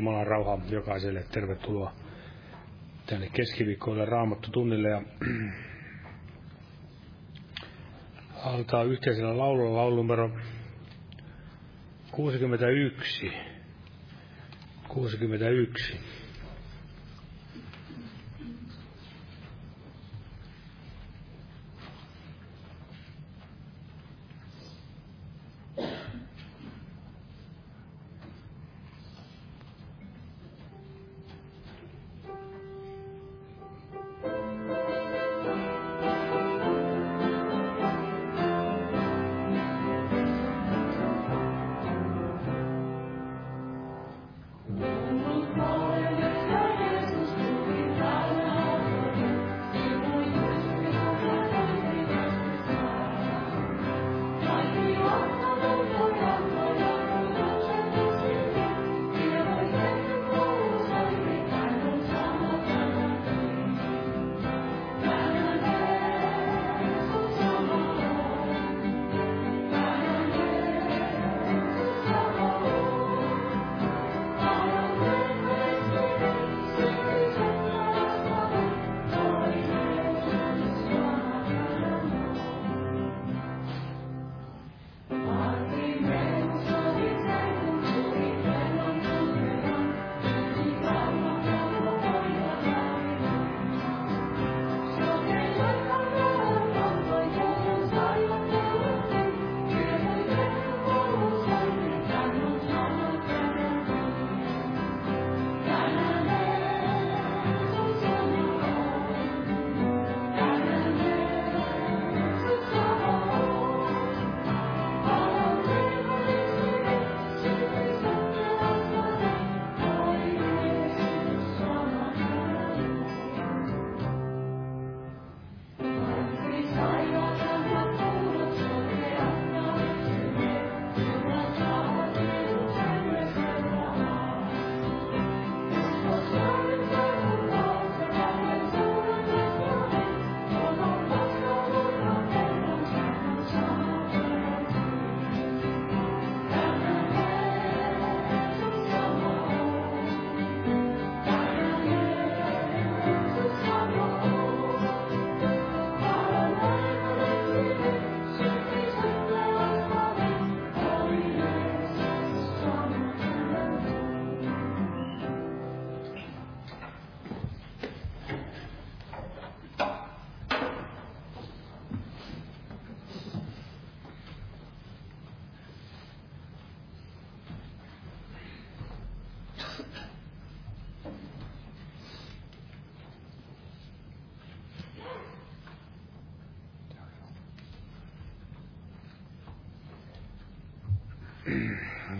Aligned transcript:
Jumalan 0.00 0.26
rauha 0.26 0.58
jokaiselle. 0.70 1.24
Tervetuloa 1.32 1.92
tänne 3.06 3.28
keskiviikkoille 3.32 4.04
Raamattu 4.04 4.50
tunnille. 4.50 4.88
Ja 4.88 5.02
aloitetaan 8.44 8.86
yhteisellä 8.86 9.38
laululla 9.38 9.76
laulu 9.76 9.96
numero 9.96 10.30
61. 12.10 13.32
61. 14.88 16.00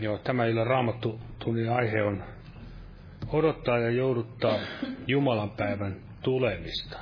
Joo, 0.00 0.19
tämä 0.19 0.47
illan 0.47 0.66
raamattu 0.66 1.21
tunnin 1.38 1.71
aihe 1.71 2.02
on 2.02 2.25
odottaa 3.33 3.78
ja 3.78 3.90
jouduttaa 3.90 4.59
Jumalan 5.07 5.50
päivän 5.50 5.97
tulemista. 6.23 6.99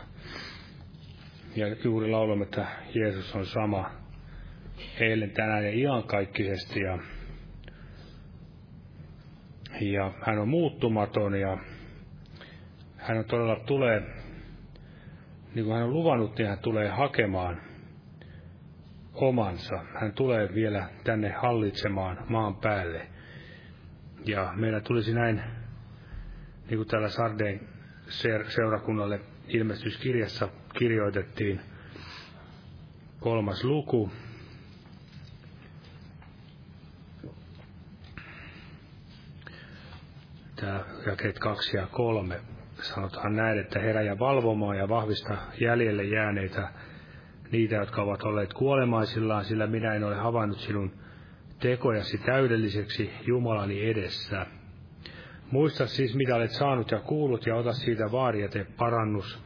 Ja 1.56 1.76
juuri 1.84 2.10
laulamme, 2.10 2.42
että 2.42 2.66
Jeesus 2.94 3.34
on 3.34 3.46
sama 3.46 3.90
eilen, 5.00 5.30
tänään 5.30 5.64
ja 5.64 5.70
iankaikkisesti. 5.70 6.80
Ja, 6.80 6.98
ja 9.80 10.12
hän 10.26 10.38
on 10.38 10.48
muuttumaton 10.48 11.40
ja 11.40 11.58
hän 12.96 13.18
on 13.18 13.24
todella 13.24 13.60
tulee, 13.66 14.02
niin 15.54 15.64
kuin 15.64 15.74
hän 15.74 15.84
on 15.84 15.92
luvannut, 15.92 16.38
niin 16.38 16.48
hän 16.48 16.58
tulee 16.58 16.88
hakemaan 16.88 17.67
omansa. 19.20 19.78
Hän 20.00 20.12
tulee 20.12 20.54
vielä 20.54 20.88
tänne 21.04 21.30
hallitsemaan 21.32 22.24
maan 22.28 22.56
päälle. 22.56 23.06
Ja 24.26 24.52
meidän 24.56 24.82
tulisi 24.82 25.14
näin, 25.14 25.42
niin 26.70 26.76
kuin 26.76 26.88
täällä 26.88 27.08
Sardeen 27.08 27.60
seurakunnalle 28.48 29.20
ilmestyskirjassa 29.48 30.48
kirjoitettiin, 30.78 31.60
kolmas 33.20 33.64
luku, 33.64 34.10
tämä 40.56 40.84
jakeet 41.06 41.38
kaksi 41.38 41.76
ja 41.76 41.86
kolme, 41.86 42.40
sanotaan 42.82 43.36
näin, 43.36 43.58
että 43.58 43.78
herä 43.78 44.02
ja 44.02 44.18
valvomaan 44.18 44.78
ja 44.78 44.88
vahvista 44.88 45.36
jäljelle 45.60 46.04
jääneitä 46.04 46.68
niitä, 47.52 47.76
jotka 47.76 48.02
ovat 48.02 48.22
olleet 48.22 48.52
kuolemaisillaan, 48.52 49.44
sillä 49.44 49.66
minä 49.66 49.94
en 49.94 50.04
ole 50.04 50.16
havainnut 50.16 50.58
sinun 50.58 50.92
tekojasi 51.60 52.18
täydelliseksi 52.18 53.10
Jumalani 53.26 53.90
edessä. 53.90 54.46
Muista 55.50 55.86
siis, 55.86 56.14
mitä 56.14 56.36
olet 56.36 56.50
saanut 56.50 56.90
ja 56.90 57.00
kuullut, 57.00 57.46
ja 57.46 57.56
ota 57.56 57.72
siitä 57.72 58.12
vaari 58.12 58.42
ja 58.42 58.48
tee 58.48 58.66
parannus. 58.76 59.42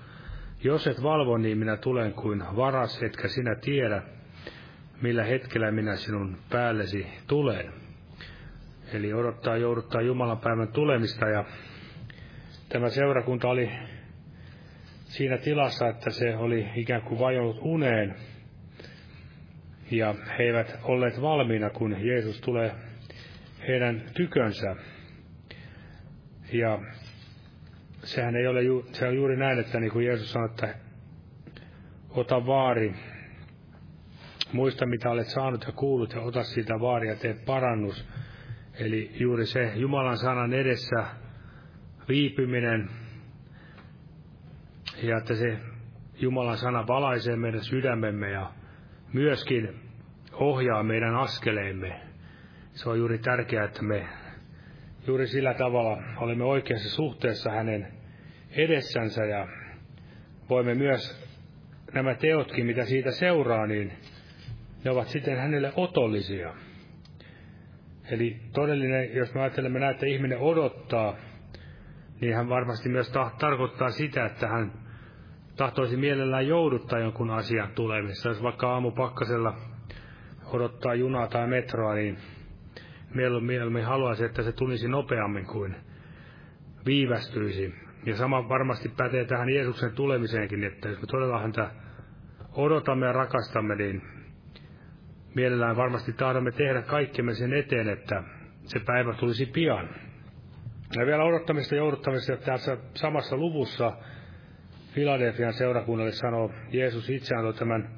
Jos 0.65 0.87
et 0.87 1.03
valvo, 1.03 1.39
niin 1.39 1.59
minä 1.59 1.77
tulen 1.77 2.13
kuin 2.13 2.43
varas, 2.57 3.03
etkä 3.03 3.29
sinä 3.29 3.55
tiedä, 3.55 4.03
millä 5.03 5.25
hetkellä 5.25 5.71
minä 5.71 5.97
sinun 5.97 6.37
päällesi 6.51 7.07
tulen. 7.27 7.73
Eli 8.93 9.15
odottaa 9.15 9.57
jouduttaa 9.57 10.03
Jumalan 10.03 10.39
päivän 10.39 10.69
tulemista, 10.69 11.29
ja 11.29 11.45
tämä 12.69 12.89
seurakunta 12.89 13.49
oli 13.49 13.71
siinä 15.13 15.39
tilassa, 15.39 15.89
että 15.89 16.11
se 16.11 16.37
oli 16.37 16.69
ikään 16.75 17.03
kuin 17.03 17.21
vajonnut 17.21 17.59
uneen. 17.61 18.15
Ja 19.91 20.15
he 20.39 20.45
eivät 20.45 20.79
olleet 20.83 21.21
valmiina, 21.21 21.71
kun 21.71 22.07
Jeesus 22.07 22.41
tulee 22.41 22.73
heidän 23.69 24.03
tykönsä. 24.15 24.77
Ja 26.53 26.79
sehän 28.05 28.37
ei 28.37 28.47
ole, 28.47 28.61
se 28.93 29.09
on 29.09 29.17
juuri 29.17 29.37
näin, 29.37 29.59
että 29.59 29.81
niin 29.81 29.93
kuin 29.93 30.07
Jeesus 30.07 30.33
sanoi, 30.33 30.49
että 30.51 30.75
ota 32.11 32.47
vaari, 32.47 32.95
muista 34.53 34.87
mitä 34.87 35.11
olet 35.11 35.29
saanut 35.29 35.65
ja 35.67 35.73
kuullut 35.73 36.13
ja 36.15 36.21
ota 36.21 36.43
siitä 36.43 36.81
vaari 36.81 37.09
ja 37.09 37.17
tee 37.17 37.37
parannus. 37.47 38.09
Eli 38.75 39.11
juuri 39.15 39.47
se 39.47 39.73
Jumalan 39.75 40.19
sanan 40.19 40.53
edessä 40.53 41.05
viipyminen 42.09 43.02
ja 45.03 45.19
että 45.19 45.35
se 45.35 45.59
Jumalan 46.21 46.57
sana 46.59 46.87
valaisee 46.87 47.37
meidän 47.37 47.65
sydämemme 47.65 48.31
ja 48.31 48.53
myöskin 49.13 49.81
ohjaa 50.33 50.83
meidän 50.83 51.15
askeleemme. 51.15 52.01
Se 52.73 52.89
on 52.89 52.99
juuri 52.99 53.19
tärkeää, 53.19 53.65
että 53.65 53.83
me 53.83 54.07
juuri 55.07 55.27
sillä 55.27 55.55
tavalla 55.55 56.03
olemme 56.17 56.45
oikeassa 56.45 56.91
suhteessa 56.91 57.51
hänen 57.51 57.89
edessänsä 58.51 59.25
ja 59.25 59.49
voimme 60.51 60.75
myös 60.75 61.33
nämä 61.95 62.15
teotkin, 62.15 62.67
mitä 62.67 62.85
siitä 62.85 63.11
seuraa, 63.11 63.67
niin 63.67 63.93
ne 64.85 64.91
ovat 64.91 65.09
sitten 65.09 65.39
hänelle 65.39 65.73
otollisia. 65.77 66.55
Eli 68.11 68.41
todellinen, 68.53 69.15
jos 69.15 69.35
me 69.35 69.41
ajattelemme 69.41 69.79
näin, 69.79 69.95
että 69.95 70.07
ihminen 70.07 70.39
odottaa, 70.39 71.17
niin 72.21 72.35
hän 72.35 72.49
varmasti 72.49 72.89
myös 72.89 73.11
ta- 73.11 73.31
tarkoittaa 73.39 73.91
sitä, 73.91 74.27
että 74.27 74.49
hän 74.49 74.73
tahtoisi 75.63 75.97
mielellään 75.97 76.49
jouduttaa 76.49 76.99
jonkun 76.99 77.31
asian 77.31 77.69
tulemista. 77.75 78.29
Jos 78.29 78.43
vaikka 78.43 78.73
aamupakkasella 78.73 79.55
odottaa 80.53 80.95
junaa 80.95 81.27
tai 81.27 81.47
metroa, 81.47 81.95
niin 81.95 82.19
mieluummin 83.15 83.85
haluaisi, 83.85 84.25
että 84.25 84.43
se 84.43 84.53
tulisi 84.53 84.89
nopeammin 84.89 85.47
kuin 85.47 85.77
viivästyisi. 86.87 87.75
Ja 88.07 88.17
sama 88.17 88.49
varmasti 88.49 88.89
pätee 88.89 89.25
tähän 89.25 89.49
Jeesuksen 89.49 89.93
tulemiseenkin, 89.93 90.65
että 90.65 90.89
jos 90.89 91.01
me 91.01 91.07
todella 91.07 91.39
häntä 91.39 91.71
odotamme 92.53 93.07
ja 93.07 93.13
rakastamme, 93.13 93.75
niin 93.75 94.03
mielellään 95.35 95.77
varmasti 95.77 96.13
tahdomme 96.13 96.53
tehdä 96.53 96.83
kaikkemme 96.83 97.35
sen 97.35 97.53
eteen, 97.53 97.89
että 97.89 98.23
se 98.65 98.81
päivä 98.81 99.15
tulisi 99.15 99.47
pian. 99.47 99.89
Ja 100.97 101.07
vielä 101.07 101.25
odottamista 101.25 101.75
ja 101.75 101.79
jouduttamista 101.79 102.37
tässä 102.37 102.77
samassa 102.95 103.37
luvussa 103.37 103.93
Filadelfian 104.95 105.53
seurakunnalle 105.53 106.13
sanoo 106.13 106.51
Jeesus 106.73 107.11
itse 107.11 107.35
antoi 107.35 107.55
tämän 107.55 107.89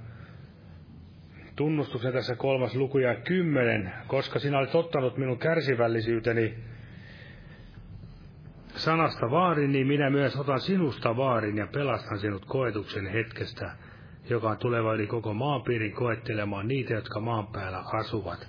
tunnustuksen 1.57 2.13
tässä 2.13 2.37
kolmas 2.37 2.75
luku 2.75 2.99
ja 2.99 3.15
kymmenen, 3.15 3.93
koska 4.07 4.39
sinä 4.39 4.59
olet 4.59 4.75
ottanut 4.75 5.17
minun 5.17 5.39
kärsivällisyyteni 5.39 6.55
sanasta 8.77 9.31
vaarin, 9.31 9.73
niin 9.73 9.87
minä 9.87 10.11
myös 10.11 10.37
otan 10.37 10.61
sinusta 10.61 11.17
vaarin 11.17 11.57
ja 11.57 11.67
pelastan 11.67 12.19
sinut 12.19 12.45
koetuksen 12.45 13.07
hetkestä, 13.07 13.71
joka 14.31 14.49
on 14.51 14.59
tuleva 14.59 14.95
yli 14.95 15.07
koko 15.07 15.35
maanpiirin 15.35 15.93
koettelemaan 15.93 16.69
niitä, 16.69 16.95
jotka 16.95 17.21
maan 17.21 17.47
päällä 17.47 17.85
asuvat. 17.93 18.49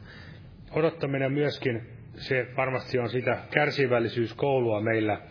Odottaminen 0.71 1.31
myöskin, 1.31 1.87
se 2.15 2.47
varmasti 2.57 2.99
on 2.99 3.09
sitä 3.09 3.37
kärsivällisyyskoulua 3.51 4.81
meillä, 4.81 5.21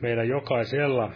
meillä 0.00 0.24
jokaisella. 0.24 1.12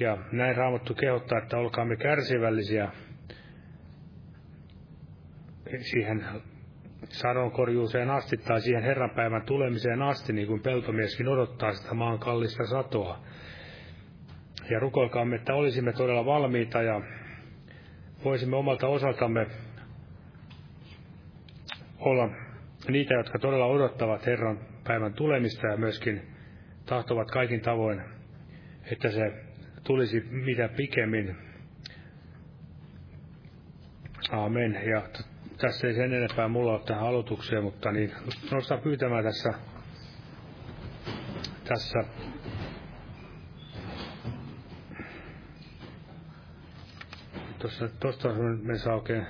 Ja 0.00 0.18
näin 0.32 0.56
Raamattu 0.56 0.94
kehottaa, 0.94 1.38
että 1.38 1.56
olkaamme 1.56 1.96
kärsivällisiä 1.96 2.88
siihen 5.80 6.24
sadonkorjuuseen 7.08 8.10
asti 8.10 8.36
tai 8.36 8.60
siihen 8.60 8.82
Herran 8.82 9.10
päivän 9.10 9.42
tulemiseen 9.42 10.02
asti, 10.02 10.32
niin 10.32 10.46
kuin 10.46 10.62
peltomieskin 10.62 11.28
odottaa 11.28 11.72
sitä 11.72 11.94
maan 11.94 12.18
kallista 12.18 12.66
satoa. 12.66 13.18
Ja 14.70 14.80
rukoilkaamme, 14.80 15.36
että 15.36 15.54
olisimme 15.54 15.92
todella 15.92 16.26
valmiita 16.26 16.82
ja 16.82 17.00
voisimme 18.24 18.56
omalta 18.56 18.86
osaltamme 18.88 19.46
olla 21.98 22.28
niitä, 22.88 23.14
jotka 23.14 23.38
todella 23.38 23.66
odottavat 23.66 24.26
Herran 24.26 24.58
päivän 24.84 25.14
tulemista 25.14 25.66
ja 25.66 25.76
myöskin 25.76 26.22
tahtovat 26.86 27.30
kaikin 27.30 27.60
tavoin, 27.60 28.02
että 28.92 29.10
se 29.10 29.53
tulisi 29.84 30.20
mitä 30.30 30.68
pikemmin. 30.68 31.36
Amen. 34.30 34.80
Ja 34.90 35.02
tässä 35.56 35.86
ei 35.86 35.94
sen 35.94 36.12
enempää 36.12 36.48
mulla 36.48 36.72
ole 36.72 36.80
tähän 36.86 37.06
aloitukseen, 37.06 37.62
mutta 37.64 37.92
niin 37.92 38.12
nostaa 38.50 38.78
pyytämään 38.78 39.24
tässä, 39.24 39.54
tässä 41.64 42.04
tuossa, 47.58 47.88
tuosta 48.00 48.28
me 48.62 48.78
saa 48.78 48.94
oikein 48.94 49.26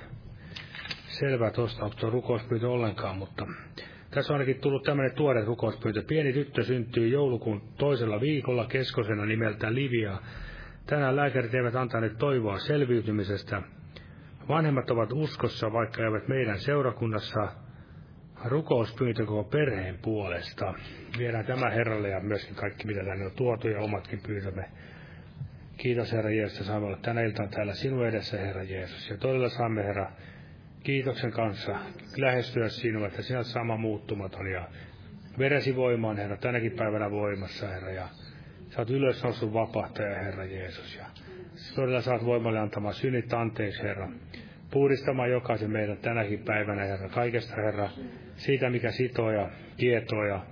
selvää 1.07 1.51
tuosta, 1.51 1.83
onko 1.83 1.95
tuo 1.99 2.09
rukouspyyntö 2.09 2.69
ollenkaan, 2.69 3.17
mutta 3.17 3.47
tässä 4.11 4.33
on 4.33 4.39
ainakin 4.39 4.61
tullut 4.61 4.83
tämmöinen 4.83 5.15
tuore 5.15 5.45
rukouspyyntö. 5.45 6.03
Pieni 6.07 6.33
tyttö 6.33 6.63
syntyy 6.63 7.07
joulukuun 7.07 7.61
toisella 7.77 8.21
viikolla 8.21 8.65
keskosena 8.65 9.25
nimeltä 9.25 9.73
Livia. 9.73 10.17
Tänään 10.85 11.15
lääkärit 11.15 11.53
eivät 11.53 11.75
antaneet 11.75 12.17
toivoa 12.17 12.59
selviytymisestä. 12.59 13.61
Vanhemmat 14.47 14.91
ovat 14.91 15.09
uskossa, 15.13 15.73
vaikka 15.73 16.03
eivät 16.03 16.27
meidän 16.27 16.59
seurakunnassa 16.59 17.47
rukouspyyntö 18.45 19.25
koko 19.25 19.43
perheen 19.43 19.97
puolesta. 20.01 20.73
Viedään 21.17 21.45
tämä 21.45 21.69
Herralle 21.69 22.09
ja 22.09 22.19
myöskin 22.19 22.55
kaikki, 22.55 22.87
mitä 22.87 23.03
tänne 23.05 23.25
on 23.25 23.31
tuotu 23.31 23.67
ja 23.67 23.79
omatkin 23.79 24.19
pyytämme. 24.27 24.69
Kiitos 25.77 26.11
Herra 26.11 26.31
Jeesus, 26.31 26.57
että 26.57 26.67
saamme 26.67 26.87
olla 26.87 26.97
tänä 26.97 27.21
iltana 27.21 27.47
täällä 27.47 27.73
sinun 27.73 28.07
edessä, 28.07 28.37
Herra 28.37 28.63
Jeesus. 28.63 29.09
Ja 29.09 29.17
todella 29.17 29.49
saamme, 29.49 29.83
Herra, 29.83 30.11
kiitoksen 30.83 31.31
kanssa 31.31 31.79
lähestyä 32.17 32.69
sinua, 32.69 33.07
että 33.07 33.21
sinä 33.21 33.39
olet 33.39 33.47
sama 33.47 33.77
muuttumaton 33.77 34.47
ja 34.47 34.67
veresi 35.39 35.75
voimaan, 35.75 36.17
Herra, 36.17 36.37
tänäkin 36.37 36.71
päivänä 36.71 37.11
voimassa, 37.11 37.67
Herra. 37.67 37.91
Ja 37.91 38.07
sä 38.75 38.81
oot 38.81 38.89
ylös 38.89 39.23
noussut 39.23 39.53
vapahtaja, 39.53 40.23
Herra 40.23 40.45
Jeesus. 40.45 40.95
Ja 40.95 41.05
todella 41.75 42.01
saat 42.01 42.25
voimalle 42.25 42.59
antamaan 42.59 42.93
synnit 42.93 43.33
anteeksi, 43.33 43.83
Herra. 43.83 44.09
Puhdistamaan 44.71 45.31
jokaisen 45.31 45.71
meidän 45.71 45.97
tänäkin 45.97 46.39
päivänä, 46.39 46.83
Herra. 46.83 47.09
Kaikesta, 47.09 47.55
Herra, 47.55 47.89
siitä, 48.35 48.69
mikä 48.69 48.91
sitoo 48.91 49.31
ja 49.31 49.49
kietoo 49.77 50.25
ja 50.25 50.45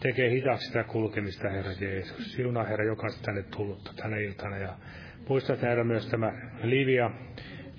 tekee 0.00 0.30
hitaaksi 0.30 0.66
sitä 0.66 0.84
kulkemista, 0.84 1.50
Herra 1.50 1.72
Jeesus. 1.80 2.32
Siunaa, 2.32 2.64
Herra, 2.64 2.84
jokaista 2.84 3.22
tänne 3.22 3.42
tullutta 3.42 3.92
tänä 3.96 4.16
iltana. 4.16 4.58
Ja 4.58 4.76
muista, 5.28 5.56
Herra, 5.62 5.84
myös 5.84 6.06
tämä 6.06 6.32
Livia, 6.62 7.10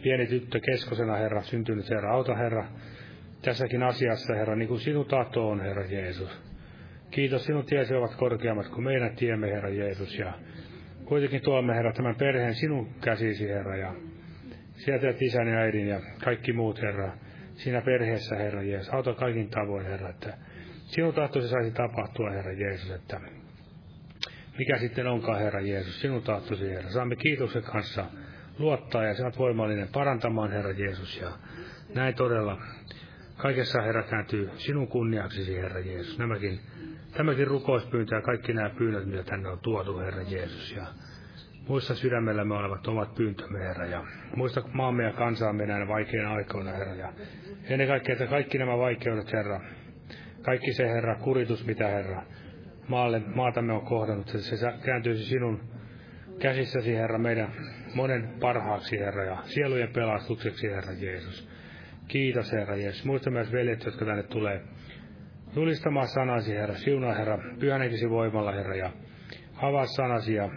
pieni 0.03 0.27
tyttö 0.27 0.59
keskosena, 0.59 1.15
Herra, 1.15 1.41
syntynyt, 1.41 1.89
Herra. 1.89 2.13
Auta, 2.13 2.35
Herra, 2.35 2.65
tässäkin 3.41 3.83
asiassa, 3.83 4.33
Herra, 4.33 4.55
niin 4.55 4.67
kuin 4.67 4.79
sinun 4.79 5.05
tahto 5.05 5.49
on, 5.49 5.61
Herra 5.61 5.85
Jeesus. 5.85 6.52
Kiitos, 7.13 7.45
sinun 7.45 7.65
tiesi 7.65 7.95
ovat 7.95 8.15
korkeammat 8.15 8.67
kuin 8.67 8.83
meidän 8.83 9.15
tiemme, 9.15 9.47
Herra 9.47 9.69
Jeesus. 9.69 10.17
Ja 10.17 10.33
kuitenkin 11.05 11.41
tuomme, 11.41 11.75
Herra, 11.75 11.93
tämän 11.93 12.15
perheen 12.15 12.55
sinun 12.55 12.89
käsisi, 13.01 13.47
Herra, 13.47 13.77
ja 13.77 13.93
teet 14.85 15.21
isän 15.21 15.47
ja 15.47 15.57
äidin 15.57 15.87
ja 15.87 15.99
kaikki 16.23 16.53
muut, 16.53 16.81
Herra, 16.81 17.11
siinä 17.53 17.81
perheessä, 17.81 18.35
Herra 18.35 18.63
Jeesus. 18.63 18.93
Auta 18.93 19.13
kaikin 19.13 19.49
tavoin, 19.49 19.85
Herra, 19.85 20.09
että 20.09 20.37
sinun 20.85 21.13
tahtoisi 21.13 21.47
saisi 21.47 21.71
tapahtua, 21.71 22.31
Herra 22.31 22.53
Jeesus, 22.53 22.91
että 22.91 23.19
mikä 24.57 24.77
sitten 24.77 25.07
onkaan, 25.07 25.39
Herra 25.39 25.61
Jeesus, 25.61 26.01
sinun 26.01 26.23
tahtoisi, 26.23 26.69
Herra. 26.69 26.89
Saamme 26.89 27.15
kiitoksen 27.15 27.63
kanssa 27.63 28.05
luottaa 28.59 29.03
ja 29.03 29.15
olet 29.23 29.39
voimallinen 29.39 29.87
parantamaan, 29.93 30.51
Herra 30.51 30.71
Jeesus, 30.71 31.21
ja 31.21 31.31
näin 31.95 32.15
todella 32.15 32.61
kaikessa, 33.37 33.81
Herra, 33.81 34.03
kääntyy 34.03 34.49
sinun 34.55 34.87
kunniaksesi, 34.87 35.55
Herra 35.55 35.79
Jeesus. 35.79 36.19
Nämäkin 36.19 36.59
tämäkin 37.17 37.47
rukouspyyntö 37.47 38.15
ja 38.15 38.21
kaikki 38.21 38.53
nämä 38.53 38.69
pyynnöt, 38.69 39.05
mitä 39.05 39.23
tänne 39.23 39.49
on 39.49 39.59
tuotu, 39.59 39.99
Herra 39.99 40.21
Jeesus. 40.21 40.75
Ja 40.75 40.85
muista 41.67 41.95
sydämellämme 41.95 42.53
olevat 42.55 42.87
omat 42.87 43.15
pyyntömme, 43.15 43.59
Herra. 43.59 43.85
Ja 43.85 44.03
muista 44.35 44.61
maamme 44.73 45.03
ja 45.03 45.13
kansaamme 45.13 45.65
näinä 45.65 45.87
vaikeina 45.87 46.33
aikoina, 46.33 46.71
Herra. 46.71 46.95
Ja 46.95 47.13
ennen 47.69 47.87
kaikkea, 47.87 48.13
että 48.13 48.27
kaikki 48.27 48.57
nämä 48.57 48.77
vaikeudet, 48.77 49.33
Herra, 49.33 49.61
kaikki 50.41 50.73
se, 50.73 50.87
Herra, 50.87 51.15
kuritus, 51.15 51.65
mitä, 51.65 51.87
Herra, 51.87 52.23
maalle, 52.87 53.21
maatamme 53.35 53.73
on 53.73 53.85
kohdannut, 53.85 54.27
että 54.27 54.39
se 54.39 54.73
kääntyisi 54.85 55.23
sinun 55.23 55.59
käsissäsi, 56.39 56.95
Herra, 56.95 57.19
meidän 57.19 57.53
monen 57.95 58.33
parhaaksi, 58.39 58.99
Herra, 58.99 59.25
ja 59.25 59.37
sielujen 59.43 59.93
pelastukseksi, 59.93 60.67
Herra 60.67 60.93
Jeesus. 60.93 61.49
Kiitos, 62.07 62.51
Herra 62.51 62.75
Jeesus. 62.75 63.05
Muista 63.05 63.29
myös 63.29 63.51
veljet, 63.51 63.85
jotka 63.85 64.05
tänne 64.05 64.23
tulee 64.23 64.61
julistamaan 65.55 66.07
sanasi, 66.07 66.55
Herra. 66.55 66.75
Siunaa, 66.75 67.13
Herra, 67.13 67.37
pyhänenkisi 67.59 68.09
voimalla, 68.09 68.51
Herra, 68.51 68.75
ja 68.75 68.91
avaa 69.57 69.85
sanasi 69.85 70.33
ja 70.33 70.49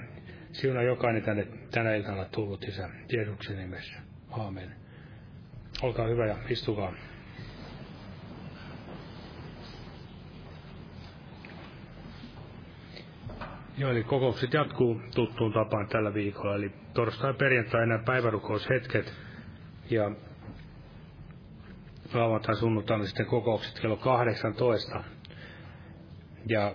siunaa 0.52 0.82
jokainen 0.82 1.22
tänne 1.22 1.46
tänä 1.70 1.94
iltana 1.94 2.24
tullut, 2.24 2.64
Isä, 2.64 2.88
tieduksen 3.08 3.58
nimessä. 3.58 3.98
Aamen. 4.30 4.74
Olkaa 5.82 6.06
hyvä 6.06 6.26
ja 6.26 6.36
istukaa. 6.48 6.92
Joo, 13.78 13.90
eli 13.90 14.04
kokoukset 14.04 14.52
jatkuu 14.52 15.00
tuttuun 15.14 15.52
tapaan 15.52 15.88
tällä 15.88 16.14
viikolla, 16.14 16.54
eli 16.54 16.72
torstai 16.94 17.34
perjantai 17.34 17.86
nämä 17.86 18.02
päivärukoushetket. 18.04 19.12
Ja 19.90 20.10
lauantai 22.14 22.56
sunnuntaina 22.56 23.06
sitten 23.06 23.26
kokoukset 23.26 23.80
kello 23.80 23.96
18 23.96 25.04
ja 26.46 26.74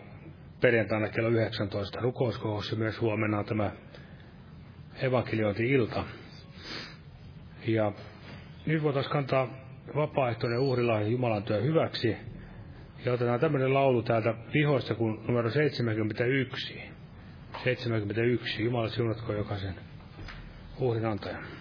perjantaina 0.61 1.09
kello 1.09 1.29
19 1.29 1.99
rukouskokous 1.99 2.71
ja 2.71 2.77
myös 2.77 3.01
huomenna 3.01 3.39
on 3.39 3.45
tämä 3.45 3.71
evankeliointi-ilta. 5.01 6.03
Ja 7.67 7.91
nyt 8.65 8.83
voitaisiin 8.83 9.13
kantaa 9.13 9.47
vapaaehtoinen 9.95 10.59
uhrilahja 10.59 11.07
Jumalan 11.07 11.43
työ 11.43 11.61
hyväksi. 11.61 12.17
Ja 13.05 13.13
otetaan 13.13 13.39
tämmöinen 13.39 13.73
laulu 13.73 14.03
täältä 14.03 14.33
vihoista 14.53 14.95
kuin 14.95 15.19
numero 15.27 15.49
71. 15.49 16.81
71. 17.63 18.63
Jumala 18.63 18.89
siunatko 18.89 19.33
jokaisen 19.33 19.75
uhrin 20.79 21.05
antajan. 21.05 21.60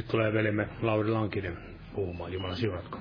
Nyt 0.00 0.08
tulee 0.08 0.32
velimme 0.32 0.68
Lauri 0.82 1.10
Lankinen 1.10 1.58
puhumaan. 1.94 2.32
Jumala 2.32 2.54
siunatko. 2.54 2.98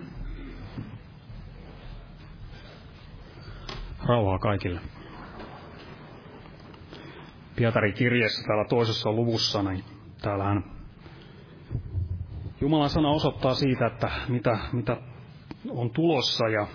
Rauhaa 4.07 4.39
kaikille. 4.39 4.79
Pietarin 7.55 7.93
kirjeessä 7.93 8.43
täällä 8.47 8.65
toisessa 8.65 9.11
luvussa, 9.11 9.63
niin 9.63 9.83
täällähän 10.21 10.63
Jumalan 12.61 12.89
sana 12.89 13.09
osoittaa 13.09 13.53
siitä, 13.53 13.85
että 13.85 14.11
mitä, 14.27 14.57
mitä 14.71 14.97
on 15.69 15.89
tulossa 15.89 16.47
ja 16.47 16.67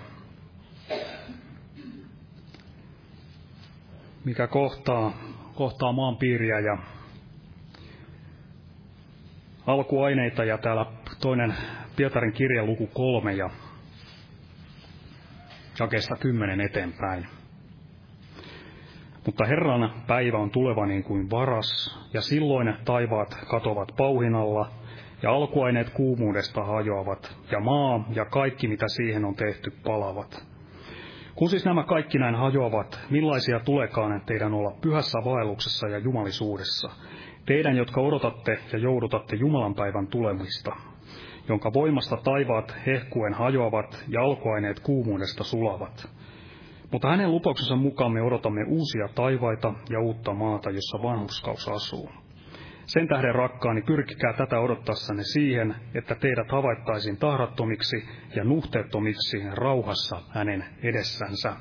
mikä 4.23 4.47
kohtaa, 4.47 5.13
kohtaa 5.55 5.91
maan 5.93 6.17
piiriä 6.17 6.59
ja 6.59 6.94
alkuaineita 9.67 10.43
ja 10.43 10.57
täällä 10.57 10.85
toinen 11.21 11.53
Pietarin 11.95 12.33
kirja 12.33 12.65
luku 12.65 12.87
kolme 12.87 13.33
ja 13.33 13.49
jakeesta 15.79 16.15
kymmenen 16.15 16.61
eteenpäin. 16.61 17.27
Mutta 19.25 19.45
Herran 19.45 19.93
päivä 20.07 20.37
on 20.37 20.49
tuleva 20.49 20.85
niin 20.85 21.03
kuin 21.03 21.29
varas, 21.29 21.99
ja 22.13 22.21
silloin 22.21 22.75
taivaat 22.85 23.37
katovat 23.47 23.91
pauhinalla, 23.97 24.71
ja 25.23 25.31
alkuaineet 25.31 25.89
kuumuudesta 25.89 26.63
hajoavat, 26.63 27.37
ja 27.51 27.59
maa 27.59 28.05
ja 28.15 28.25
kaikki 28.25 28.67
mitä 28.67 28.85
siihen 28.87 29.25
on 29.25 29.35
tehty 29.35 29.71
palavat. 29.83 30.45
Kun 31.35 31.49
siis 31.49 31.65
nämä 31.65 31.83
kaikki 31.83 32.17
näin 32.17 32.35
hajoavat, 32.35 32.99
millaisia 33.09 33.59
tulekaan 33.59 34.21
teidän 34.25 34.53
olla 34.53 34.77
pyhässä 34.81 35.19
vaelluksessa 35.25 35.87
ja 35.87 35.97
jumalisuudessa, 35.97 36.89
Teidän, 37.45 37.77
jotka 37.77 38.01
odotatte 38.01 38.59
ja 38.73 38.79
joudutatte 38.79 39.35
Jumalan 39.35 39.75
päivän 39.75 40.07
tulemista, 40.07 40.75
jonka 41.49 41.73
voimasta 41.73 42.17
taivaat 42.17 42.75
hehkuen 42.85 43.33
hajoavat 43.33 44.03
ja 44.07 44.21
alkuaineet 44.21 44.79
kuumuudesta 44.79 45.43
sulavat. 45.43 46.09
Mutta 46.91 47.09
hänen 47.09 47.31
lupauksensa 47.31 47.75
mukaan 47.75 48.11
me 48.11 48.21
odotamme 48.21 48.63
uusia 48.67 49.07
taivaita 49.15 49.73
ja 49.89 49.99
uutta 49.99 50.33
maata, 50.33 50.69
jossa 50.69 51.03
vanhuskaus 51.03 51.69
asuu. 51.69 52.09
Sen 52.85 53.07
tähden 53.07 53.35
rakkaani 53.35 53.81
pyrkikää 53.81 54.33
tätä 54.33 54.59
odottassanne 54.59 55.23
siihen, 55.23 55.75
että 55.95 56.15
teidät 56.15 56.51
havaittaisiin 56.51 57.17
tahrattomiksi 57.17 57.97
ja 58.35 58.43
nuhteettomiksi 58.43 59.37
rauhassa 59.53 60.21
hänen 60.29 60.65
edessänsä. 60.83 61.53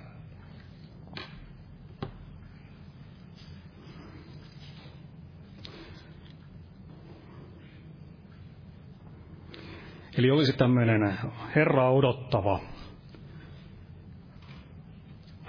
Eli 10.18 10.30
olisi 10.30 10.56
tämmöinen 10.56 11.18
Herraa 11.56 11.90
odottava, 11.90 12.60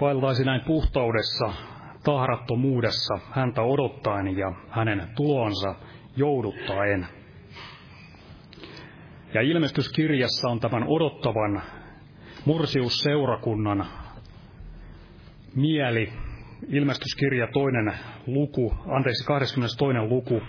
vaeltaisi 0.00 0.44
näin 0.44 0.60
puhtaudessa, 0.66 1.52
tahrattomuudessa, 2.04 3.18
häntä 3.30 3.62
odottaen 3.62 4.38
ja 4.38 4.52
hänen 4.70 5.08
tuloansa 5.16 5.74
jouduttaen. 6.16 7.06
Ja 9.34 9.40
ilmestyskirjassa 9.40 10.48
on 10.48 10.60
tämän 10.60 10.84
odottavan 10.88 11.62
mursiusseurakunnan 12.44 13.86
mieli. 15.54 16.12
Ilmestyskirja 16.68 17.46
toinen 17.52 17.94
luku, 18.26 18.74
anteeksi 18.86 19.24
22. 19.26 20.08
luku 20.08 20.42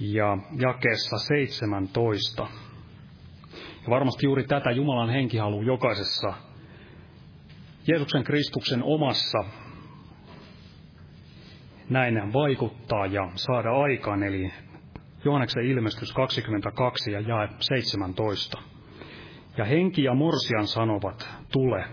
ja 0.00 0.38
jakeessa 0.60 1.18
17. 1.18 2.46
Varmasti 3.90 4.26
juuri 4.26 4.44
tätä 4.44 4.70
Jumalan 4.70 5.10
henki 5.10 5.38
haluaa 5.38 5.64
jokaisessa 5.64 6.32
Jeesuksen 7.86 8.24
Kristuksen 8.24 8.82
omassa 8.82 9.38
näin 11.88 12.32
vaikuttaa 12.32 13.06
ja 13.06 13.28
saada 13.34 13.70
aikaan, 13.70 14.22
eli 14.22 14.52
Johanneksen 15.24 15.64
ilmestys 15.64 16.12
22 16.12 17.12
ja 17.12 17.20
jae 17.20 17.48
17. 17.60 18.58
Ja 19.56 19.64
henki 19.64 20.04
ja 20.04 20.14
morsian 20.14 20.66
sanovat, 20.66 21.28
tule. 21.52 21.84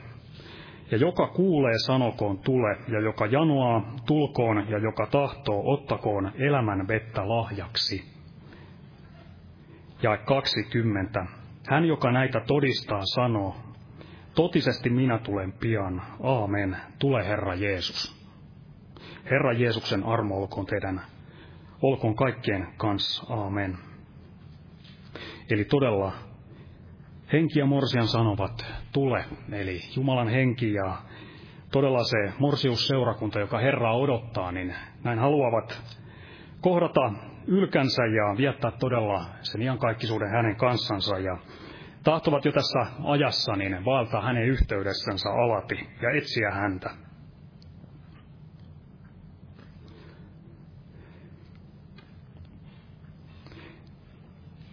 Ja 0.92 0.98
joka 0.98 1.28
kuulee, 1.28 1.78
sanokoon 1.86 2.40
tule, 2.40 2.78
ja 2.88 3.00
joka 3.00 3.26
janoaa, 3.26 3.94
tulkoon, 4.06 4.70
ja 4.70 4.78
joka 4.78 5.08
tahtoo, 5.12 5.74
ottakoon 5.74 6.32
elämän 6.36 6.88
vettä 6.88 7.30
lahjaksi. 7.30 8.18
Ja 10.04 10.18
20. 10.18 11.26
Hän, 11.68 11.86
joka 11.86 12.12
näitä 12.12 12.40
todistaa, 12.40 13.02
sanoo, 13.04 13.56
totisesti 14.36 14.90
minä 14.90 15.20
tulen 15.20 15.54
pian. 15.54 16.02
Aamen. 16.24 16.78
Tule 17.00 17.28
Herra 17.28 17.56
Jeesus. 17.56 18.18
Herra 19.32 19.54
Jeesuksen 19.54 20.04
armo 20.04 20.38
olkoon 20.38 20.66
teidän, 20.66 21.02
olkoon 21.82 22.16
kaikkien 22.16 22.68
kanssa. 22.78 23.34
Aamen. 23.34 23.78
Eli 25.50 25.66
todella 25.66 26.12
henki 27.34 27.60
ja 27.60 27.66
morsian 27.66 28.08
sanovat, 28.08 28.66
tule, 28.94 29.26
eli 29.52 29.80
Jumalan 29.96 30.30
henki 30.30 30.74
ja 30.74 30.98
todella 31.72 32.04
se 32.04 32.34
morsiusseurakunta, 32.40 33.40
joka 33.40 33.60
Herraa 33.60 33.98
odottaa, 33.98 34.52
niin 34.52 34.76
näin 35.04 35.20
haluavat 35.20 35.82
kohdata 36.62 37.14
ylkänsä 37.48 38.06
ja 38.06 38.38
viettää 38.38 38.72
todella 38.72 39.26
sen 39.42 39.62
iankaikkisuuden 39.62 40.30
hänen 40.30 40.56
kanssansa 40.56 41.20
ja 41.20 41.38
tahtovat 42.04 42.46
jo 42.46 42.52
tässä 42.52 42.86
ajassa 43.04 43.56
niin 43.56 43.86
vaeltaa 43.86 44.22
hänen 44.22 44.44
yhteydessänsä 44.44 45.30
alati 45.30 45.76
ja 46.02 46.12
etsiä 46.18 46.52
häntä. 46.52 46.90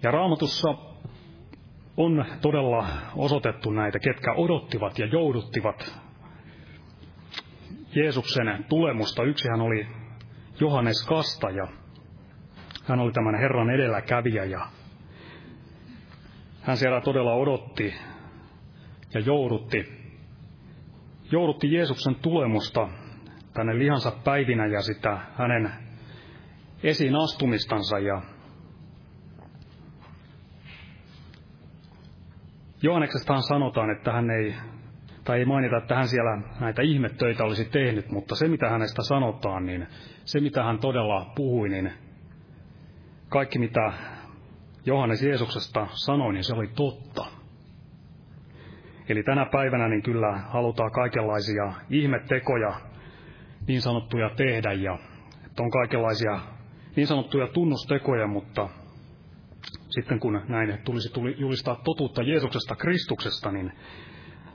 Ja 0.03 0.11
raamatussa 0.11 0.69
on 1.97 2.25
todella 2.41 2.87
osoitettu 3.17 3.71
näitä, 3.71 3.99
ketkä 3.99 4.33
odottivat 4.33 4.99
ja 4.99 5.07
jouduttivat 5.07 6.01
Jeesuksen 7.95 8.65
tulemusta. 8.69 9.23
Yksihän 9.23 9.61
oli 9.61 9.87
Johannes 10.61 11.07
Kastaja. 11.07 11.84
Hän 12.89 13.01
oli 13.01 13.13
tämän 13.13 13.35
Herran 13.35 13.71
edelläkävijä 13.71 14.45
ja 14.45 14.67
hän 16.63 16.77
siellä 16.77 17.01
todella 17.01 17.35
odotti 17.35 17.95
ja 19.15 19.21
joudutti, 19.21 19.85
joudutti 21.31 21.73
Jeesuksen 21.73 22.15
tulemusta 22.15 22.89
tänne 23.55 23.79
lihansa 23.79 24.13
päivinä 24.25 24.67
ja 24.67 24.81
sitä 24.83 25.19
hänen 25.39 25.73
esiin 26.83 27.17
astumistansa 27.17 27.99
ja 27.99 28.23
Johanneksestahan 32.83 33.43
sanotaan, 33.43 33.91
että 33.91 34.13
hän 34.13 34.31
ei, 34.31 34.55
tai 35.25 35.39
ei 35.39 35.45
mainita, 35.45 35.77
että 35.77 35.95
hän 35.95 36.09
siellä 36.09 36.43
näitä 36.61 36.83
ihmettöitä 36.83 37.45
olisi 37.45 37.65
tehnyt, 37.65 38.11
mutta 38.11 38.35
se 38.35 38.49
mitä 38.49 38.71
hänestä 38.71 39.03
sanotaan, 39.03 39.67
niin 39.67 39.87
se 40.25 40.41
mitä 40.41 40.65
hän 40.65 40.79
todella 40.79 41.33
puhui, 41.37 41.69
niin 41.69 41.93
kaikki 43.29 43.59
mitä 43.59 43.93
Johannes 44.87 45.23
Jeesuksesta 45.23 45.87
sanoi, 45.93 46.33
niin 46.33 46.45
se 46.45 46.55
oli 46.55 46.67
totta. 46.67 47.27
Eli 49.09 49.23
tänä 49.23 49.47
päivänä 49.53 49.89
niin 49.89 50.03
kyllä 50.03 50.39
halutaan 50.39 50.93
kaikenlaisia 50.93 51.73
ihmettekoja 51.91 52.81
niin 53.69 53.83
sanottuja 53.83 54.31
tehdä 54.31 54.73
ja 54.73 54.99
että 55.47 55.63
on 55.63 55.71
kaikenlaisia 55.71 56.41
niin 56.97 57.07
sanottuja 57.07 57.47
tunnustekoja, 57.47 58.27
mutta 58.27 58.69
sitten 59.91 60.21
kun 60.21 60.43
näin 60.49 60.79
tulisi 60.85 61.13
tuli 61.13 61.35
julistaa 61.39 61.81
totuutta 61.85 62.23
Jeesuksesta 62.23 62.77
Kristuksesta, 62.77 63.53
niin 63.53 63.73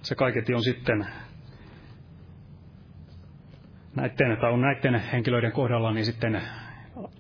se 0.02 0.16
kaiketi 0.16 0.54
on 0.54 0.64
sitten 0.64 1.08
näiden, 3.96 4.38
tai 4.42 4.52
on 4.52 4.62
näiden 4.62 4.96
henkilöiden 5.00 5.52
kohdalla 5.52 5.92
niin 5.94 6.06
sitten 6.06 6.42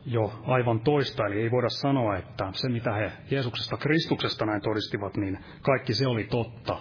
jo 0.05 0.34
aivan 0.47 0.79
toista. 0.79 1.25
Eli 1.25 1.41
ei 1.41 1.51
voida 1.51 1.69
sanoa, 1.69 2.17
että 2.17 2.49
se 2.53 2.69
mitä 2.69 2.93
he 2.93 3.12
Jeesuksesta 3.32 3.77
Kristuksesta 3.77 4.45
näin 4.45 4.62
todistivat, 4.62 5.17
niin 5.17 5.39
kaikki 5.62 5.93
se 5.93 6.08
oli 6.08 6.23
totta. 6.23 6.77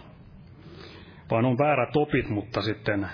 Vaan 1.30 1.44
on 1.44 1.58
väärät 1.58 1.96
opit, 1.96 2.28
mutta 2.28 2.62
sitten 2.62 3.08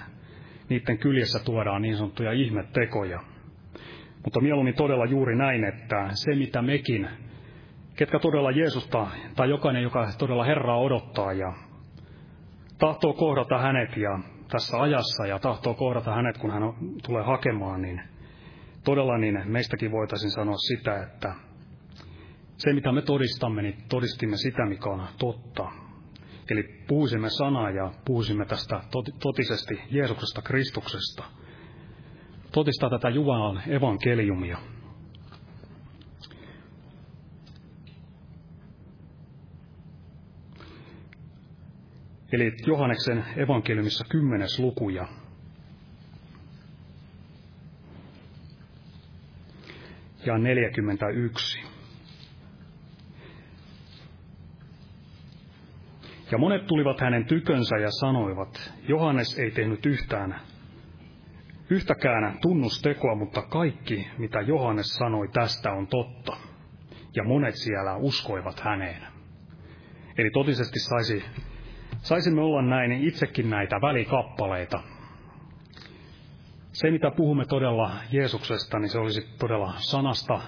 niiden 0.69 0.99
kyljessä 0.99 1.45
tuodaan 1.45 1.83
niin 1.83 1.97
sanottuja 1.97 2.33
ihmettekoja. 2.33 3.21
Mutta 4.25 4.41
mieluummin 4.41 4.75
todella 4.75 5.05
juuri 5.05 5.37
näin, 5.37 5.65
että 5.65 6.09
se 6.13 6.35
mitä 6.35 6.63
mekin 6.63 7.09
ketkä 7.97 8.19
todella 8.19 8.51
Jeesusta, 8.51 9.07
tai 9.37 9.51
jokainen, 9.51 9.83
joka 9.83 10.09
todella 10.19 10.45
Herraa 10.45 10.79
odottaa 10.79 11.33
ja 11.33 11.53
tahtoo 12.79 13.13
kohdata 13.13 13.59
hänet 13.59 13.97
ja 13.97 14.19
tässä 14.49 14.81
ajassa 14.81 15.27
ja 15.27 15.39
tahtoo 15.39 15.75
kohdata 15.75 16.15
hänet, 16.15 16.39
kun 16.39 16.51
hän 16.51 16.63
tulee 17.07 17.23
hakemaan, 17.23 17.83
niin 17.83 18.03
todella 18.85 19.19
niin 19.19 19.43
meistäkin 19.45 19.93
voitaisiin 19.93 20.31
sanoa 20.31 20.57
sitä, 20.57 21.03
että 21.03 21.35
se 22.57 22.73
mitä 22.73 22.93
me 22.93 23.03
todistamme, 23.03 23.63
niin 23.63 23.77
todistimme 23.89 24.37
sitä, 24.37 24.67
mikä 24.67 24.91
on 24.91 25.09
totta. 25.19 25.71
Eli 26.51 26.63
puhuisimme 26.89 27.31
sanaa 27.31 27.71
ja 27.71 27.93
puhuisimme 28.05 28.45
tästä 28.45 28.81
totisesti 29.21 29.81
Jeesuksesta 29.91 30.43
Kristuksesta. 30.43 31.25
Todistaa 32.53 32.91
tätä 32.91 33.09
Jumalan 33.09 33.63
evankeliumia. 33.69 34.59
Eli 42.33 42.53
Johanneksen 42.67 43.25
evankeliumissa 43.37 44.05
kymmenes 44.09 44.59
luku 44.59 44.89
ja 50.27 50.33
ja 50.33 50.39
41. 50.39 51.61
Ja 56.31 56.39
monet 56.39 56.67
tulivat 56.67 57.01
hänen 57.01 57.25
tykönsä 57.25 57.77
ja 57.77 57.91
sanoivat, 57.91 58.73
Johannes 58.89 59.39
ei 59.39 59.51
tehnyt 59.51 59.87
yhtään, 59.87 60.41
yhtäkään 61.71 62.39
tunnustekoa, 62.43 63.15
mutta 63.15 63.43
kaikki, 63.43 64.09
mitä 64.19 64.41
Johannes 64.41 64.87
sanoi 64.87 65.29
tästä 65.29 65.73
on 65.73 65.87
totta. 65.87 66.37
Ja 67.17 67.25
monet 67.25 67.55
siellä 67.55 67.97
uskoivat 67.97 68.61
häneen. 68.61 69.03
Eli 70.19 70.31
totisesti 70.31 70.79
saisi 70.79 71.25
saisimme 72.03 72.41
olla 72.41 72.63
näin 72.63 72.93
itsekin 72.93 73.51
näitä 73.51 73.77
välikappaleita. 73.81 74.94
Se, 76.75 76.91
mitä 76.91 77.11
puhumme 77.17 77.45
todella 77.45 77.91
Jeesuksesta, 78.13 78.79
niin 78.79 78.89
se 78.91 78.99
olisi 78.99 79.29
todella 79.39 79.75
sanasta 79.77 80.41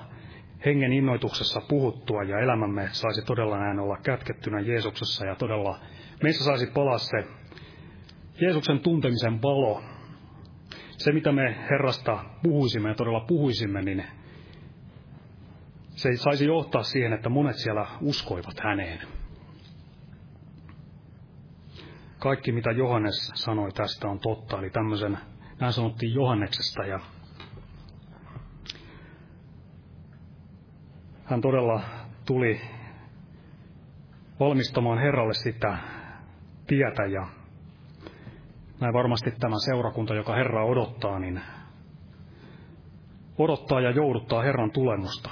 hengen 0.64 0.92
innoituksessa 0.92 1.60
puhuttua 1.68 2.22
ja 2.22 2.38
elämämme 2.38 2.88
saisi 2.92 3.22
todella 3.22 3.58
näin 3.58 3.78
olla 3.78 3.96
kätkettynä 4.02 4.60
Jeesuksessa 4.60 5.26
ja 5.26 5.34
todella 5.34 5.78
meissä 6.22 6.44
saisi 6.44 6.66
palaa 6.66 6.98
se 6.98 7.16
Jeesuksen 8.40 8.80
tuntemisen 8.80 9.42
valo. 9.42 9.82
Se, 10.90 11.12
mitä 11.12 11.32
me 11.32 11.56
Herrasta 11.70 12.24
puhuisimme 12.42 12.88
ja 12.88 12.94
todella 12.94 13.24
puhuisimme, 13.28 13.82
niin 13.82 14.04
se 15.90 16.16
saisi 16.16 16.46
johtaa 16.46 16.82
siihen, 16.82 17.12
että 17.12 17.28
monet 17.28 17.56
siellä 17.56 17.86
uskoivat 18.00 18.60
häneen 18.60 19.00
kaikki 22.18 22.52
mitä 22.52 22.70
Johannes 22.70 23.32
sanoi 23.34 23.72
tästä 23.72 24.08
on 24.08 24.18
totta. 24.18 24.58
Eli 24.58 24.70
tämmöisen, 24.70 25.18
näin 25.60 25.72
sanottiin 25.72 26.14
Johanneksesta 26.14 26.84
ja 26.84 27.00
hän 31.24 31.40
todella 31.40 31.80
tuli 32.26 32.60
valmistamaan 34.40 34.98
Herralle 34.98 35.34
sitä 35.34 35.78
tietä 36.66 37.06
ja 37.06 37.26
näin 38.80 38.94
varmasti 38.94 39.30
tämä 39.30 39.56
seurakunta, 39.58 40.14
joka 40.14 40.34
Herra 40.34 40.64
odottaa, 40.64 41.18
niin 41.18 41.40
odottaa 43.38 43.80
ja 43.80 43.90
jouduttaa 43.90 44.42
Herran 44.42 44.70
tulemusta. 44.70 45.30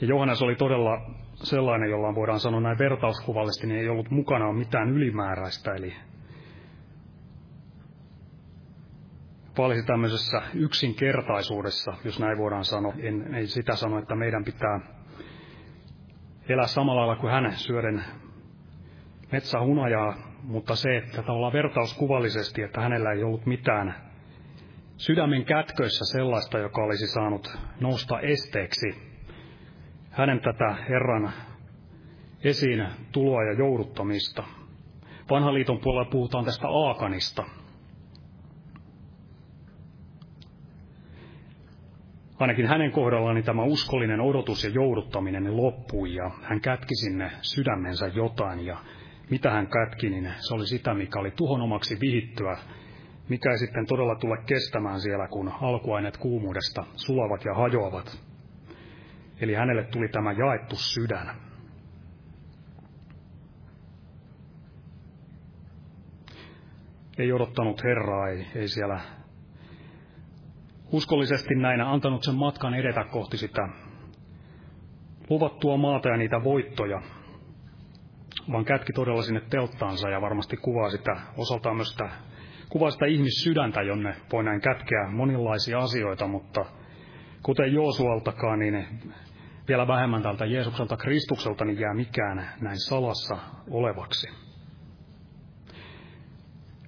Ja 0.00 0.06
Johannes 0.06 0.42
oli 0.42 0.56
todella 0.56 1.10
sellainen, 1.44 1.90
jolla 1.90 2.14
voidaan 2.14 2.40
sanoa 2.40 2.60
näin 2.60 2.78
vertauskuvallisesti, 2.78 3.66
niin 3.66 3.80
ei 3.80 3.88
ollut 3.88 4.10
mukana 4.10 4.52
mitään 4.52 4.90
ylimääräistä, 4.90 5.74
eli 5.74 5.94
valisi 9.58 9.86
tämmöisessä 9.86 10.42
yksinkertaisuudessa, 10.54 11.94
jos 12.04 12.20
näin 12.20 12.38
voidaan 12.38 12.64
sanoa. 12.64 12.92
En, 12.98 13.34
ei 13.34 13.46
sitä 13.46 13.76
sano, 13.76 13.98
että 13.98 14.14
meidän 14.14 14.44
pitää 14.44 14.80
elää 16.48 16.66
samalla 16.66 17.00
lailla 17.00 17.20
kuin 17.20 17.32
hän 17.32 17.52
syöden 17.52 18.04
metsähunajaa, 19.32 20.14
mutta 20.42 20.76
se, 20.76 20.96
että 20.96 21.22
tavallaan 21.22 21.52
vertauskuvallisesti, 21.52 22.62
että 22.62 22.80
hänellä 22.80 23.12
ei 23.12 23.22
ollut 23.22 23.46
mitään 23.46 23.94
sydämen 24.96 25.44
kätköissä 25.44 26.04
sellaista, 26.12 26.58
joka 26.58 26.82
olisi 26.82 27.06
saanut 27.06 27.58
nousta 27.80 28.20
esteeksi 28.20 29.13
hänen 30.14 30.40
tätä 30.40 30.76
Herran 30.88 31.32
esiin 32.44 32.86
tuloa 33.12 33.44
ja 33.44 33.52
jouduttamista. 33.52 34.44
Vanhan 35.30 35.54
liiton 35.54 35.78
puolella 35.78 36.10
puhutaan 36.10 36.44
tästä 36.44 36.68
Aakanista. 36.68 37.44
Ainakin 42.38 42.66
hänen 42.66 42.92
kohdallaan 42.92 43.34
niin 43.34 43.44
tämä 43.44 43.62
uskollinen 43.62 44.20
odotus 44.20 44.64
ja 44.64 44.70
jouduttaminen 44.70 45.56
loppui 45.56 46.14
ja 46.14 46.30
hän 46.42 46.60
kätki 46.60 46.94
sinne 46.94 47.30
sydämensä 47.42 48.06
jotain 48.06 48.66
ja 48.66 48.76
mitä 49.30 49.50
hän 49.50 49.66
kätki, 49.66 50.10
niin 50.10 50.32
se 50.38 50.54
oli 50.54 50.66
sitä, 50.66 50.94
mikä 50.94 51.20
oli 51.20 51.30
tuhon 51.30 51.60
omaksi 51.60 51.98
vihittyä, 52.00 52.58
mikä 53.28 53.50
ei 53.50 53.58
sitten 53.58 53.86
todella 53.86 54.14
tule 54.14 54.36
kestämään 54.46 55.00
siellä, 55.00 55.28
kun 55.28 55.52
alkuaineet 55.62 56.16
kuumuudesta 56.16 56.84
sulavat 56.96 57.44
ja 57.44 57.54
hajoavat. 57.54 58.33
Eli 59.40 59.54
hänelle 59.54 59.84
tuli 59.84 60.08
tämä 60.08 60.32
jaettu 60.32 60.76
sydän. 60.76 61.36
Ei 67.18 67.32
odottanut 67.32 67.84
Herraa, 67.84 68.28
ei, 68.28 68.46
ei 68.54 68.68
siellä 68.68 69.00
uskollisesti 70.92 71.54
näinä 71.54 71.90
antanut 71.92 72.22
sen 72.22 72.34
matkan 72.34 72.74
edetä 72.74 73.04
kohti 73.04 73.36
sitä 73.36 73.68
luvattua 75.30 75.76
maata 75.76 76.08
ja 76.08 76.16
niitä 76.16 76.44
voittoja, 76.44 77.02
vaan 78.52 78.64
kätki 78.64 78.92
todella 78.92 79.22
sinne 79.22 79.40
telttaansa 79.50 80.10
ja 80.10 80.20
varmasti 80.20 80.56
kuvaa 80.56 80.90
sitä, 80.90 81.16
osaltaan 81.36 81.76
myös 81.76 81.90
sitä, 81.90 82.08
kuvaa 82.68 82.90
sitä 82.90 83.06
ihmissydäntä, 83.06 83.82
jonne 83.82 84.16
voi 84.32 84.44
näin 84.44 84.60
kätkeä 84.60 85.08
monenlaisia 85.10 85.78
asioita, 85.78 86.26
mutta 86.26 86.64
kuten 87.44 87.72
Joosualtakaan, 87.72 88.58
niin 88.58 88.86
vielä 89.68 89.88
vähemmän 89.88 90.22
tältä 90.22 90.44
Jeesukselta 90.44 90.96
Kristukselta 90.96 91.64
niin 91.64 91.80
jää 91.80 91.94
mikään 91.94 92.48
näin 92.60 92.78
salassa 92.78 93.36
olevaksi. 93.70 94.28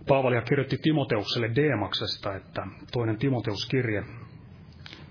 Paavalia 0.09 0.42
kirjoitti 0.42 0.79
Timoteukselle 0.83 1.51
Deemaksesta, 1.55 2.35
että 2.37 2.66
toinen 2.92 3.19
Timoteuskirje, 3.19 4.03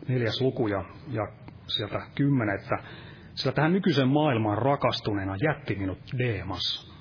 neljäs 0.08 0.42
luku 0.42 0.68
ja, 0.68 0.86
ja 1.12 1.28
sieltä 1.68 2.02
kymmenen, 2.16 2.56
että 2.56 2.78
sillä 3.36 3.52
tähän 3.52 3.74
nykyisen 3.74 4.08
maailmaan 4.08 4.58
rakastuneena 4.58 5.36
jätti 5.36 5.76
minut 5.76 6.00
Deemas. 6.18 6.95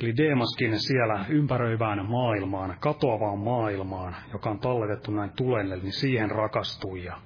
Eli 0.00 0.16
Deemaskin 0.16 0.80
siellä 0.80 1.24
ympäröivään 1.28 2.06
maailmaan, 2.10 2.76
katoavaan 2.80 3.38
maailmaan, 3.38 4.16
joka 4.32 4.50
on 4.50 4.58
talletettu 4.58 5.10
näin 5.10 5.30
tulelle, 5.36 5.76
niin 5.76 5.92
siihen 5.92 6.30
rakastui. 6.30 7.04
Ja 7.04 7.20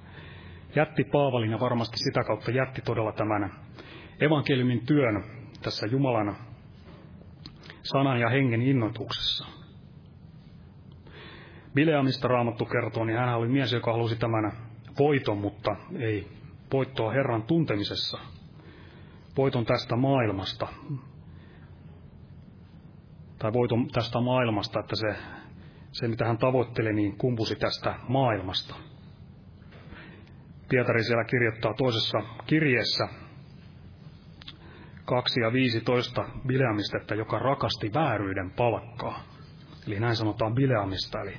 jätti 0.75 1.03
Paavalin 1.03 1.51
ja 1.51 1.59
varmasti 1.59 1.97
sitä 1.97 2.23
kautta 2.23 2.51
jätti 2.51 2.81
todella 2.81 3.11
tämän 3.11 3.51
evankeliumin 4.19 4.85
työn 4.85 5.23
tässä 5.61 5.87
Jumalan 5.87 6.35
sanan 7.83 8.19
ja 8.19 8.29
hengen 8.29 8.61
innoituksessa. 8.61 9.45
Bileamista 11.73 12.27
raamattu 12.27 12.65
kertoo, 12.65 13.05
niin 13.05 13.17
hän 13.17 13.37
oli 13.37 13.47
mies, 13.47 13.73
joka 13.73 13.91
halusi 13.91 14.15
tämän 14.15 14.51
voiton, 14.99 15.37
mutta 15.37 15.75
ei 15.99 16.27
voittoa 16.73 17.11
Herran 17.11 17.43
tuntemisessa. 17.43 18.19
Voiton 19.37 19.65
tästä 19.65 19.95
maailmasta, 19.95 20.67
tai 23.39 23.53
voiton 23.53 23.87
tästä 23.87 24.21
maailmasta, 24.21 24.79
että 24.79 24.95
se, 24.95 25.15
se 25.91 26.07
mitä 26.07 26.25
hän 26.25 26.37
tavoitteli, 26.37 26.93
niin 26.93 27.17
kumpusi 27.17 27.55
tästä 27.55 27.95
maailmasta. 28.07 28.75
Pietari 30.69 31.03
siellä 31.03 31.23
kirjoittaa 31.23 31.73
toisessa 31.73 32.17
kirjeessä 32.45 33.07
2 35.05 35.41
ja 35.41 35.53
15 35.53 36.25
Bileamista, 36.47 36.97
että 36.97 37.15
joka 37.15 37.39
rakasti 37.39 37.93
vääryyden 37.93 38.51
palkkaa. 38.51 39.23
Eli 39.87 39.99
näin 39.99 40.15
sanotaan 40.15 40.55
Bileamista, 40.55 41.21
eli 41.21 41.37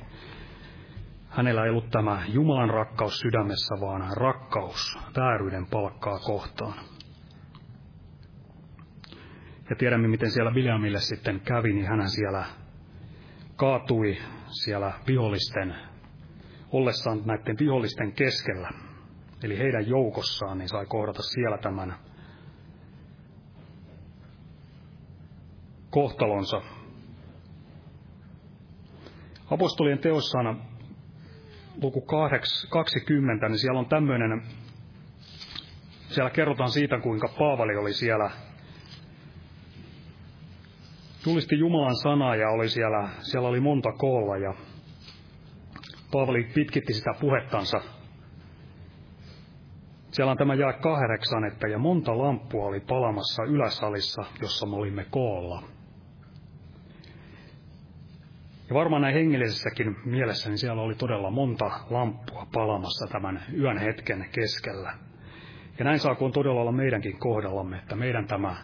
hänellä 1.29 1.65
ei 1.65 1.71
ollut 1.71 1.91
tämä 1.91 2.23
Jumalan 2.29 2.71
rakkaus 2.71 3.19
sydämessä, 3.19 3.75
vaan 3.81 4.17
rakkaus 4.17 4.99
vääryyden 5.17 5.67
palkkaa 5.67 6.19
kohtaan. 6.19 6.75
Ja 9.71 9.77
tiedämme, 9.77 10.09
miten 10.09 10.31
siellä 10.31 10.51
Bileamille 10.51 11.01
sitten 11.01 11.41
kävi, 11.41 11.73
niin 11.73 11.87
hän 11.87 12.09
siellä 12.09 12.45
kaatui 13.57 14.17
siellä 14.65 14.93
vihollisten, 15.07 15.75
ollessaan 16.73 17.23
näiden 17.25 17.57
vihollisten 17.61 18.13
keskellä, 18.13 18.71
eli 19.43 19.59
heidän 19.59 19.89
joukossaan, 19.89 20.59
niin 20.59 20.69
sai 20.69 20.87
kohdata 20.87 21.23
siellä 21.23 21.59
tämän 21.59 21.95
kohtalonsa. 25.91 26.63
Apostolien 29.51 29.99
teossana 29.99 30.57
luku 31.83 32.01
20, 32.71 33.49
niin 33.49 33.59
siellä 33.59 33.81
on 33.81 33.89
tämmöinen, 33.89 34.43
siellä 36.09 36.31
kerrotaan 36.31 36.71
siitä, 36.71 36.99
kuinka 37.01 37.29
Paavali 37.39 37.77
oli 37.77 37.93
siellä 37.93 38.31
julisti 41.27 41.59
Jumalan 41.59 41.97
sanaa 41.97 42.37
ja 42.37 42.51
oli 42.51 42.69
siellä, 42.69 43.09
siellä 43.21 43.49
oli 43.49 43.61
monta 43.61 43.93
koolla 43.93 44.37
ja 44.37 44.55
Paavali 46.13 46.45
pitkitti 46.55 46.93
sitä 46.93 47.11
puhettansa. 47.21 47.81
Siellä 50.11 50.31
on 50.31 50.37
tämä 50.37 50.55
jää 50.55 50.73
kahdeksan, 50.73 51.45
että 51.45 51.69
ja 51.69 51.79
monta 51.79 52.19
lamppua 52.19 52.67
oli 52.67 52.81
palamassa 52.81 53.43
yläsalissa, 53.45 54.23
jossa 54.41 54.67
me 54.67 54.77
olimme 54.77 55.07
koolla. 55.11 55.63
Ja 58.69 58.75
varmaan 58.75 59.03
näin 59.03 59.15
hengellisessäkin 59.15 59.97
mielessä, 60.05 60.49
niin 60.49 60.59
siellä 60.59 60.83
oli 60.83 60.95
todella 60.95 61.31
monta 61.31 61.71
lamppua 61.91 62.47
palamassa 62.53 63.07
tämän 63.13 63.43
yön 63.59 63.79
hetken 63.79 64.27
keskellä. 64.33 64.93
Ja 65.79 65.85
näin 65.85 65.99
saakoon 65.99 66.33
todella 66.33 66.61
olla 66.61 66.73
meidänkin 66.73 67.19
kohdallamme, 67.19 67.79
että 67.79 67.97
meidän 67.97 68.27
tämä 68.27 68.57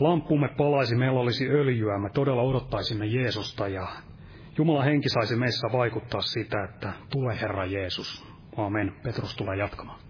lampumme 0.00 0.48
palaisi, 0.48 0.96
meillä 0.96 1.20
olisi 1.20 1.48
öljyä, 1.48 1.98
me 1.98 2.10
todella 2.10 2.42
odottaisimme 2.42 3.06
Jeesusta 3.06 3.68
ja 3.68 3.88
Jumala 4.58 4.82
henki 4.82 5.08
saisi 5.08 5.36
meissä 5.36 5.68
vaikuttaa 5.72 6.20
sitä, 6.20 6.64
että 6.64 6.92
tule 7.10 7.40
Herra 7.40 7.66
Jeesus. 7.66 8.24
Aamen. 8.56 8.92
Petrus 9.02 9.36
tulee 9.36 9.56
jatkamaan. 9.56 10.00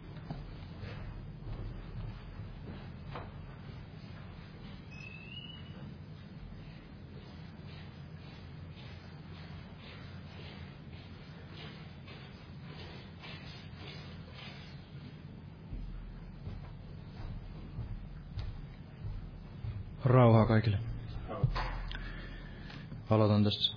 Rauhaa 20.05 20.47
kaikille. 20.47 20.79
Aloitan 23.11 23.45
tästä 23.45 23.77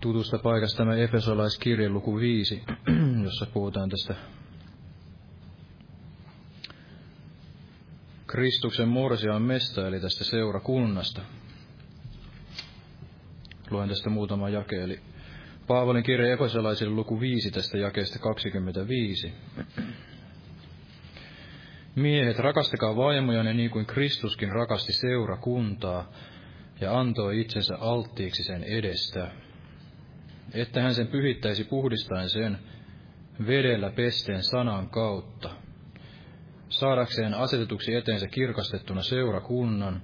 tutusta 0.00 0.38
paikasta 0.38 0.78
tämä 0.78 0.94
Efesolaiskirje 0.96 1.88
luku 1.88 2.16
5, 2.16 2.62
jossa 3.24 3.46
puhutaan 3.46 3.90
tästä 3.90 4.14
Kristuksen 8.26 8.88
morsian 8.88 9.42
mesta, 9.42 9.88
eli 9.88 10.00
tästä 10.00 10.24
seurakunnasta. 10.24 11.20
luen 13.70 13.88
tästä 13.88 14.10
muutama 14.10 14.48
jake, 14.48 14.82
eli 14.82 15.00
Paavalin 15.66 16.02
kirja 16.02 16.32
Ekosalaisille 16.32 16.94
luku 16.94 17.20
5 17.20 17.50
tästä 17.50 17.78
jakeesta 17.78 18.18
25. 18.18 19.32
Miehet, 21.94 22.38
rakastakaa 22.38 22.96
vaimojanne 22.96 23.54
niin 23.54 23.70
kuin 23.70 23.86
Kristuskin 23.86 24.52
rakasti 24.52 24.92
seurakuntaa 24.92 26.12
ja 26.80 26.98
antoi 26.98 27.40
itsensä 27.40 27.76
alttiiksi 27.80 28.42
sen 28.42 28.64
edestä, 28.64 29.30
että 30.54 30.82
hän 30.82 30.94
sen 30.94 31.06
pyhittäisi 31.06 31.64
puhdistaen 31.64 32.30
sen 32.30 32.58
vedellä 33.46 33.90
pesteen 33.90 34.42
sanan 34.42 34.90
kautta, 34.90 35.50
saadakseen 36.68 37.34
asetetuksi 37.34 37.94
eteensä 37.94 38.28
kirkastettuna 38.28 39.02
seurakunnan, 39.02 40.02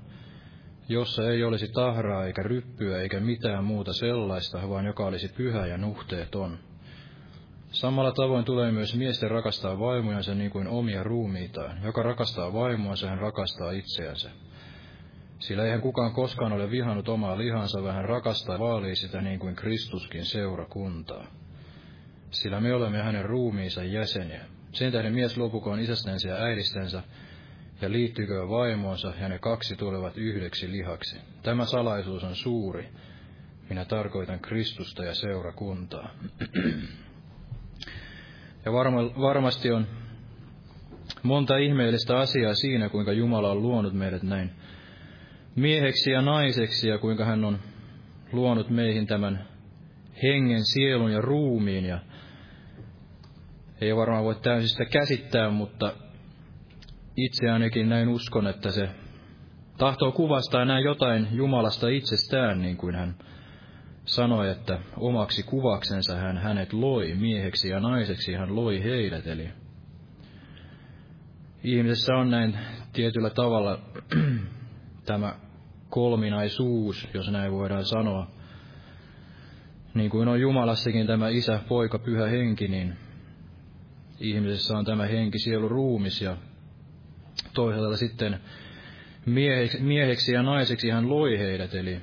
jossa 0.88 1.30
ei 1.30 1.44
olisi 1.44 1.68
tahraa 1.72 2.24
eikä 2.24 2.42
ryppyä 2.42 3.00
eikä 3.00 3.20
mitään 3.20 3.64
muuta 3.64 3.92
sellaista, 3.92 4.68
vaan 4.68 4.86
joka 4.86 5.06
olisi 5.06 5.28
pyhä 5.28 5.66
ja 5.66 5.78
nuhteeton. 5.78 6.69
Samalla 7.70 8.12
tavoin 8.12 8.44
tulee 8.44 8.72
myös 8.72 8.96
miesten 8.96 9.30
rakastaa 9.30 9.78
vaimojansa 9.78 10.34
niin 10.34 10.50
kuin 10.50 10.68
omia 10.68 11.02
ruumiitaan. 11.02 11.82
Joka 11.84 12.02
rakastaa 12.02 12.52
vaimoansa, 12.52 13.08
hän 13.08 13.18
rakastaa 13.18 13.70
itseänsä. 13.70 14.30
Sillä 15.38 15.64
eihän 15.64 15.80
kukaan 15.80 16.12
koskaan 16.12 16.52
ole 16.52 16.70
vihannut 16.70 17.08
omaa 17.08 17.38
lihansa, 17.38 17.82
vaan 17.82 17.94
hän 17.94 18.04
rakastaa 18.04 18.58
vaalii 18.58 18.96
sitä 18.96 19.20
niin 19.20 19.38
kuin 19.38 19.56
Kristuskin 19.56 20.24
seurakuntaa. 20.24 21.26
Sillä 22.30 22.60
me 22.60 22.74
olemme 22.74 23.02
hänen 23.02 23.24
ruumiinsa 23.24 23.84
jäseniä. 23.84 24.44
Sen 24.72 24.92
tähden 24.92 25.14
mies 25.14 25.36
luopukoon 25.36 25.80
isästänsä 25.80 26.28
ja 26.28 26.36
äidistänsä, 26.36 27.02
ja 27.80 27.92
liittykö 27.92 28.48
vaimoonsa, 28.48 29.12
ja 29.20 29.28
ne 29.28 29.38
kaksi 29.38 29.76
tulevat 29.76 30.16
yhdeksi 30.18 30.70
lihaksi. 30.70 31.16
Tämä 31.42 31.64
salaisuus 31.64 32.24
on 32.24 32.36
suuri. 32.36 32.88
Minä 33.68 33.84
tarkoitan 33.84 34.40
Kristusta 34.40 35.04
ja 35.04 35.14
seurakuntaa. 35.14 36.10
Ja 38.64 38.72
varma, 38.72 39.00
varmasti 39.20 39.70
on 39.70 39.86
monta 41.22 41.56
ihmeellistä 41.56 42.18
asiaa 42.18 42.54
siinä, 42.54 42.88
kuinka 42.88 43.12
Jumala 43.12 43.50
on 43.50 43.62
luonut 43.62 43.92
meidät 43.92 44.22
näin 44.22 44.50
mieheksi 45.56 46.10
ja 46.10 46.22
naiseksi, 46.22 46.88
ja 46.88 46.98
kuinka 46.98 47.24
hän 47.24 47.44
on 47.44 47.58
luonut 48.32 48.70
meihin 48.70 49.06
tämän 49.06 49.46
hengen, 50.22 50.64
sielun 50.64 51.12
ja 51.12 51.20
ruumiin, 51.20 51.84
ja 51.84 51.98
ei 53.80 53.96
varmaan 53.96 54.24
voi 54.24 54.34
täysin 54.34 54.68
sitä 54.68 54.84
käsittää, 54.84 55.50
mutta 55.50 55.92
itse 57.16 57.50
ainakin 57.50 57.88
näin 57.88 58.08
uskon, 58.08 58.46
että 58.46 58.70
se 58.70 58.88
tahtoo 59.78 60.12
kuvastaa 60.12 60.64
näin 60.64 60.84
jotain 60.84 61.28
Jumalasta 61.32 61.88
itsestään, 61.88 62.62
niin 62.62 62.76
kuin 62.76 62.94
hän 62.94 63.14
sanoi, 64.10 64.50
että 64.50 64.78
omaksi 64.96 65.42
kuvaksensa 65.42 66.16
hän 66.16 66.38
hänet 66.38 66.72
loi, 66.72 67.14
mieheksi 67.14 67.68
ja 67.68 67.80
naiseksi 67.80 68.32
hän 68.32 68.56
loi 68.56 68.82
heidät. 68.82 69.26
Eli 69.26 69.48
ihmisessä 71.64 72.14
on 72.14 72.30
näin 72.30 72.58
tietyllä 72.92 73.30
tavalla 73.30 73.78
tämä 75.06 75.34
kolminaisuus, 75.88 77.08
jos 77.14 77.30
näin 77.30 77.52
voidaan 77.52 77.84
sanoa. 77.84 78.30
Niin 79.94 80.10
kuin 80.10 80.28
on 80.28 80.40
Jumalassakin 80.40 81.06
tämä 81.06 81.28
isä, 81.28 81.60
poika, 81.68 81.98
pyhä 81.98 82.26
henki, 82.26 82.68
niin 82.68 82.96
ihmisessä 84.20 84.78
on 84.78 84.84
tämä 84.84 85.06
henki, 85.06 85.38
sielu, 85.38 85.68
ruumis 85.68 86.22
ja 86.22 86.36
toisaalta 87.54 87.96
sitten 87.96 88.40
mieheksi, 89.80 90.32
ja 90.32 90.42
naiseksi 90.42 90.90
hän 90.90 91.08
loi 91.10 91.38
heidät, 91.38 91.74
eli 91.74 92.00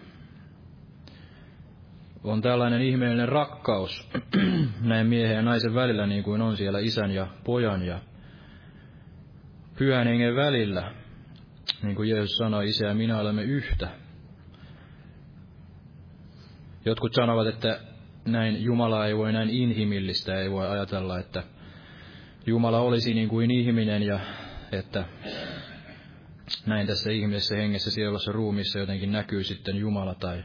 on 2.32 2.41
tällainen 2.41 2.82
ihmeellinen 2.82 3.30
rakkaus 3.30 4.09
näin 4.82 5.07
miehen 5.07 5.36
ja 5.36 5.41
naisen 5.41 5.75
välillä, 5.75 6.07
niin 6.07 6.23
kuin 6.23 6.41
on 6.41 6.57
siellä 6.57 6.80
isän 6.80 7.11
ja 7.11 7.28
pojan 7.43 7.86
ja 7.86 7.99
pyhän 9.78 10.07
hengen 10.07 10.36
välillä. 10.36 10.91
Niin 11.84 11.95
kuin 11.95 12.09
Jeesus 12.09 12.38
sanoi, 12.38 12.69
isä 12.69 12.88
ja 12.88 12.93
minä 12.93 13.19
olemme 13.19 13.43
yhtä. 13.43 13.89
Jotkut 16.86 17.13
sanovat, 17.13 17.47
että 17.47 17.80
näin 18.25 18.63
Jumala 18.63 19.07
ei 19.07 19.17
voi 19.17 19.34
näin 19.34 19.49
inhimillistä, 19.49 20.39
ei 20.39 20.51
voi 20.51 20.67
ajatella, 20.67 21.19
että 21.19 21.43
Jumala 22.45 22.80
olisi 22.80 23.13
niin 23.13 23.30
kuin 23.30 23.51
ihminen 23.51 24.03
ja 24.03 24.19
että 24.71 25.05
näin 26.65 26.88
tässä 26.88 27.11
ihmisessä 27.11 27.55
hengessä, 27.55 27.91
sielussa, 27.91 28.32
ruumissa 28.32 28.80
jotenkin 28.80 29.11
näkyy 29.11 29.43
sitten 29.43 29.75
Jumala 29.75 30.15
tai 30.15 30.43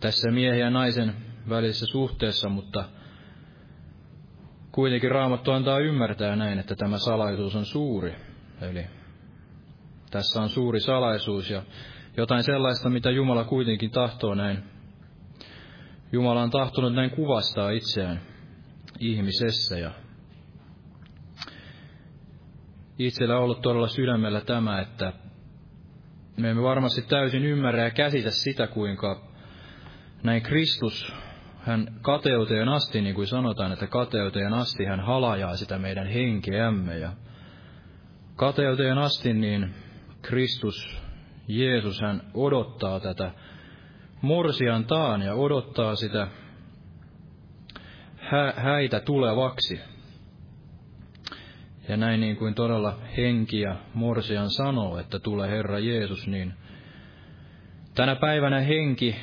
tässä 0.00 0.30
miehen 0.30 0.60
ja 0.60 0.70
naisen 0.70 1.14
välisessä 1.48 1.86
suhteessa, 1.86 2.48
mutta 2.48 2.84
kuitenkin 4.72 5.10
Raamattu 5.10 5.50
antaa 5.50 5.78
ymmärtää 5.78 6.36
näin, 6.36 6.58
että 6.58 6.76
tämä 6.76 6.98
salaisuus 6.98 7.56
on 7.56 7.66
suuri. 7.66 8.14
Eli 8.60 8.86
tässä 10.10 10.42
on 10.42 10.48
suuri 10.48 10.80
salaisuus 10.80 11.50
ja 11.50 11.62
jotain 12.16 12.42
sellaista, 12.42 12.90
mitä 12.90 13.10
Jumala 13.10 13.44
kuitenkin 13.44 13.90
tahtoo 13.90 14.34
näin. 14.34 14.58
Jumala 16.12 16.42
on 16.42 16.50
tahtonut 16.50 16.94
näin 16.94 17.10
kuvastaa 17.10 17.70
itseään 17.70 18.20
ihmisessä 19.00 19.78
ja 19.78 19.90
itsellä 22.98 23.36
on 23.36 23.42
ollut 23.42 23.62
todella 23.62 23.88
sydämellä 23.88 24.40
tämä, 24.40 24.80
että 24.80 25.12
me 26.36 26.50
emme 26.50 26.62
varmasti 26.62 27.02
täysin 27.02 27.44
ymmärrä 27.44 27.84
ja 27.84 27.90
käsitä 27.90 28.30
sitä, 28.30 28.66
kuinka 28.66 29.29
näin 30.22 30.42
Kristus, 30.42 31.14
hän 31.58 31.94
kateuteen 32.02 32.68
asti, 32.68 33.00
niin 33.00 33.14
kuin 33.14 33.26
sanotaan, 33.26 33.72
että 33.72 33.86
kateuteen 33.86 34.54
asti 34.54 34.84
hän 34.84 35.00
halajaa 35.00 35.56
sitä 35.56 35.78
meidän 35.78 36.06
henkeämme. 36.06 36.98
Ja 36.98 37.12
kateuteen 38.36 38.98
asti 38.98 39.32
niin 39.32 39.74
Kristus, 40.22 41.02
Jeesus, 41.48 42.00
hän 42.00 42.22
odottaa 42.34 43.00
tätä 43.00 43.30
morsiantaan 44.22 45.22
ja 45.22 45.34
odottaa 45.34 45.94
sitä 45.94 46.28
hä- 48.16 48.54
häitä 48.56 49.00
tulevaksi. 49.00 49.80
Ja 51.88 51.96
näin 51.96 52.20
niin 52.20 52.36
kuin 52.36 52.54
todella 52.54 52.98
henki 53.16 53.60
ja 53.60 53.76
morsian 53.94 54.50
sanoo, 54.50 54.98
että 54.98 55.18
tulee 55.18 55.50
Herra 55.50 55.78
Jeesus, 55.78 56.26
niin 56.26 56.54
tänä 57.94 58.16
päivänä 58.16 58.60
henki 58.60 59.16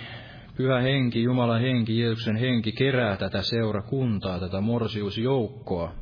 Pyhä 0.57 0.79
henki, 0.79 1.23
Jumalan 1.23 1.61
henki, 1.61 1.99
Jeesuksen 1.99 2.35
henki 2.35 2.71
kerää 2.71 3.17
tätä 3.17 3.41
seurakuntaa, 3.41 4.39
tätä 4.39 4.61
morsiusjoukkoa 4.61 5.95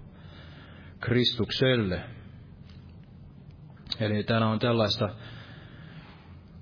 Kristukselle. 0.99 2.01
Eli 3.99 4.23
täällä 4.23 4.47
on 4.47 4.59
tällaista 4.59 5.09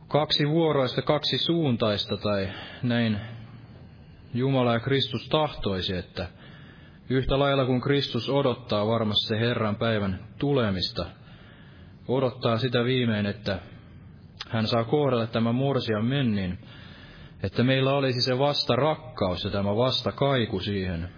kaksi 0.07 0.49
vuoroista, 0.49 1.01
kaksi 1.01 1.37
suuntaista 1.37 2.17
tai 2.17 2.49
näin 2.83 3.19
Jumala 4.33 4.73
ja 4.73 4.79
Kristus 4.79 5.29
tahtoisi, 5.29 5.95
että 5.95 6.27
yhtä 7.09 7.39
lailla 7.39 7.65
kuin 7.65 7.81
Kristus 7.81 8.29
odottaa 8.29 8.87
varmasti 8.87 9.27
se 9.27 9.39
Herran 9.39 9.75
päivän 9.75 10.19
tulemista, 10.39 11.05
odottaa 12.07 12.57
sitä 12.57 12.83
viimein, 12.83 13.25
että 13.25 13.59
hän 14.49 14.67
saa 14.67 14.83
kohdella 14.83 15.27
tämän 15.27 15.55
morsian 15.55 16.05
mennin, 16.05 16.59
että 17.43 17.63
meillä 17.63 17.93
olisi 17.93 18.21
se 18.21 18.39
vasta 18.39 18.75
rakkaus 18.75 19.43
ja 19.43 19.51
tämä 19.51 19.75
vasta 19.75 20.11
kaiku 20.11 20.59
siihen. 20.59 21.09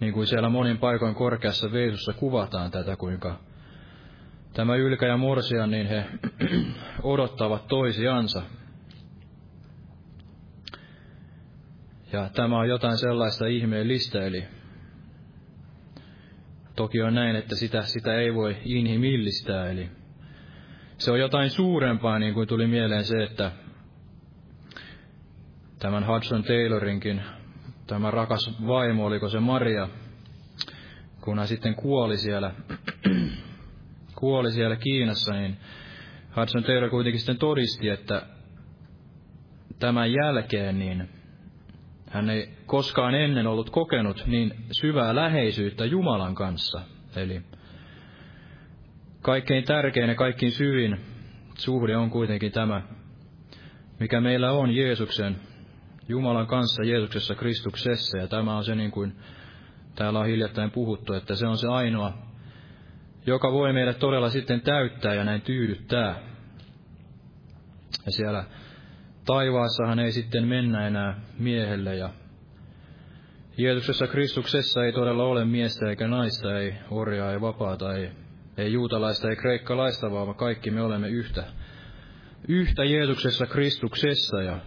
Niin 0.00 0.12
kuin 0.12 0.26
siellä 0.26 0.48
monin 0.48 0.78
paikoin 0.78 1.14
korkeassa 1.14 1.72
veisussa 1.72 2.12
kuvataan 2.12 2.70
tätä, 2.70 2.96
kuinka 2.96 3.40
tämä 4.52 4.76
ylkä 4.76 5.06
ja 5.06 5.16
morsia, 5.16 5.66
niin 5.66 5.86
he 5.86 6.04
odottavat 7.02 7.68
toisiansa. 7.68 8.42
Ja 12.12 12.28
tämä 12.34 12.58
on 12.58 12.68
jotain 12.68 12.98
sellaista 12.98 13.46
ihmeellistä, 13.46 14.24
eli 14.26 14.44
toki 16.76 17.02
on 17.02 17.14
näin, 17.14 17.36
että 17.36 17.56
sitä, 17.56 17.82
sitä 17.82 18.14
ei 18.14 18.34
voi 18.34 18.56
inhimillistää, 18.64 19.70
eli 19.70 19.90
se 20.98 21.12
on 21.12 21.20
jotain 21.20 21.50
suurempaa, 21.50 22.18
niin 22.18 22.34
kuin 22.34 22.48
tuli 22.48 22.66
mieleen 22.66 23.04
se, 23.04 23.22
että 23.22 23.52
tämän 25.84 26.06
Hudson 26.06 26.44
Taylorinkin, 26.44 27.22
tämä 27.86 28.10
rakas 28.10 28.66
vaimo, 28.66 29.06
oliko 29.06 29.28
se 29.28 29.40
Maria, 29.40 29.88
kun 31.20 31.38
hän 31.38 31.48
sitten 31.48 31.74
kuoli 31.74 32.16
siellä, 32.16 32.54
kuoli 34.20 34.52
siellä 34.52 34.76
Kiinassa, 34.76 35.34
niin 35.34 35.56
Hudson 36.36 36.64
Taylor 36.64 36.90
kuitenkin 36.90 37.20
sitten 37.20 37.38
todisti, 37.38 37.88
että 37.88 38.26
tämän 39.78 40.12
jälkeen 40.12 40.78
niin 40.78 41.08
hän 42.10 42.30
ei 42.30 42.48
koskaan 42.66 43.14
ennen 43.14 43.46
ollut 43.46 43.70
kokenut 43.70 44.24
niin 44.26 44.54
syvää 44.80 45.14
läheisyyttä 45.14 45.84
Jumalan 45.84 46.34
kanssa. 46.34 46.80
Eli 47.16 47.42
kaikkein 49.22 49.64
tärkein 49.64 50.08
ja 50.08 50.14
kaikkein 50.14 50.52
syvin 50.52 51.00
suhde 51.58 51.96
on 51.96 52.10
kuitenkin 52.10 52.52
tämä, 52.52 52.82
mikä 54.00 54.20
meillä 54.20 54.52
on 54.52 54.70
Jeesuksen 54.70 55.36
Jumalan 56.08 56.46
kanssa 56.46 56.84
Jeesuksessa 56.84 57.34
Kristuksessa, 57.34 58.18
ja 58.18 58.26
tämä 58.28 58.56
on 58.56 58.64
se 58.64 58.74
niin 58.74 58.90
kuin 58.90 59.16
täällä 59.94 60.18
on 60.18 60.26
hiljattain 60.26 60.70
puhuttu, 60.70 61.12
että 61.12 61.34
se 61.34 61.46
on 61.46 61.58
se 61.58 61.68
ainoa, 61.68 62.12
joka 63.26 63.52
voi 63.52 63.72
meidät 63.72 63.98
todella 63.98 64.30
sitten 64.30 64.60
täyttää 64.60 65.14
ja 65.14 65.24
näin 65.24 65.40
tyydyttää. 65.42 66.18
Ja 68.06 68.12
siellä 68.12 68.44
taivaassahan 69.26 69.98
ei 69.98 70.12
sitten 70.12 70.48
mennä 70.48 70.86
enää 70.86 71.20
miehelle. 71.38 71.96
Ja 71.96 72.10
Jeesuksessa 73.58 74.06
Kristuksessa 74.06 74.84
ei 74.84 74.92
todella 74.92 75.24
ole 75.24 75.44
miestä 75.44 75.88
eikä 75.88 76.08
naista, 76.08 76.58
ei 76.58 76.74
orjaa, 76.90 77.32
ei 77.32 77.40
vapaata, 77.40 77.94
ei, 77.94 78.10
ei 78.56 78.72
juutalaista, 78.72 79.30
ei 79.30 79.36
kreikkalaista, 79.36 80.10
vaan 80.10 80.34
kaikki 80.34 80.70
me 80.70 80.82
olemme 80.82 81.08
yhtä, 81.08 81.44
yhtä 82.48 82.84
Jeesuksessa 82.84 83.46
Kristuksessa. 83.46 84.42
Ja 84.42 84.60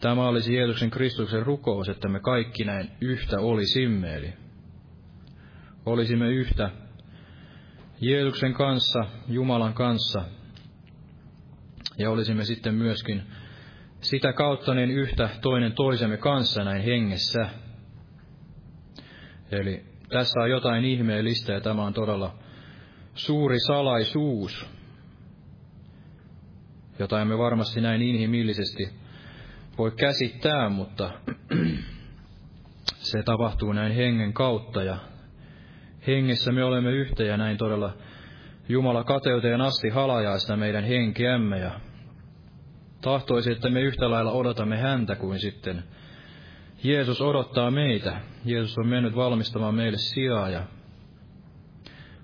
Tämä 0.00 0.28
olisi 0.28 0.54
Jeesuksen 0.54 0.90
Kristuksen 0.90 1.46
rukous, 1.46 1.88
että 1.88 2.08
me 2.08 2.20
kaikki 2.20 2.64
näin 2.64 2.90
yhtä 3.00 3.40
olisimme, 3.40 4.14
eli 4.14 4.32
olisimme 5.86 6.28
yhtä 6.28 6.70
Jeesuksen 8.00 8.52
kanssa, 8.52 9.04
Jumalan 9.28 9.74
kanssa, 9.74 10.22
ja 11.98 12.10
olisimme 12.10 12.44
sitten 12.44 12.74
myöskin 12.74 13.22
sitä 14.00 14.32
kautta 14.32 14.74
niin 14.74 14.90
yhtä 14.90 15.28
toinen 15.42 15.72
toisemme 15.72 16.16
kanssa 16.16 16.64
näin 16.64 16.82
hengessä. 16.82 17.48
Eli 19.50 19.84
tässä 20.08 20.40
on 20.40 20.50
jotain 20.50 20.84
ihmeellistä 20.84 21.52
ja 21.52 21.60
tämä 21.60 21.84
on 21.84 21.94
todella 21.94 22.38
suuri 23.14 23.60
salaisuus, 23.66 24.66
jota 26.98 27.20
emme 27.20 27.38
varmasti 27.38 27.80
näin 27.80 28.02
inhimillisesti 28.02 29.05
voi 29.78 29.90
käsittää, 29.90 30.68
mutta 30.68 31.10
se 32.94 33.22
tapahtuu 33.22 33.72
näin 33.72 33.92
hengen 33.92 34.32
kautta 34.32 34.82
ja 34.82 34.98
hengessä 36.06 36.52
me 36.52 36.64
olemme 36.64 36.90
yhtä 36.90 37.24
ja 37.24 37.36
näin 37.36 37.56
todella 37.58 37.92
Jumala 38.68 39.04
kateuteen 39.04 39.60
asti 39.60 39.88
halajaista 39.88 40.56
meidän 40.56 40.84
henkeämme 40.84 41.58
ja 41.58 41.80
tahtoisi, 43.00 43.52
että 43.52 43.70
me 43.70 43.80
yhtä 43.80 44.10
lailla 44.10 44.32
odotamme 44.32 44.76
häntä 44.76 45.14
kuin 45.14 45.38
sitten 45.38 45.84
Jeesus 46.82 47.20
odottaa 47.20 47.70
meitä. 47.70 48.20
Jeesus 48.44 48.78
on 48.78 48.86
mennyt 48.86 49.16
valmistamaan 49.16 49.74
meille 49.74 49.98
sijaa 49.98 50.48
ja 50.48 50.62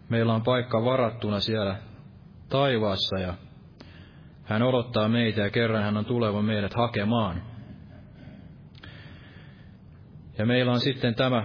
meillä 0.09 0.35
on 0.35 0.43
paikka 0.43 0.85
varattuna 0.85 1.41
siellä 1.41 1.77
taivaassa 2.49 3.19
ja 3.19 3.35
hän 4.53 4.63
odottaa 4.63 5.09
meitä 5.09 5.41
ja 5.41 5.51
kerran 5.51 5.83
hän 5.83 5.97
on 5.97 6.05
tuleva 6.05 6.43
meidät 6.43 6.75
hakemaan. 6.75 7.43
Ja 10.39 10.47
meillä 10.47 10.73
on 10.73 10.81
sitten 10.81 11.15
tämä 11.15 11.45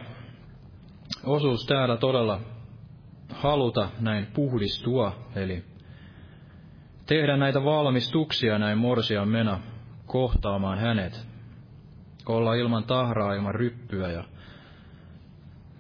osuus 1.23 1.65
täällä 1.65 1.97
todella 1.97 2.39
haluta 3.33 3.89
näin 3.99 4.27
puhdistua, 4.33 5.15
eli 5.35 5.63
tehdä 7.05 7.37
näitä 7.37 7.63
valmistuksia 7.63 8.59
näin 8.59 8.77
morsian 8.77 9.27
mena 9.27 9.59
kohtaamaan 10.05 10.79
hänet. 10.79 11.27
Olla 12.25 12.53
ilman 12.53 12.83
tahraa, 12.83 13.33
ilman 13.33 13.55
ryppyä 13.55 14.09
ja 14.09 14.23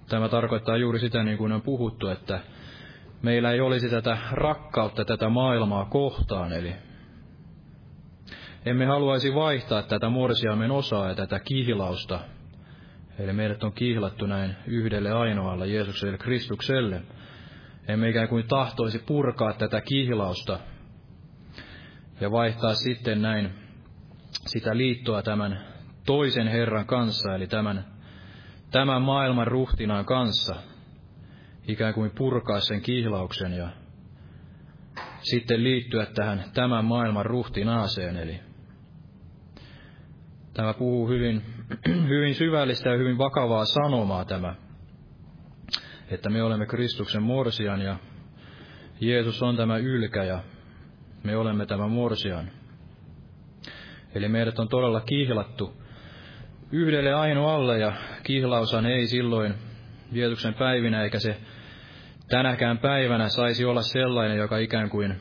tämä 0.09 0.29
tarkoittaa 0.29 0.77
juuri 0.77 0.99
sitä, 0.99 1.23
niin 1.23 1.37
kuin 1.37 1.51
on 1.51 1.61
puhuttu, 1.61 2.07
että 2.07 2.39
meillä 3.21 3.51
ei 3.51 3.61
olisi 3.61 3.89
tätä 3.89 4.17
rakkautta 4.31 5.05
tätä 5.05 5.29
maailmaa 5.29 5.85
kohtaan, 5.85 6.53
eli 6.53 6.75
emme 8.69 8.85
haluaisi 8.85 9.35
vaihtaa 9.35 9.83
tätä 9.83 10.09
morsiamen 10.09 10.71
osaa 10.71 11.07
ja 11.07 11.15
tätä 11.15 11.39
kihlausta. 11.39 12.19
Eli 13.19 13.33
meidät 13.33 13.63
on 13.63 13.73
kihlattu 13.73 14.25
näin 14.25 14.55
yhdelle 14.67 15.11
ainoalle 15.11 15.67
Jeesukselle 15.67 16.17
Kristukselle. 16.17 17.01
Emme 17.87 18.09
ikään 18.09 18.29
kuin 18.29 18.47
tahtoisi 18.47 18.99
purkaa 18.99 19.53
tätä 19.53 19.81
kihlausta 19.81 20.59
ja 22.21 22.31
vaihtaa 22.31 22.73
sitten 22.73 23.21
näin 23.21 23.51
sitä 24.45 24.77
liittoa 24.77 25.21
tämän 25.21 25.61
toisen 26.05 26.47
Herran 26.47 26.85
kanssa, 26.85 27.35
eli 27.35 27.47
tämän, 27.47 27.85
tämän 28.71 29.01
maailman 29.01 29.47
ruhtinaan 29.47 30.05
kanssa, 30.05 30.55
ikään 31.67 31.93
kuin 31.93 32.11
purkaa 32.17 32.59
sen 32.59 32.81
kihlauksen 32.81 33.53
ja 33.53 33.69
sitten 35.21 35.63
liittyä 35.63 36.05
tähän 36.05 36.43
tämän 36.53 36.85
maailman 36.85 37.25
ruhtinaaseen, 37.25 38.17
eli 38.17 38.46
Tämä 40.57 40.73
puhuu 40.73 41.07
hyvin, 41.07 41.43
hyvin 42.13 42.35
syvällistä 42.35 42.89
ja 42.89 42.97
hyvin 42.97 43.17
vakavaa 43.17 43.65
sanomaa 43.65 44.25
tämä, 44.25 44.55
että 46.09 46.29
me 46.29 46.43
olemme 46.43 46.65
Kristuksen 46.65 47.23
morsian 47.23 47.81
ja 47.81 47.95
Jeesus 48.99 49.43
on 49.43 49.57
tämä 49.57 49.77
ylkä 49.77 50.23
ja 50.23 50.39
me 51.23 51.37
olemme 51.37 51.65
tämä 51.65 51.87
morsian. 51.87 52.51
Eli 54.15 54.27
meidät 54.27 54.59
on 54.59 54.67
todella 54.67 55.01
kihlattu 55.01 55.73
yhdelle 56.71 57.13
ainoalle 57.13 57.79
ja 57.79 57.93
kihlausan 58.23 58.85
ei 58.85 59.07
silloin 59.07 59.53
Jeesuksen 60.11 60.53
päivinä 60.53 61.03
eikä 61.03 61.19
se 61.19 61.37
tänäkään 62.29 62.77
päivänä 62.77 63.29
saisi 63.29 63.65
olla 63.65 63.81
sellainen, 63.81 64.37
joka 64.37 64.57
ikään 64.57 64.89
kuin 64.89 65.15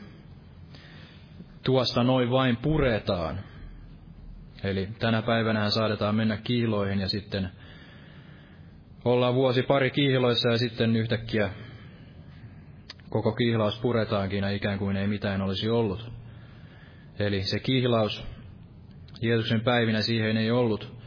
tuosta 1.63 2.03
noin 2.03 2.31
vain 2.31 2.57
puretaan, 2.57 3.39
Eli 4.63 4.87
tänä 4.99 5.21
päivänä 5.21 5.69
saadetaan 5.69 6.15
mennä 6.15 6.37
kiiloihin 6.37 6.99
ja 6.99 7.07
sitten 7.07 7.49
ollaan 9.05 9.35
vuosi 9.35 9.63
pari 9.63 9.91
kiiloissa 9.91 10.49
ja 10.49 10.57
sitten 10.57 10.95
yhtäkkiä 10.95 11.49
koko 13.09 13.31
kihlaus 13.31 13.79
puretaankin 13.79 14.43
ja 14.43 14.49
ikään 14.49 14.79
kuin 14.79 14.97
ei 14.97 15.07
mitään 15.07 15.41
olisi 15.41 15.69
ollut. 15.69 16.11
Eli 17.19 17.43
se 17.43 17.59
kihlaus 17.59 18.27
Jeesuksen 19.21 19.61
päivinä 19.61 20.01
siihen 20.01 20.37
ei 20.37 20.51
ollut 20.51 20.97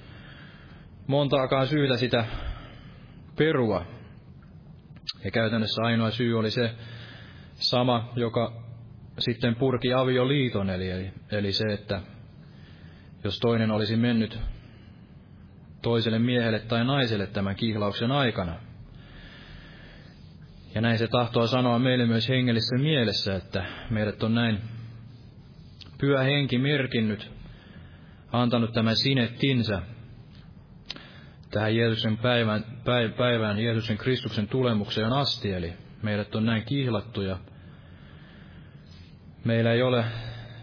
montaakaan 1.06 1.66
syytä 1.66 1.96
sitä 1.96 2.24
perua. 3.36 3.86
Ja 5.24 5.30
käytännössä 5.30 5.82
ainoa 5.82 6.10
syy 6.10 6.38
oli 6.38 6.50
se 6.50 6.70
sama, 7.54 8.12
joka 8.16 8.62
sitten 9.18 9.56
purki 9.56 9.92
avioliiton, 9.92 10.70
eli, 10.70 11.12
eli 11.30 11.52
se, 11.52 11.64
että 11.72 12.00
jos 13.24 13.38
toinen 13.38 13.70
olisi 13.70 13.96
mennyt 13.96 14.38
toiselle 15.82 16.18
miehelle 16.18 16.58
tai 16.58 16.84
naiselle 16.84 17.26
tämän 17.26 17.56
kihlauksen 17.56 18.12
aikana. 18.12 18.54
Ja 20.74 20.80
näin 20.80 20.98
se 20.98 21.08
tahtoo 21.08 21.46
sanoa 21.46 21.78
meille 21.78 22.06
myös 22.06 22.28
hengellisessä 22.28 22.76
mielessä, 22.76 23.34
että 23.36 23.64
meidät 23.90 24.22
on 24.22 24.34
näin 24.34 24.58
pyhä 25.98 26.22
henki 26.22 26.58
merkinnyt, 26.58 27.30
antanut 28.32 28.72
tämän 28.72 28.96
sinettinsä 28.96 29.82
tähän 31.50 31.76
Jeesuksen 31.76 32.18
päivään, 32.18 32.64
päivään 33.16 33.58
Jeesuksen 33.58 33.98
Kristuksen 33.98 34.48
tulemukseen 34.48 35.12
asti, 35.12 35.52
eli 35.52 35.72
meidät 36.02 36.34
on 36.34 36.46
näin 36.46 36.64
kihlattu 36.64 37.22
ja 37.22 37.38
meillä 39.44 39.72
ei 39.72 39.82
ole 39.82 40.04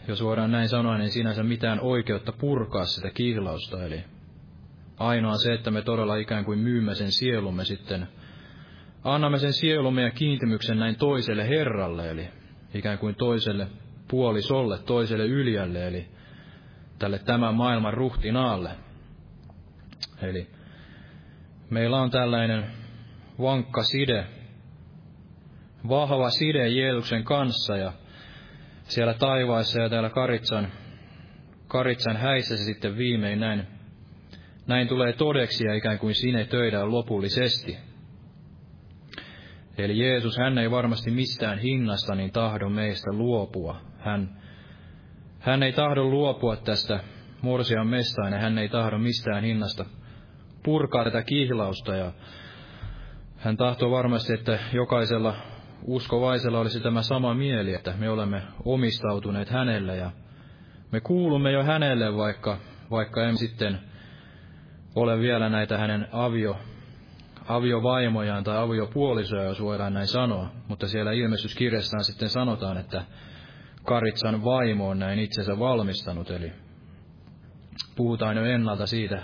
jos 0.07 0.23
voidaan 0.23 0.51
näin 0.51 0.69
sanoa, 0.69 0.97
niin 0.97 1.11
sinänsä 1.11 1.43
mitään 1.43 1.79
oikeutta 1.79 2.31
purkaa 2.31 2.85
sitä 2.85 3.09
kihlausta. 3.09 3.85
Eli 3.85 4.03
ainoa 4.97 5.37
se, 5.37 5.53
että 5.53 5.71
me 5.71 5.81
todella 5.81 6.15
ikään 6.15 6.45
kuin 6.45 6.59
myymme 6.59 6.95
sen 6.95 7.11
sielumme 7.11 7.65
sitten, 7.65 8.07
annamme 9.03 9.39
sen 9.39 9.53
sielumme 9.53 10.01
ja 10.01 10.11
kiintymyksen 10.11 10.79
näin 10.79 10.95
toiselle 10.95 11.49
Herralle, 11.49 12.09
eli 12.09 12.27
ikään 12.73 12.97
kuin 12.97 13.15
toiselle 13.15 13.67
puolisolle, 14.07 14.77
toiselle 14.77 15.25
yljälle, 15.25 15.87
eli 15.87 16.07
tälle 16.99 17.19
tämän 17.19 17.55
maailman 17.55 17.93
ruhtinaalle. 17.93 18.69
Eli 20.21 20.47
meillä 21.69 21.97
on 21.97 22.11
tällainen 22.11 22.65
vankka 23.41 23.83
side, 23.83 24.25
vahva 25.89 26.29
side 26.29 26.69
Jeesuksen 26.69 27.23
kanssa, 27.23 27.77
ja 27.77 27.93
siellä 28.87 29.13
taivaassa 29.13 29.81
ja 29.81 29.89
täällä 29.89 30.09
Karitsan, 30.09 30.67
Karitsan 31.67 32.17
häissä 32.17 32.57
se 32.57 32.63
sitten 32.63 32.97
viimein 32.97 33.39
näin, 33.39 33.67
näin 34.67 34.87
tulee 34.87 35.13
todeksi 35.13 35.67
ja 35.67 35.73
ikään 35.73 35.99
kuin 35.99 36.15
sinne 36.15 36.45
töidään 36.45 36.91
lopullisesti. 36.91 37.77
Eli 39.77 39.99
Jeesus, 39.99 40.37
hän 40.37 40.57
ei 40.57 40.71
varmasti 40.71 41.11
mistään 41.11 41.59
hinnasta 41.59 42.15
niin 42.15 42.31
tahdo 42.31 42.69
meistä 42.69 43.11
luopua. 43.13 43.81
Hän, 43.99 44.41
hän 45.39 45.63
ei 45.63 45.73
tahdo 45.73 46.03
luopua 46.03 46.55
tästä 46.55 46.99
morsian 47.41 47.87
mestaan 47.87 48.33
ja 48.33 48.39
hän 48.39 48.57
ei 48.57 48.69
tahdo 48.69 48.97
mistään 48.97 49.43
hinnasta 49.43 49.85
purkaa 50.63 51.03
tätä 51.03 51.23
kihlausta 51.23 51.95
ja 51.95 52.11
hän 53.37 53.57
tahtoo 53.57 53.91
varmasti, 53.91 54.33
että 54.33 54.59
jokaisella 54.73 55.35
uskovaisella 55.83 56.59
olisi 56.59 56.79
tämä 56.79 57.01
sama 57.01 57.33
mieli, 57.33 57.73
että 57.73 57.93
me 57.97 58.09
olemme 58.09 58.41
omistautuneet 58.65 59.49
hänelle 59.49 59.95
ja 59.95 60.11
me 60.91 60.99
kuulumme 60.99 61.51
jo 61.51 61.63
hänelle, 61.63 62.15
vaikka, 62.17 62.57
vaikka 62.91 63.23
en 63.23 63.37
sitten 63.37 63.79
ole 64.95 65.19
vielä 65.19 65.49
näitä 65.49 65.77
hänen 65.77 66.07
avio, 66.11 66.57
aviovaimojaan 67.47 68.43
tai 68.43 68.57
aviopuolisoja, 68.57 69.43
jos 69.43 69.61
voidaan 69.61 69.93
näin 69.93 70.07
sanoa, 70.07 70.51
mutta 70.67 70.87
siellä 70.87 71.11
ilmestyskirjassaan 71.11 72.03
sitten 72.03 72.29
sanotaan, 72.29 72.77
että 72.77 73.03
Karitsan 73.83 74.43
vaimo 74.43 74.89
on 74.89 74.99
näin 74.99 75.19
itsensä 75.19 75.59
valmistanut, 75.59 76.31
eli 76.31 76.51
puhutaan 77.95 78.37
jo 78.37 78.45
ennalta 78.45 78.87
siitä. 78.87 79.23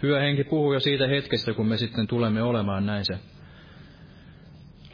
Pyhä 0.00 0.20
henki 0.20 0.44
puhuu 0.44 0.72
jo 0.72 0.80
siitä 0.80 1.06
hetkestä, 1.06 1.54
kun 1.54 1.66
me 1.66 1.76
sitten 1.76 2.06
tulemme 2.06 2.42
olemaan 2.42 2.86
näin 2.86 3.04
se, 3.04 3.18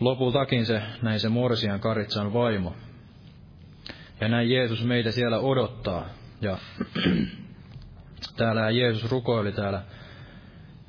lopultakin 0.00 0.66
se, 0.66 0.82
näin 1.02 1.20
se 1.20 1.28
Morsian 1.28 1.80
Karitsan 1.80 2.32
vaimo. 2.32 2.74
Ja 4.20 4.28
näin 4.28 4.50
Jeesus 4.50 4.84
meitä 4.84 5.10
siellä 5.10 5.38
odottaa. 5.38 6.06
Ja 6.40 6.58
täällä 8.36 8.70
Jeesus 8.70 9.10
rukoili 9.10 9.52
täällä 9.52 9.82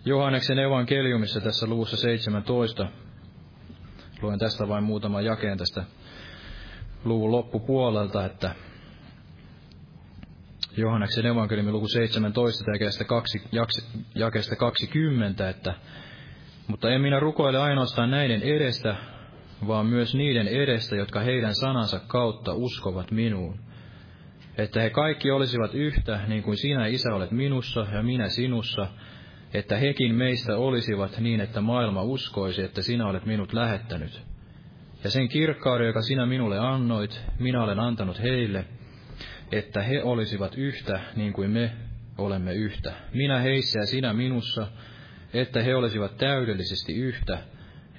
Johanneksen 0.05 0.59
evankeliumissa 0.59 1.41
tässä 1.41 1.67
luvussa 1.67 1.97
17. 1.97 2.87
Luen 4.21 4.39
tästä 4.39 4.67
vain 4.67 4.83
muutaman 4.83 5.25
jakeen 5.25 5.57
tästä 5.57 5.83
luvun 7.03 7.31
loppupuolelta, 7.31 8.25
että 8.25 8.55
Johanneksen 10.77 11.25
evankeliumin 11.25 11.73
luku 11.73 11.87
17 11.87 12.71
jakeesta, 12.71 13.03
2, 13.03 13.41
jakeesta 14.15 14.55
20, 14.55 15.49
että 15.49 15.73
mutta 16.67 16.89
en 16.89 17.01
minä 17.01 17.19
rukoile 17.19 17.59
ainoastaan 17.59 18.11
näiden 18.11 18.41
edestä, 18.41 18.95
vaan 19.67 19.85
myös 19.85 20.15
niiden 20.15 20.47
edestä, 20.47 20.95
jotka 20.95 21.19
heidän 21.19 21.55
sanansa 21.55 21.99
kautta 21.99 22.53
uskovat 22.53 23.11
minuun. 23.11 23.59
Että 24.57 24.81
he 24.81 24.89
kaikki 24.89 25.31
olisivat 25.31 25.73
yhtä, 25.73 26.19
niin 26.27 26.43
kuin 26.43 26.57
sinä, 26.57 26.87
Isä, 26.87 27.15
olet 27.15 27.31
minussa 27.31 27.87
ja 27.93 28.03
minä 28.03 28.29
sinussa, 28.29 28.87
että 29.53 29.77
hekin 29.77 30.15
meistä 30.15 30.57
olisivat 30.57 31.19
niin, 31.19 31.41
että 31.41 31.61
maailma 31.61 32.03
uskoisi, 32.03 32.63
että 32.63 32.81
sinä 32.81 33.07
olet 33.07 33.25
minut 33.25 33.53
lähettänyt. 33.53 34.21
Ja 35.03 35.09
sen 35.09 35.29
kirkkauden, 35.29 35.87
joka 35.87 36.01
sinä 36.01 36.25
minulle 36.25 36.59
annoit, 36.59 37.21
minä 37.39 37.63
olen 37.63 37.79
antanut 37.79 38.21
heille, 38.21 38.65
että 39.51 39.81
he 39.81 40.03
olisivat 40.03 40.55
yhtä, 40.57 41.01
niin 41.15 41.33
kuin 41.33 41.49
me 41.49 41.71
olemme 42.17 42.53
yhtä. 42.53 42.93
Minä 43.13 43.39
heissä 43.39 43.79
ja 43.79 43.85
sinä 43.85 44.13
minussa, 44.13 44.67
että 45.33 45.63
he 45.63 45.75
olisivat 45.75 46.17
täydellisesti 46.17 46.93
yhtä, 46.93 47.37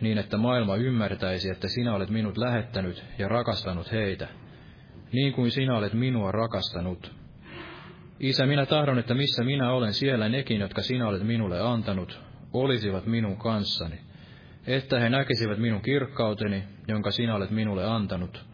niin 0.01 0.19
että 0.19 0.37
maailma 0.37 0.77
ymmärtäisi, 0.77 1.51
että 1.51 1.69
sinä 1.69 1.95
olet 1.95 2.11
minut 2.11 2.37
lähettänyt 2.37 3.05
ja 3.19 3.29
rakastanut 3.29 3.93
heitä, 3.93 4.29
niin 5.13 5.33
kuin 5.33 5.51
sinä 5.51 5.77
olet 5.77 5.93
minua 5.93 6.33
rakastanut. 6.33 7.13
Isä, 8.21 8.47
minä 8.47 8.67
tahdon, 8.67 8.99
että 8.99 9.15
missä 9.15 9.45
minä 9.45 9.73
olen, 9.73 9.93
siellä 9.93 10.29
nekin, 10.29 10.61
jotka 10.61 10.83
sinä 10.83 11.09
olet 11.09 11.23
minulle 11.23 11.61
antanut, 11.61 12.21
olisivat 12.53 13.07
minun 13.07 13.37
kanssani, 13.37 14.01
että 14.67 15.01
he 15.01 15.09
näkisivät 15.09 15.59
minun 15.59 15.83
kirkkauteni, 15.83 16.65
jonka 16.89 17.11
sinä 17.11 17.35
olet 17.35 17.51
minulle 17.51 17.85
antanut, 17.85 18.45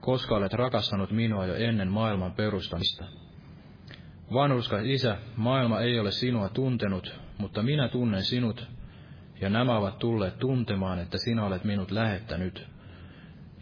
koska 0.00 0.34
olet 0.36 0.52
rakastanut 0.52 1.10
minua 1.10 1.46
jo 1.46 1.54
ennen 1.54 1.88
maailman 1.88 2.32
perustamista. 2.32 3.21
Vanhuskas 4.32 4.82
Isä, 4.84 5.16
maailma 5.36 5.80
ei 5.80 5.98
ole 5.98 6.10
sinua 6.10 6.48
tuntenut, 6.48 7.20
mutta 7.38 7.62
minä 7.62 7.88
tunnen 7.88 8.22
sinut, 8.22 8.68
ja 9.40 9.50
nämä 9.50 9.76
ovat 9.76 9.98
tulleet 9.98 10.38
tuntemaan, 10.38 10.98
että 10.98 11.18
sinä 11.18 11.44
olet 11.44 11.64
minut 11.64 11.90
lähettänyt. 11.90 12.66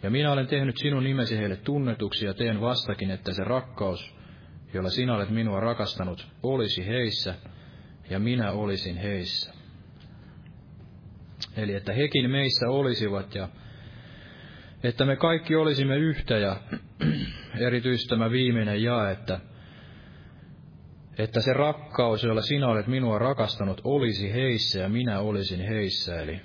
Ja 0.03 0.09
minä 0.09 0.31
olen 0.31 0.47
tehnyt 0.47 0.77
sinun 0.77 1.03
nimesi 1.03 1.37
heille 1.37 1.55
tunnetuksi 1.55 2.25
ja 2.25 2.33
teen 2.33 2.61
vastakin, 2.61 3.11
että 3.11 3.33
se 3.33 3.43
rakkaus, 3.43 4.15
jolla 4.73 4.89
sinä 4.89 5.15
olet 5.15 5.29
minua 5.29 5.59
rakastanut, 5.59 6.27
olisi 6.43 6.87
heissä, 6.87 7.35
ja 8.09 8.19
minä 8.19 8.51
olisin 8.51 8.97
heissä. 8.97 9.53
Eli 11.57 11.73
että 11.73 11.93
hekin 11.93 12.31
meissä 12.31 12.69
olisivat, 12.69 13.35
ja 13.35 13.49
että 14.83 15.05
me 15.05 15.15
kaikki 15.15 15.55
olisimme 15.55 15.97
yhtä, 15.97 16.37
ja 16.37 16.55
erityisesti 17.67 18.09
tämä 18.09 18.31
viimeinen 18.31 18.83
jae, 18.83 19.11
että 19.11 19.39
että 21.23 21.41
se 21.41 21.53
rakkaus, 21.53 22.23
jolla 22.23 22.41
sinä 22.41 22.67
olet 22.67 22.87
minua 22.87 23.19
rakastanut, 23.19 23.81
olisi 23.83 24.33
heissä 24.33 24.79
ja 24.79 24.89
minä 24.89 25.19
olisin 25.19 25.59
heissä. 25.67 26.21
Eli 26.21 26.41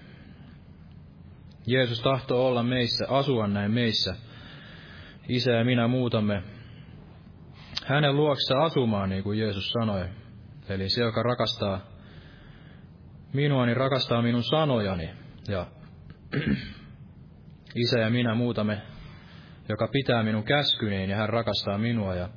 Jeesus 1.67 2.01
tahtoo 2.01 2.47
olla 2.47 2.63
meissä, 2.63 3.07
asua 3.09 3.47
näin 3.47 3.71
meissä. 3.71 4.15
Isä 5.29 5.51
ja 5.53 5.65
minä 5.65 5.89
muutamme 5.89 6.43
hänen 7.87 8.17
luoksensa 8.17 8.65
asumaan, 8.65 9.09
niin 9.09 9.23
kuin 9.23 9.39
Jeesus 9.39 9.69
sanoi. 9.69 10.09
Eli 10.69 10.89
se, 10.89 11.01
joka 11.01 11.23
rakastaa 11.23 11.81
minua, 13.33 13.67
niin 13.67 13.77
rakastaa 13.77 14.23
minun 14.23 14.43
sanojani. 14.43 15.11
Ja 15.49 15.67
isä 17.85 18.01
ja 18.01 18.11
minä 18.11 18.35
muutamme, 18.35 18.83
joka 19.69 19.89
pitää 19.93 20.23
minun 20.23 20.45
käskyni, 20.45 21.11
ja 21.11 21.17
hän 21.17 21.29
rakastaa 21.29 21.79
minua. 21.79 22.15
Ja 22.15 22.29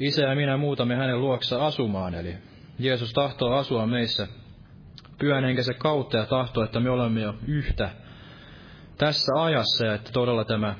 Isä 0.00 0.22
ja 0.22 0.34
minä 0.34 0.56
muutamme 0.56 0.96
hänen 0.96 1.20
luoksa 1.20 1.66
asumaan, 1.66 2.14
eli 2.14 2.34
Jeesus 2.78 3.12
tahtoo 3.12 3.52
asua 3.52 3.86
meissä 3.86 4.28
pyhän 5.18 5.44
henkensä 5.44 5.74
kautta 5.74 6.16
ja 6.16 6.26
tahtoo, 6.26 6.64
että 6.64 6.80
me 6.80 6.90
olemme 6.90 7.20
jo 7.20 7.34
yhtä 7.46 7.90
tässä 8.98 9.32
ajassa 9.42 9.86
ja 9.86 9.94
että 9.94 10.12
todella 10.12 10.44
tämä 10.44 10.74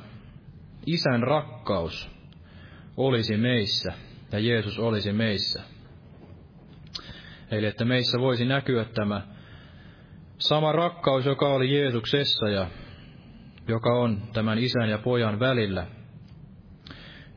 isän 0.86 1.22
rakkaus 1.22 2.10
olisi 2.96 3.36
meissä 3.36 3.92
ja 4.32 4.38
Jeesus 4.38 4.78
olisi 4.78 5.12
meissä. 5.12 5.62
Eli 7.50 7.66
että 7.66 7.84
meissä 7.84 8.18
voisi 8.20 8.44
näkyä 8.44 8.84
tämä 8.84 9.22
sama 10.38 10.72
rakkaus, 10.72 11.26
joka 11.26 11.48
oli 11.48 11.76
Jeesuksessa 11.76 12.48
ja 12.48 12.66
joka 13.68 13.94
on 13.94 14.22
tämän 14.32 14.58
isän 14.58 14.90
ja 14.90 14.98
pojan 14.98 15.40
välillä, 15.40 15.86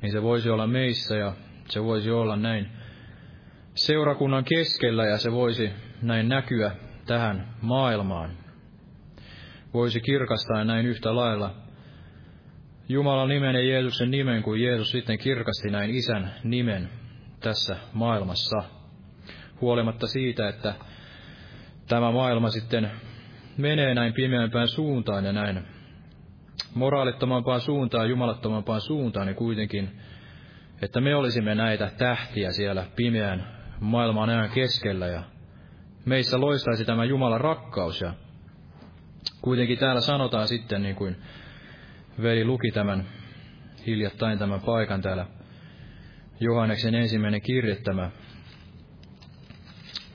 niin 0.02 0.12
se 0.12 0.22
voisi 0.22 0.50
olla 0.50 0.68
meissä 0.68 1.16
ja 1.16 1.34
se 1.72 1.84
voisi 1.84 2.12
olla 2.12 2.36
näin 2.36 2.68
seurakunnan 3.76 4.44
keskellä 4.44 5.06
ja 5.06 5.18
se 5.18 5.32
voisi 5.32 5.70
näin 6.02 6.30
näkyä 6.30 6.72
tähän 7.06 7.48
maailmaan. 7.62 8.32
Voisi 9.74 10.02
kirkastaa 10.02 10.64
näin 10.64 10.86
yhtä 10.86 11.16
lailla 11.16 11.56
Jumalan 12.90 13.30
nimen 13.30 13.56
ja 13.56 13.62
Jeesuksen 13.62 14.12
nimen, 14.12 14.44
kuin 14.44 14.62
Jeesus 14.62 14.92
sitten 14.92 15.18
kirkasti 15.18 15.70
näin 15.70 15.90
isän 15.90 16.32
nimen 16.44 16.90
tässä 17.40 17.76
maailmassa. 17.94 18.64
Huolimatta 19.62 20.08
siitä, 20.08 20.50
että 20.50 20.74
tämä 21.88 22.12
maailma 22.12 22.50
sitten 22.50 22.92
menee 23.58 23.96
näin 23.96 24.14
pimeämpään 24.14 24.68
suuntaan 24.68 25.26
ja 25.26 25.34
näin 25.34 25.68
moraalittomampaan 26.76 27.62
suuntaan, 27.62 28.10
jumalattomampaan 28.10 28.82
suuntaan, 28.82 29.28
niin 29.28 29.36
kuitenkin 29.36 29.90
että 30.82 31.02
me 31.02 31.16
olisimme 31.16 31.56
näitä 31.56 31.92
tähtiä 31.98 32.52
siellä 32.52 32.86
pimeän 32.96 33.48
maailman 33.80 34.30
ajan 34.30 34.50
keskellä 34.50 35.08
ja 35.08 35.24
meissä 36.06 36.42
loistaisi 36.42 36.86
tämä 36.86 37.06
Jumalan 37.06 37.42
rakkaus. 37.42 38.02
Ja 38.02 38.14
kuitenkin 39.42 39.78
täällä 39.78 40.02
sanotaan 40.02 40.48
sitten 40.48 40.84
niin 40.84 40.96
kuin 40.96 41.16
veli 42.22 42.46
luki 42.46 42.72
tämän 42.72 43.06
hiljattain 43.86 44.40
tämän 44.40 44.62
paikan 44.62 45.02
täällä 45.02 45.26
Johanneksen 46.40 46.96
ensimmäinen 46.96 47.42
kirje 47.42 47.76
tämä 47.76 48.12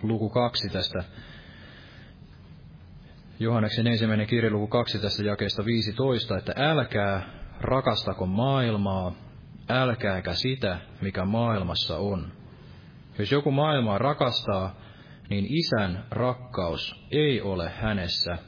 luku 0.03 0.31
kaksi 0.31 0.69
tästä. 0.69 1.05
Johanneksen 3.41 3.87
ensimmäinen 3.87 4.27
kirje 4.27 4.51
luku 4.51 4.67
kaksi 4.67 4.99
tästä 4.99 5.25
jakeesta 5.25 5.65
15, 5.65 6.39
että 6.39 6.53
älkää 6.57 7.23
rakastako 7.61 8.27
maailmaa 8.27 9.26
älkääkä 9.69 10.33
sitä, 10.33 10.79
mikä 11.01 11.25
maailmassa 11.25 11.97
on. 11.97 12.33
Jos 13.19 13.33
joku 13.33 13.51
maailmaa 13.51 13.99
rakastaa, 13.99 14.75
niin 15.31 15.47
isän 15.49 16.05
rakkaus 16.11 17.07
ei 17.11 17.41
ole 17.41 17.69
hänessä. 17.69 18.39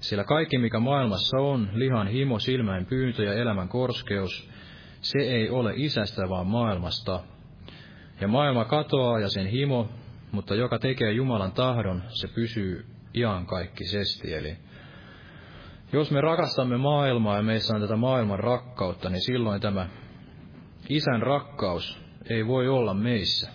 Sillä 0.00 0.24
kaikki, 0.24 0.58
mikä 0.58 0.80
maailmassa 0.80 1.36
on, 1.36 1.68
lihan 1.72 2.08
himo, 2.08 2.38
silmäin 2.38 2.86
pyyntö 2.86 3.24
ja 3.24 3.32
elämän 3.32 3.68
korskeus, 3.68 4.50
se 5.00 5.18
ei 5.18 5.50
ole 5.50 5.72
isästä, 5.76 6.28
vaan 6.28 6.46
maailmasta. 6.46 7.20
Ja 8.20 8.28
maailma 8.28 8.64
katoaa 8.64 9.20
ja 9.20 9.28
sen 9.28 9.46
himo, 9.46 9.88
mutta 10.32 10.54
joka 10.54 10.78
tekee 10.78 11.12
Jumalan 11.12 11.52
tahdon, 11.52 12.02
se 12.08 12.28
pysyy 12.28 12.86
iankaikkisesti. 13.14 14.34
Eli 14.34 14.56
jos 15.92 16.10
me 16.10 16.20
rakastamme 16.20 16.76
maailmaa 16.76 17.36
ja 17.36 17.42
meissä 17.42 17.74
on 17.74 17.80
tätä 17.80 17.96
maailman 17.96 18.38
rakkautta, 18.38 19.10
niin 19.10 19.20
silloin 19.20 19.60
tämä 19.60 19.88
Isän 20.90 21.22
rakkaus 21.22 22.00
ei 22.30 22.46
voi 22.46 22.68
olla 22.68 22.94
meissä. 22.94 23.50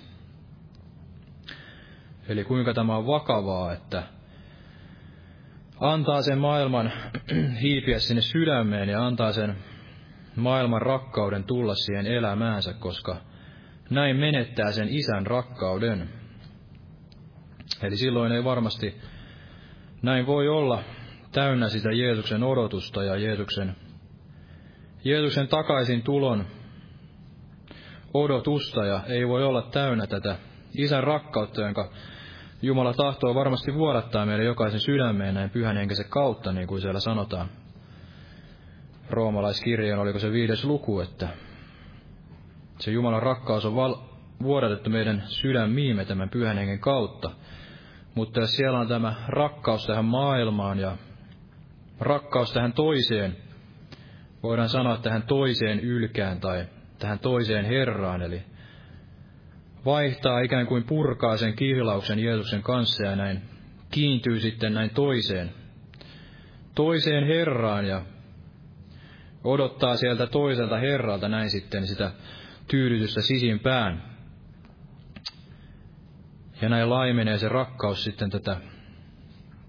Eli 2.28 2.44
kuinka 2.44 2.74
tämä 2.74 2.98
on 2.98 3.08
vakavaa, 3.08 3.74
että 3.74 4.04
antaa 5.80 6.22
sen 6.22 6.38
maailman 6.38 6.92
hiipiä 7.62 8.00
sinne 8.00 8.22
sydämeen 8.22 8.90
ja 8.90 9.06
antaa 9.06 9.32
sen 9.32 9.56
maailman 10.36 10.82
rakkauden 10.82 11.44
tulla 11.44 11.76
siihen 11.76 12.08
elämäänsä, 12.08 12.74
koska 12.74 13.18
näin 13.90 14.18
menettää 14.18 14.72
sen 14.72 14.88
isän 14.90 15.28
rakkauden. 15.28 16.10
Eli 17.84 17.98
silloin 17.98 18.32
ei 18.32 18.44
varmasti 18.44 18.96
näin 20.02 20.26
voi 20.26 20.48
olla 20.48 20.84
täynnä 21.32 21.70
sitä 21.70 21.92
Jeesuksen 21.92 22.44
odotusta 22.44 23.04
ja 23.04 23.16
Jeesuksen, 23.16 23.76
Jeesuksen 25.04 25.48
takaisin 25.48 26.02
tulon 26.02 26.46
odotusta 28.24 28.86
ja 28.86 29.02
ei 29.08 29.28
voi 29.28 29.44
olla 29.44 29.62
täynnä 29.62 30.08
tätä 30.08 30.36
isän 30.78 31.04
rakkautta, 31.04 31.62
jonka 31.62 31.90
Jumala 32.62 32.94
tahtoo 32.94 33.36
varmasti 33.36 33.74
vuodattaa 33.74 34.26
meille 34.26 34.44
jokaisen 34.44 34.80
sydämeen 34.80 35.34
näin 35.34 35.50
pyhän 35.50 35.78
henkisen 35.78 36.10
kautta, 36.10 36.52
niin 36.52 36.68
kuin 36.68 36.82
siellä 36.82 37.00
sanotaan. 37.00 37.50
Roomalaiskirjeen 39.10 40.00
oliko 40.00 40.20
se 40.20 40.32
viides 40.32 40.66
luku, 40.66 41.00
että 41.00 41.28
se 42.80 42.92
Jumalan 42.92 43.24
rakkaus 43.24 43.66
on 43.66 43.76
val- 43.76 43.98
vuodatettu 44.44 44.90
meidän 44.90 45.24
sydämiimme 45.26 46.06
tämän 46.06 46.30
pyhän 46.30 46.58
hengen 46.58 46.80
kautta. 46.80 47.32
Mutta 48.16 48.40
jos 48.40 48.56
siellä 48.56 48.80
on 48.80 48.88
tämä 48.88 49.16
rakkaus 49.28 49.86
tähän 49.88 50.06
maailmaan 50.06 50.80
ja 50.80 50.98
rakkaus 52.00 52.54
tähän 52.54 52.74
toiseen, 52.74 53.38
voidaan 54.44 54.70
sanoa 54.70 54.98
tähän 54.98 55.24
toiseen 55.24 55.80
ylkään 55.80 56.40
tai 56.40 56.66
tähän 57.06 57.20
toiseen 57.20 57.66
Herraan, 57.66 58.22
eli 58.22 58.42
vaihtaa 59.86 60.40
ikään 60.40 60.68
kuin 60.68 60.84
purkaa 60.84 61.38
sen 61.38 61.54
kihlauksen 61.54 62.20
Jeesuksen 62.20 62.62
kanssa 62.62 63.04
ja 63.04 63.16
näin 63.16 63.42
kiintyy 63.92 64.40
sitten 64.40 64.74
näin 64.74 64.90
toiseen, 64.90 65.52
toiseen 66.76 67.28
Herraan 67.28 67.86
ja 67.86 68.02
odottaa 69.44 69.96
sieltä 69.96 70.28
toiselta 70.28 70.78
Herralta 70.78 71.30
näin 71.30 71.50
sitten 71.50 71.88
sitä 71.88 72.12
tyydytystä 72.68 73.22
sisimpään. 73.22 74.04
Ja 76.62 76.70
näin 76.70 76.90
laimenee 76.90 77.38
se 77.38 77.50
rakkaus 77.50 78.04
sitten 78.04 78.30
tätä 78.30 78.58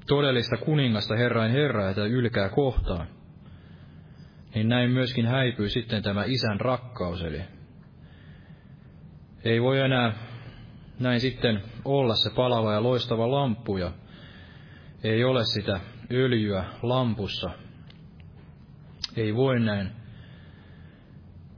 todellista 0.06 0.56
kuningasta 0.56 1.16
Herrain 1.16 1.52
Herraa 1.52 1.88
tätä 1.88 2.06
ylkää 2.06 2.48
kohtaan. 2.48 3.15
Niin 4.54 4.68
näin 4.68 4.90
myöskin 4.90 5.26
häipyy 5.26 5.68
sitten 5.68 6.02
tämä 6.02 6.24
isän 6.24 6.60
rakkaus, 6.60 7.22
eli 7.22 7.40
ei 9.44 9.62
voi 9.62 9.80
enää 9.80 10.12
näin 11.00 11.20
sitten 11.20 11.62
olla 11.84 12.14
se 12.14 12.30
palava 12.36 12.72
ja 12.72 12.82
loistava 12.82 13.30
lamppu 13.30 13.76
ja 13.76 13.92
ei 15.04 15.24
ole 15.24 15.44
sitä 15.44 15.80
öljyä 16.12 16.64
lampussa. 16.82 17.50
Ei 19.16 19.34
voi 19.34 19.60
näin 19.60 19.90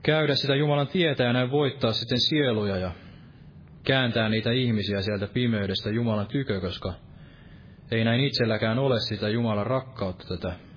käydä 0.03 0.35
sitä 0.35 0.55
Jumalan 0.55 0.87
tietä 0.87 1.23
ja 1.23 1.33
näin 1.33 1.51
voittaa 1.51 1.91
sitten 1.93 2.19
sieluja 2.19 2.77
ja 2.77 2.91
kääntää 3.83 4.29
niitä 4.29 4.51
ihmisiä 4.51 5.01
sieltä 5.01 5.27
pimeydestä 5.27 5.89
Jumalan 5.89 6.27
tykö, 6.27 6.61
koska 6.61 6.93
ei 7.91 8.03
näin 8.03 8.21
itselläkään 8.21 8.79
ole 8.79 8.99
sitä 8.99 9.29
Jumalan 9.29 9.67
rakkautta 9.67 10.27
tätä 10.27 10.68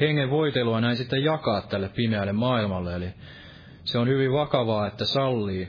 hengen 0.00 0.30
voitelua 0.30 0.80
näin 0.80 0.96
sitten 0.96 1.24
jakaa 1.24 1.62
tälle 1.62 1.88
pimeälle 1.88 2.32
maailmalle. 2.32 2.94
Eli 2.94 3.14
se 3.84 3.98
on 3.98 4.08
hyvin 4.08 4.32
vakavaa, 4.32 4.86
että 4.86 5.04
sallii 5.04 5.68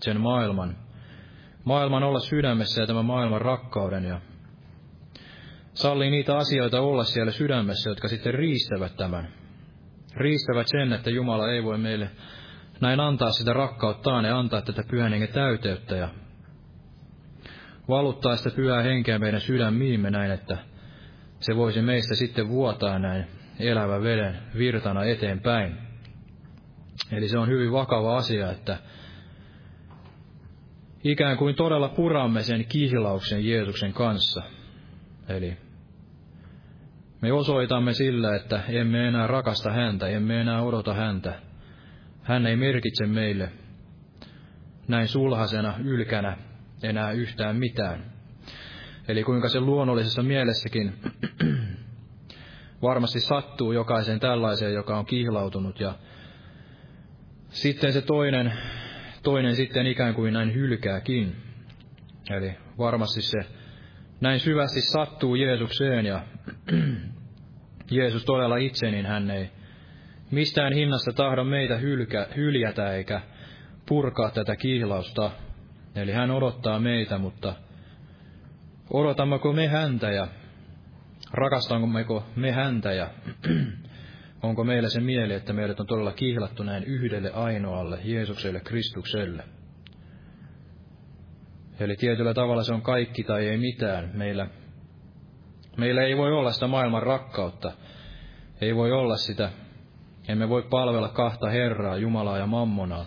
sen 0.00 0.20
maailman, 0.20 0.76
maailman 1.64 2.02
olla 2.02 2.20
sydämessä 2.20 2.80
ja 2.80 2.86
tämän 2.86 3.04
maailman 3.04 3.40
rakkauden 3.40 4.04
ja 4.04 4.20
sallii 5.74 6.10
niitä 6.10 6.36
asioita 6.36 6.80
olla 6.80 7.04
siellä 7.04 7.32
sydämessä, 7.32 7.90
jotka 7.90 8.08
sitten 8.08 8.34
riistävät 8.34 8.96
tämän. 8.96 9.28
Riistävät 10.16 10.66
sen, 10.66 10.92
että 10.92 11.10
Jumala 11.10 11.52
ei 11.52 11.64
voi 11.64 11.78
meille 11.78 12.10
näin 12.80 13.00
antaa 13.00 13.30
sitä 13.30 13.52
rakkauttaan 13.52 14.24
ja 14.24 14.38
antaa 14.38 14.62
tätä 14.62 14.82
pyhän 14.90 15.12
hengen 15.12 15.32
täyteyttä 15.32 15.96
ja 15.96 16.08
valuttaa 17.88 18.36
sitä 18.36 18.50
pyhää 18.56 18.82
henkeä 18.82 19.18
meidän 19.18 19.40
sydämiimme 19.40 20.10
näin, 20.10 20.30
että 20.30 20.58
se 21.40 21.56
voisi 21.56 21.82
meistä 21.82 22.14
sitten 22.14 22.48
vuotaa 22.48 22.98
näin 22.98 23.37
elävän 23.60 24.02
veden 24.02 24.38
virtana 24.58 25.04
eteenpäin. 25.04 25.78
Eli 27.12 27.28
se 27.28 27.38
on 27.38 27.48
hyvin 27.48 27.72
vakava 27.72 28.16
asia, 28.16 28.50
että 28.50 28.78
ikään 31.04 31.36
kuin 31.36 31.54
todella 31.54 31.88
puramme 31.88 32.42
sen 32.42 32.64
kihlauksen 32.64 33.46
Jeesuksen 33.48 33.92
kanssa. 33.92 34.42
Eli 35.28 35.56
me 37.22 37.32
osoitamme 37.32 37.92
sillä, 37.92 38.36
että 38.36 38.60
emme 38.68 39.08
enää 39.08 39.26
rakasta 39.26 39.72
häntä, 39.72 40.06
emme 40.06 40.40
enää 40.40 40.62
odota 40.62 40.94
häntä. 40.94 41.40
Hän 42.22 42.46
ei 42.46 42.56
merkitse 42.56 43.06
meille 43.06 43.52
näin 44.88 45.08
sulhasena 45.08 45.74
ylkänä 45.84 46.36
enää 46.82 47.12
yhtään 47.12 47.56
mitään. 47.56 48.04
Eli 49.08 49.24
kuinka 49.24 49.48
se 49.48 49.60
luonnollisessa 49.60 50.22
mielessäkin 50.22 50.94
varmasti 52.82 53.20
sattuu 53.20 53.72
jokaisen 53.72 54.20
tällaiseen, 54.20 54.74
joka 54.74 54.98
on 54.98 55.06
kihlautunut. 55.06 55.80
Ja 55.80 55.94
sitten 57.48 57.92
se 57.92 58.00
toinen 58.00 58.52
toinen 59.22 59.56
sitten 59.56 59.86
ikään 59.86 60.14
kuin 60.14 60.32
näin 60.32 60.54
hylkääkin. 60.54 61.36
Eli 62.30 62.54
varmasti 62.78 63.22
se 63.22 63.38
näin 64.20 64.40
syvästi 64.40 64.80
sattuu 64.80 65.34
Jeesukseen 65.34 66.06
ja 66.06 66.20
Jeesus 67.90 68.24
todella 68.24 68.56
itse, 68.56 68.90
niin 68.90 69.06
hän 69.06 69.30
ei 69.30 69.50
mistään 70.30 70.72
hinnasta 70.72 71.12
tahdo 71.12 71.44
meitä 71.44 71.76
hylkä, 71.76 72.26
hyljätä 72.36 72.92
eikä 72.92 73.20
purkaa 73.88 74.30
tätä 74.30 74.56
kihlausta. 74.56 75.30
Eli 75.94 76.12
hän 76.12 76.30
odottaa 76.30 76.80
meitä, 76.80 77.18
mutta 77.18 77.54
odotammeko 78.90 79.52
me 79.52 79.68
häntä 79.68 80.10
ja 80.10 80.28
rakastammeko 81.32 82.24
me 82.36 82.52
häntä 82.52 82.92
ja 82.92 83.10
Onko 84.42 84.64
meillä 84.64 84.88
se 84.88 85.00
mieli, 85.00 85.34
että 85.34 85.52
meidät 85.52 85.80
on 85.80 85.86
todella 85.86 86.12
kihlattu 86.12 86.62
näin 86.62 86.84
yhdelle 86.84 87.30
ainoalle, 87.30 87.98
Jeesukselle, 88.04 88.60
Kristukselle? 88.60 89.44
Eli 91.80 91.96
tietyllä 91.96 92.34
tavalla 92.34 92.62
se 92.62 92.74
on 92.74 92.82
kaikki 92.82 93.22
tai 93.22 93.48
ei 93.48 93.56
mitään. 93.56 94.10
Meillä, 94.14 94.46
meillä 95.76 96.02
ei 96.02 96.16
voi 96.16 96.32
olla 96.32 96.52
sitä 96.52 96.66
maailman 96.66 97.02
rakkautta. 97.02 97.72
Ei 98.60 98.76
voi 98.76 98.92
olla 98.92 99.16
sitä. 99.16 99.50
Emme 100.28 100.48
voi 100.48 100.62
palvella 100.70 101.08
kahta 101.08 101.50
Herraa, 101.50 101.96
Jumalaa 101.96 102.38
ja 102.38 102.46
Mammonaa. 102.46 103.06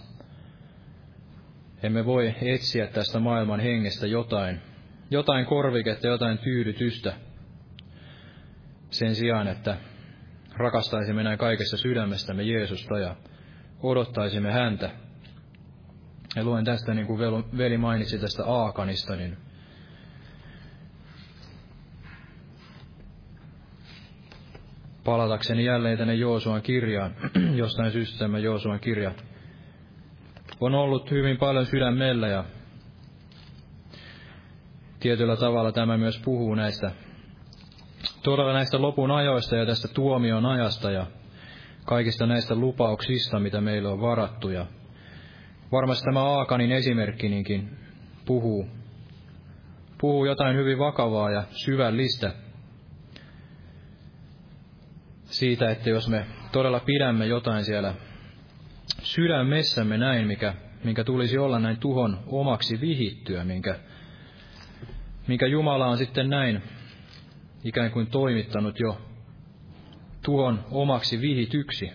Emme 1.83 2.05
voi 2.05 2.35
etsiä 2.41 2.87
tästä 2.87 3.19
maailman 3.19 3.59
hengestä 3.59 4.07
jotain, 4.07 4.61
jotain 5.11 5.45
korviketta, 5.45 6.07
jotain 6.07 6.37
tyydytystä. 6.37 7.13
Sen 8.91 9.15
sijaan, 9.15 9.47
että 9.47 9.77
rakastaisimme 10.57 11.23
näin 11.23 11.37
kaikessa 11.37 11.77
sydämestämme 11.77 12.43
Jeesusta 12.43 12.99
ja 12.99 13.15
odottaisimme 13.83 14.51
häntä. 14.51 14.89
Ja 16.35 16.43
luen 16.43 16.65
tästä, 16.65 16.93
niin 16.93 17.07
kuin 17.07 17.19
veli 17.57 17.77
mainitsi 17.77 18.19
tästä 18.19 18.45
Aakanista, 18.45 19.15
niin 19.15 19.37
palatakseni 25.03 25.65
jälleen 25.65 25.97
tänne 25.97 26.13
Joosuan 26.13 26.61
kirjaan, 26.61 27.15
jostain 27.55 27.91
syystä 27.91 28.19
tämä 28.19 28.39
Joosuan 28.39 28.79
kirja 28.79 29.11
on 30.59 30.75
ollut 30.75 31.11
hyvin 31.11 31.37
paljon 31.37 31.65
sydämellä 31.65 32.27
ja 32.27 32.45
tietyllä 34.99 35.37
tavalla 35.37 35.71
tämä 35.71 35.97
myös 35.97 36.21
puhuu 36.25 36.55
näistä 36.55 36.91
todella 38.23 38.53
näistä 38.53 38.81
lopun 38.81 39.11
ajoista 39.11 39.55
ja 39.55 39.65
tästä 39.65 39.87
tuomion 39.87 40.45
ajasta 40.45 40.91
ja 40.91 41.05
kaikista 41.85 42.25
näistä 42.25 42.55
lupauksista, 42.55 43.39
mitä 43.39 43.61
meille 43.61 43.89
on 43.89 44.01
varattu. 44.01 44.49
Ja 44.49 44.65
varmasti 45.71 46.05
tämä 46.05 46.23
Aakanin 46.23 46.71
esimerkkininkin 46.71 47.77
puhuu, 48.25 48.67
puhuu 50.01 50.25
jotain 50.25 50.57
hyvin 50.57 50.79
vakavaa 50.79 51.31
ja 51.31 51.43
syvällistä 51.65 52.33
siitä, 55.23 55.71
että 55.71 55.89
jos 55.89 56.09
me 56.09 56.25
todella 56.51 56.79
pidämme 56.79 57.25
jotain 57.25 57.65
siellä 57.65 57.93
sydämessämme 59.03 59.97
näin, 59.97 60.27
mikä, 60.27 60.53
minkä 60.83 61.03
tulisi 61.03 61.37
olla 61.37 61.59
näin 61.59 61.77
tuhon 61.77 62.19
omaksi 62.27 62.81
vihittyä, 62.81 63.43
minkä, 63.43 63.79
minkä 65.27 65.47
Jumala 65.47 65.87
on 65.87 65.97
sitten 65.97 66.29
näin 66.29 66.63
ikään 67.63 67.91
kuin 67.91 68.07
toimittanut 68.07 68.79
jo 68.79 68.97
tuon 70.25 70.59
omaksi 70.71 71.21
vihityksi. 71.21 71.91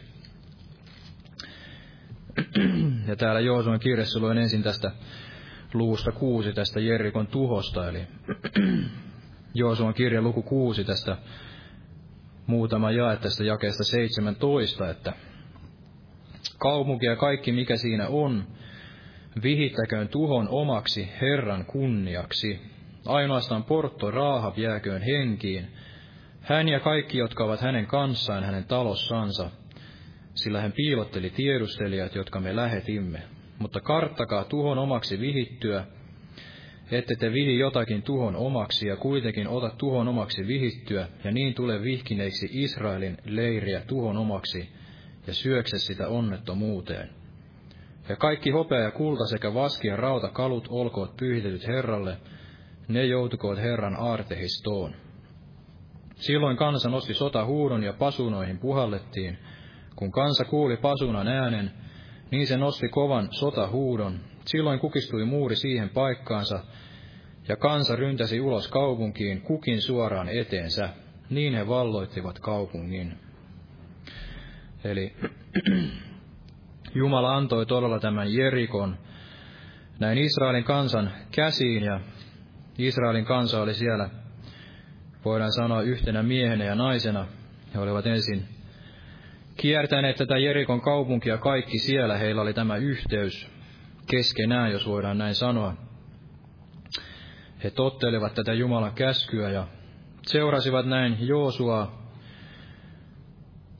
Ja 3.08 3.16
täällä 3.16 3.40
Joosuan 3.40 3.80
kirjassa 3.80 4.20
luen 4.20 4.38
ensin 4.38 4.62
tästä 4.62 4.90
luvusta 5.74 6.12
kuusi 6.12 6.52
tästä 6.52 6.80
Jerikon 6.80 7.26
tuhosta, 7.26 7.88
eli 7.88 8.06
Joosuan 9.54 9.94
kirja 9.94 10.22
luku 10.22 10.42
kuusi 10.42 10.84
tästä 10.84 11.16
muutama 12.46 12.90
jae 12.90 13.16
tästä 13.16 13.44
jakeesta 13.44 13.84
17, 13.84 14.90
että 14.90 15.12
kaupunki 16.58 17.06
ja 17.06 17.16
kaikki 17.16 17.52
mikä 17.52 17.76
siinä 17.76 18.08
on, 18.08 18.46
vihittäköön 19.42 20.08
tuhon 20.08 20.48
omaksi 20.48 21.08
Herran 21.20 21.64
kunniaksi. 21.64 22.60
Ainoastaan 23.06 23.64
Portto 23.64 24.10
Raahab 24.10 24.58
jääköön 24.58 25.02
henkiin, 25.02 25.66
hän 26.40 26.68
ja 26.68 26.80
kaikki, 26.80 27.18
jotka 27.18 27.44
ovat 27.44 27.60
hänen 27.60 27.86
kanssaan 27.86 28.44
hänen 28.44 28.64
talossansa, 28.64 29.50
sillä 30.34 30.60
hän 30.60 30.72
piilotteli 30.72 31.30
tiedustelijat, 31.30 32.14
jotka 32.14 32.40
me 32.40 32.56
lähetimme. 32.56 33.22
Mutta 33.58 33.80
karttakaa 33.80 34.44
tuhon 34.44 34.78
omaksi 34.78 35.20
vihittyä, 35.20 35.84
ette 36.90 37.16
te 37.16 37.32
vihi 37.32 37.58
jotakin 37.58 38.02
tuhon 38.02 38.36
omaksi 38.36 38.88
ja 38.88 38.96
kuitenkin 38.96 39.48
ota 39.48 39.70
tuhon 39.78 40.08
omaksi 40.08 40.46
vihittyä, 40.46 41.08
ja 41.24 41.32
niin 41.32 41.54
tule 41.54 41.82
vihkineiksi 41.82 42.48
Israelin 42.52 43.16
leiriä 43.24 43.80
tuhon 43.80 44.16
omaksi, 44.16 44.68
ja 45.26 45.34
syökse 45.34 45.78
sitä 45.78 46.08
onnettomuuteen. 46.08 47.10
Ja 48.08 48.16
kaikki 48.16 48.50
hopea 48.50 48.80
ja 48.80 48.90
kulta 48.90 49.26
sekä 49.26 49.54
vaski 49.54 49.88
ja 49.88 49.96
rauta 49.96 50.28
kalut 50.28 50.68
olkoot 50.70 51.16
pyhitetyt 51.16 51.66
Herralle, 51.66 52.16
ne 52.88 53.04
joutukoot 53.04 53.58
Herran 53.58 53.96
aartehistoon. 54.00 54.94
Silloin 56.14 56.56
kansa 56.56 56.88
nosti 56.88 57.14
sotahuudon 57.14 57.82
ja 57.82 57.92
pasunoihin 57.92 58.58
puhallettiin. 58.58 59.38
Kun 59.96 60.12
kansa 60.12 60.44
kuuli 60.44 60.76
pasunan 60.76 61.28
äänen, 61.28 61.70
niin 62.30 62.46
se 62.46 62.56
nosti 62.56 62.88
kovan 62.88 63.28
sotahuudon. 63.30 64.20
Silloin 64.44 64.80
kukistui 64.80 65.24
muuri 65.24 65.56
siihen 65.56 65.88
paikkaansa, 65.88 66.60
ja 67.48 67.56
kansa 67.56 67.96
ryntäsi 67.96 68.40
ulos 68.40 68.68
kaupunkiin 68.68 69.40
kukin 69.40 69.82
suoraan 69.82 70.28
eteensä. 70.28 70.88
Niin 71.30 71.54
he 71.54 71.68
valloittivat 71.68 72.38
kaupungin. 72.38 73.18
Eli 74.84 75.12
Jumala 76.94 77.36
antoi 77.36 77.66
todella 77.66 77.98
tämän 77.98 78.34
Jerikon 78.34 78.98
näin 79.98 80.18
Israelin 80.18 80.64
kansan 80.64 81.10
käsiin, 81.30 81.82
ja 81.82 82.00
Israelin 82.78 83.24
kansa 83.24 83.62
oli 83.62 83.74
siellä, 83.74 84.10
voidaan 85.24 85.52
sanoa, 85.52 85.82
yhtenä 85.82 86.22
miehenä 86.22 86.64
ja 86.64 86.74
naisena. 86.74 87.26
He 87.74 87.80
olivat 87.80 88.06
ensin 88.06 88.48
kiertäneet 89.56 90.16
tätä 90.16 90.38
Jerikon 90.38 90.80
kaupunkia 90.80 91.38
kaikki 91.38 91.78
siellä. 91.78 92.16
Heillä 92.16 92.42
oli 92.42 92.54
tämä 92.54 92.76
yhteys 92.76 93.50
keskenään, 94.10 94.72
jos 94.72 94.86
voidaan 94.86 95.18
näin 95.18 95.34
sanoa. 95.34 95.74
He 97.64 97.70
tottelivat 97.70 98.34
tätä 98.34 98.52
Jumalan 98.52 98.94
käskyä 98.94 99.50
ja 99.50 99.68
seurasivat 100.26 100.86
näin 100.86 101.16
Joosua, 101.20 101.92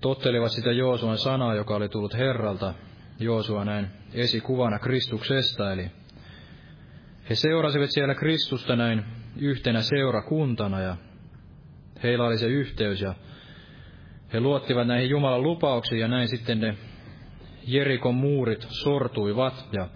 tottelivat 0.01 0.53
sitä 0.53 0.73
Joosuan 0.73 1.19
sanaa, 1.19 1.55
joka 1.55 1.77
oli 1.77 1.89
tullut 1.89 2.15
Herralta, 2.15 2.75
Joosua 3.19 3.65
näin 3.65 3.87
esikuvana 4.15 4.79
Kristuksesta, 4.79 5.73
eli 5.73 5.91
he 7.31 7.35
seurasivat 7.35 7.91
siellä 7.91 8.15
Kristusta 8.15 8.77
näin 8.77 9.05
yhtenä 9.39 9.83
seurakuntana 9.83 10.81
ja 10.81 10.97
heillä 12.03 12.25
oli 12.25 12.39
se 12.39 12.47
yhteys 12.47 13.01
ja 13.01 13.15
he 14.33 14.41
luottivat 14.41 14.87
näihin 14.87 15.11
Jumalan 15.11 15.43
lupauksiin 15.43 16.01
ja 16.01 16.09
näin 16.09 16.29
sitten 16.29 16.61
ne 16.61 16.77
Jerikon 17.67 18.15
muurit 18.15 18.67
sortuivat 18.69 19.69
ja 19.73 19.89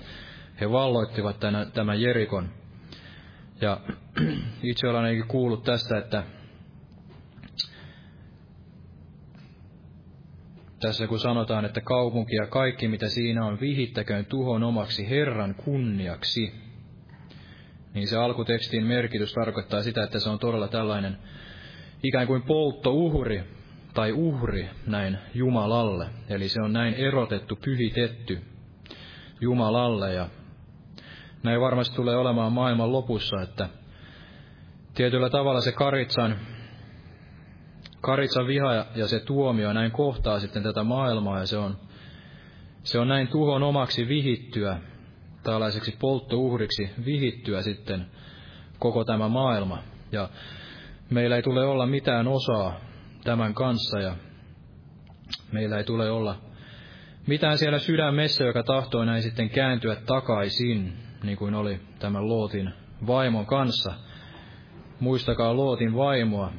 he 0.61 0.71
valloittivat 0.71 1.37
tämän, 1.75 2.03
Jerikon. 2.03 2.49
Ja 3.61 3.81
itse 4.63 4.89
olen 4.89 5.05
ainakin 5.05 5.29
kuullut 5.29 5.65
tästä, 5.65 5.99
että 5.99 6.25
tässä 10.81 11.07
kun 11.07 11.19
sanotaan, 11.19 11.65
että 11.65 11.81
kaupunki 11.81 12.37
ja 12.37 12.47
kaikki 12.47 12.89
mitä 12.89 13.09
siinä 13.09 13.47
on, 13.47 13.61
vihittäköön 13.61 14.27
tuhon 14.27 14.63
omaksi 14.63 15.11
Herran 15.11 15.55
kunniaksi, 15.55 16.70
niin 17.95 18.09
se 18.09 18.17
alkutekstin 18.17 18.87
merkitys 18.87 19.33
tarkoittaa 19.33 19.83
sitä, 19.83 20.03
että 20.03 20.19
se 20.19 20.29
on 20.29 20.39
todella 20.39 20.69
tällainen 20.69 21.19
ikään 22.03 22.27
kuin 22.27 22.43
polttouhri 22.43 23.45
tai 23.95 24.13
uhri 24.13 24.69
näin 24.87 25.19
Jumalalle. 25.35 26.07
Eli 26.29 26.49
se 26.49 26.63
on 26.63 26.73
näin 26.73 26.95
erotettu, 26.95 27.59
pyhitetty 27.65 28.39
Jumalalle. 29.41 30.15
Ja 30.15 30.29
näin 31.43 31.61
varmasti 31.61 31.97
tulee 31.97 32.17
olemaan 32.17 32.53
maailman 32.53 32.93
lopussa, 32.93 33.43
että 33.43 33.69
tietyllä 34.95 35.31
tavalla 35.31 35.61
se 35.61 35.73
karitsan, 35.73 36.37
karitsan 38.01 38.47
viha 38.47 38.75
ja 38.95 39.07
se 39.07 39.21
tuomio 39.21 39.73
näin 39.73 39.91
kohtaa 39.91 40.41
sitten 40.41 40.63
tätä 40.63 40.85
maailmaa. 40.85 41.39
Ja 41.39 41.47
se 41.47 41.57
on, 41.57 41.77
se 42.83 42.99
on 42.99 43.09
näin 43.09 43.29
tuhon 43.29 43.63
omaksi 43.63 44.09
vihittyä, 44.09 44.79
tällaiseksi 45.43 45.97
polttouhriksi 46.01 46.91
vihittyä 47.05 47.63
sitten 47.63 48.07
koko 48.79 49.05
tämä 49.05 49.29
maailma. 49.29 49.83
Ja 50.13 50.29
meillä 51.11 51.37
ei 51.37 51.43
tule 51.43 51.65
olla 51.65 51.87
mitään 51.87 52.29
osaa 52.29 52.81
tämän 53.25 53.55
kanssa 53.55 53.99
ja 53.99 54.17
meillä 55.53 55.79
ei 55.79 55.85
tule 55.85 56.11
olla 56.11 56.39
mitään 57.27 57.59
siellä 57.59 57.79
sydämessä, 57.79 58.45
joka 58.45 58.63
tahtoo 58.63 59.05
näin 59.05 59.23
sitten 59.23 59.51
kääntyä 59.51 59.97
takaisin, 59.97 60.93
niin 61.23 61.39
kuin 61.39 61.55
oli 61.55 61.81
tämän 61.99 62.29
Lootin 62.29 62.71
vaimon 63.07 63.47
kanssa. 63.47 63.93
Muistakaa 65.01 65.57
Lootin 65.57 65.95
vaimoa. 65.95 66.53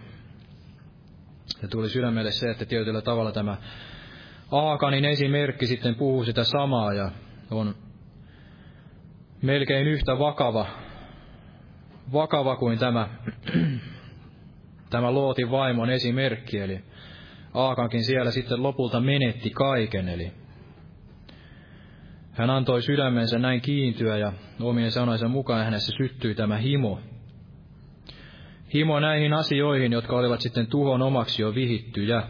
Ja 1.62 1.68
tuli 1.68 1.90
sydämelle 1.90 2.32
se, 2.32 2.52
että 2.52 2.66
tietyllä 2.66 3.02
tavalla 3.02 3.32
tämä 3.32 3.58
Aakanin 4.52 5.06
esimerkki 5.06 5.68
sitten 5.68 5.96
puhuu 5.96 6.24
sitä 6.24 6.44
samaa 6.44 6.94
ja 6.94 7.12
on 7.52 7.76
melkein 9.42 9.88
yhtä 9.88 10.20
vakava, 10.20 10.66
vakava 12.14 12.56
kuin 12.56 12.80
tämä, 12.80 13.10
tämä 14.90 15.14
Lootin 15.14 15.52
vaimon 15.52 15.90
esimerkki, 15.90 16.60
eli 16.60 16.82
Aakankin 17.54 18.04
siellä 18.04 18.32
sitten 18.32 18.64
lopulta 18.64 19.00
menetti 19.00 19.50
kaiken, 19.50 20.10
eli 20.10 20.32
hän 22.32 22.50
antoi 22.50 22.82
sydämensä 22.82 23.40
näin 23.40 23.62
kiintyä 23.62 24.18
ja 24.18 24.34
omien 24.62 24.92
sanoinsa 24.92 25.28
mukaan 25.28 25.66
hänessä 25.66 25.94
syttyi 25.98 26.36
tämä 26.36 26.58
himo. 26.58 27.00
Himo 28.74 29.00
näihin 29.00 29.34
asioihin, 29.34 29.92
jotka 29.92 30.16
olivat 30.16 30.42
sitten 30.42 30.68
tuhon 30.68 31.02
omaksi 31.02 31.42
jo 31.42 31.56
vihittyjä. 31.56 32.24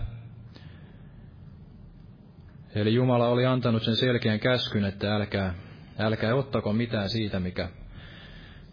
Eli 2.75 2.93
Jumala 2.93 3.27
oli 3.27 3.45
antanut 3.45 3.83
sen 3.83 3.95
selkeän 3.95 4.39
käskyn, 4.39 4.85
että 4.85 5.15
älkää 5.15 5.53
älkää 5.99 6.35
ottako 6.35 6.73
mitään 6.73 7.09
siitä, 7.09 7.39
mikä, 7.39 7.69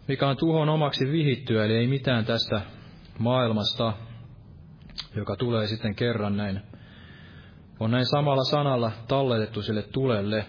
mikä 0.07 0.27
on 0.27 0.37
tuhon 0.37 0.69
omaksi 0.69 1.11
vihittyä, 1.11 1.65
eli 1.65 1.73
ei 1.73 1.87
mitään 1.87 2.25
tästä 2.25 2.61
maailmasta, 3.19 3.93
joka 5.15 5.35
tulee 5.35 5.67
sitten 5.67 5.95
kerran 5.95 6.37
näin, 6.37 6.61
on 7.79 7.91
näin 7.91 8.05
samalla 8.05 8.43
sanalla 8.43 8.91
talletettu 9.07 9.61
sille 9.61 9.81
tulelle, 9.81 10.45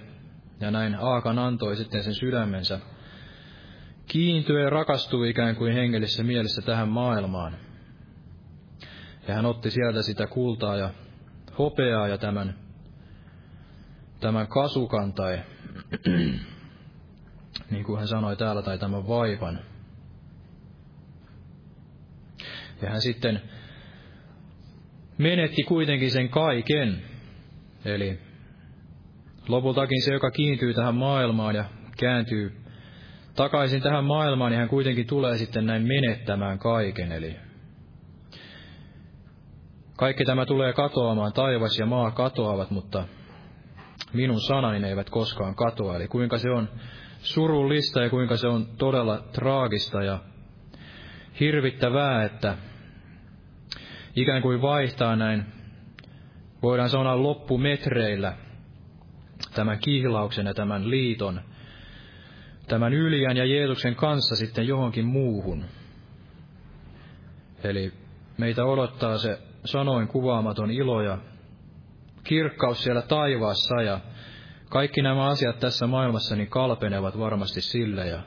ja 0.61 0.71
näin 0.71 0.97
Aakan 1.01 1.39
antoi 1.39 1.77
sitten 1.77 2.03
sen 2.03 2.15
sydämensä. 2.15 2.81
Kiintyä 4.07 4.61
ja 4.61 4.71
rakastui 4.71 5.31
ikään 5.31 5.57
kuin 5.57 5.73
hengellisessä 5.73 6.23
mielessä 6.23 6.63
tähän 6.63 6.89
maailmaan. 6.89 7.57
Ja 9.29 9.35
hän 9.35 9.47
otti 9.47 9.71
sieltä 9.71 10.03
sitä 10.03 10.27
kultaa 10.27 10.77
ja 10.77 10.91
hopeaa 11.59 12.09
ja 12.09 12.19
tämän, 12.19 12.55
tämän 14.21 14.47
kasukan 14.47 15.13
tai 15.13 15.41
niin 17.71 17.85
kuin 17.85 17.99
hän 17.99 18.09
sanoi 18.09 18.37
täällä, 18.37 18.63
tai 18.63 18.79
tämän 18.79 19.09
vaivan. 19.09 19.61
Ja 22.83 22.91
hän 22.91 23.01
sitten 23.01 23.43
menetti 25.19 25.63
kuitenkin 25.63 26.11
sen 26.11 26.29
kaiken. 26.29 27.03
Eli 27.85 28.19
lopultakin 29.49 30.03
se, 30.03 30.13
joka 30.13 30.31
kiintyy 30.31 30.75
tähän 30.75 30.95
maailmaan 30.95 31.55
ja 31.55 31.65
kääntyy 31.99 32.61
takaisin 33.35 33.83
tähän 33.83 34.05
maailmaan, 34.05 34.51
niin 34.51 34.59
hän 34.59 34.69
kuitenkin 34.69 35.07
tulee 35.07 35.37
sitten 35.37 35.67
näin 35.67 35.87
menettämään 35.87 36.59
kaiken. 36.59 37.13
Eli 37.13 37.37
kaikki 39.97 40.25
tämä 40.25 40.47
tulee 40.47 40.73
katoamaan, 40.73 41.33
taivas 41.33 41.79
ja 41.79 41.87
maa 41.87 42.11
katoavat, 42.11 42.71
mutta 42.71 43.05
minun 44.13 44.41
sanani 44.41 44.89
eivät 44.89 45.11
koskaan 45.11 45.55
katoa. 45.55 45.97
Eli 45.97 46.09
kuinka 46.09 46.39
se 46.39 46.51
on 46.51 46.69
surullista 47.23 48.03
ja 48.03 48.11
kuinka 48.11 48.37
se 48.37 48.47
on 48.47 48.67
todella 48.79 49.19
traagista 49.33 50.03
ja 50.03 50.19
hirvittävää, 51.41 52.25
että 52.25 52.57
ikään 54.17 54.43
kuin 54.43 54.63
vaihtaa 54.63 55.17
näin, 55.17 55.45
voidaan 56.63 56.91
sanoa 56.91 57.23
loppumetreillä, 57.23 58.37
tämän 59.55 59.79
kihlauksen 59.79 60.47
ja 60.47 60.55
tämän 60.55 60.91
liiton, 60.91 61.41
tämän 62.69 62.93
Yliän 62.93 63.37
ja 63.37 63.45
Jeesuksen 63.45 63.95
kanssa 63.95 64.37
sitten 64.37 64.67
johonkin 64.67 65.07
muuhun. 65.07 65.65
Eli 67.65 67.93
meitä 68.39 68.65
odottaa 68.65 69.19
se 69.19 69.39
sanoin 69.65 70.09
kuvaamaton 70.09 70.71
ilo 70.71 71.03
ja 71.03 71.19
kirkkaus 72.25 72.83
siellä 72.83 73.03
taivaassa 73.03 73.83
ja 73.83 74.01
kaikki 74.71 75.03
nämä 75.03 75.27
asiat 75.27 75.59
tässä 75.59 75.87
maailmassa 75.87 76.37
niin 76.37 76.51
kalpenevat 76.51 77.19
varmasti 77.19 77.61
sille 77.61 78.07
ja 78.07 78.23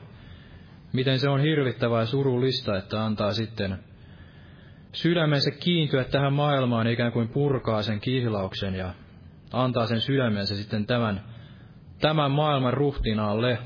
miten 0.92 1.18
se 1.18 1.28
on 1.28 1.40
hirvittävää 1.40 2.06
surullista, 2.06 2.76
että 2.76 3.04
antaa 3.04 3.32
sitten 3.32 3.78
sydämensä 4.92 5.50
kiintyä 5.50 6.04
tähän 6.04 6.32
maailmaan 6.32 6.86
ikään 6.86 7.12
kuin 7.12 7.28
purkaa 7.28 7.82
sen 7.82 8.00
kihlauksen 8.00 8.74
ja 8.74 8.94
antaa 9.52 9.86
sen 9.86 10.00
sydämensä 10.00 10.56
sitten 10.56 10.86
tämän, 10.86 11.24
tämän 12.00 12.30
maailman 12.30 12.74
ruhtinaalle. 12.74 13.58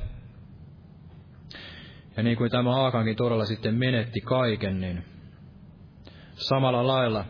Ja 2.17 2.23
niin 2.23 2.37
kuin 2.37 2.51
tämä 2.51 2.75
Haakankin 2.75 3.17
todella 3.17 3.45
sitten 3.45 3.75
menetti 3.75 4.21
kaiken, 4.21 4.81
niin 4.81 5.05
samalla 6.35 6.87
lailla 6.87 7.25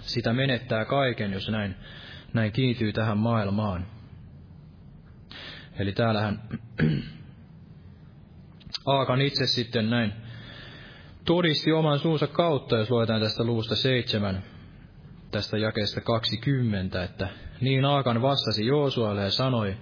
sitä 0.00 0.32
menettää 0.32 0.84
kaiken, 0.84 1.32
jos 1.32 1.48
näin, 1.48 1.74
näin 2.32 2.52
kiintyy 2.52 2.92
tähän 2.92 3.18
maailmaan. 3.18 3.99
Eli 5.78 5.92
täällähän 5.92 6.42
Aakan 8.86 9.20
itse 9.20 9.46
sitten 9.46 9.90
näin 9.90 10.12
todisti 11.24 11.72
oman 11.72 11.98
suunsa 11.98 12.26
kautta, 12.26 12.76
jos 12.76 12.90
luetaan 12.90 13.20
tästä 13.20 13.44
luusta 13.44 13.76
seitsemän, 13.76 14.42
tästä 15.30 15.58
jakeesta 15.58 16.00
20, 16.00 17.02
että 17.02 17.28
niin 17.60 17.84
Aakan 17.84 18.22
vastasi 18.22 18.66
Joosualle 18.66 19.22
ja 19.22 19.30
sanoi, 19.30 19.76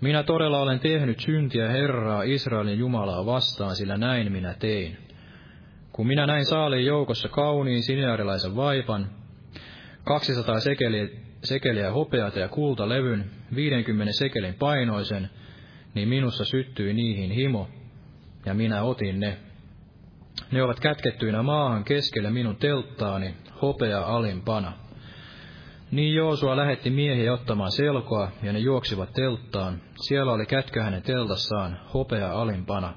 minä 0.00 0.22
todella 0.22 0.60
olen 0.60 0.80
tehnyt 0.80 1.20
syntiä 1.20 1.68
Herraa 1.68 2.22
Israelin 2.22 2.78
Jumalaa 2.78 3.26
vastaan, 3.26 3.76
sillä 3.76 3.96
näin 3.96 4.32
minä 4.32 4.54
tein. 4.54 4.96
Kun 5.92 6.06
minä 6.06 6.26
näin 6.26 6.44
saaliin 6.44 6.86
joukossa 6.86 7.28
kauniin 7.28 7.82
sinearilaisen 7.82 8.56
vaipan, 8.56 9.10
200 10.04 10.60
sekeliä, 10.60 11.08
sekeliä 11.44 11.92
hopeata 11.92 12.38
ja 12.38 12.48
kultalevyn, 12.48 13.30
50 13.54 14.12
sekelin 14.12 14.54
painoisen, 14.54 15.30
niin 15.94 16.08
minussa 16.08 16.44
syttyi 16.44 16.94
niihin 16.94 17.30
himo, 17.30 17.68
ja 18.46 18.54
minä 18.54 18.82
otin 18.82 19.20
ne. 19.20 19.38
Ne 20.50 20.62
ovat 20.62 20.80
kätkettyinä 20.80 21.42
maahan 21.42 21.84
keskelle 21.84 22.30
minun 22.30 22.56
telttaani, 22.56 23.34
hopea 23.62 24.00
alimpana. 24.00 24.72
Niin 25.90 26.14
Joosua 26.14 26.56
lähetti 26.56 26.90
miehiä 26.90 27.32
ottamaan 27.32 27.72
selkoa, 27.72 28.30
ja 28.42 28.52
ne 28.52 28.58
juoksivat 28.58 29.12
telttaan. 29.12 29.80
Siellä 29.96 30.32
oli 30.32 30.46
kätkö 30.46 30.82
hänen 30.82 31.02
teltassaan, 31.02 31.80
hopea 31.94 32.32
alimpana. 32.32 32.94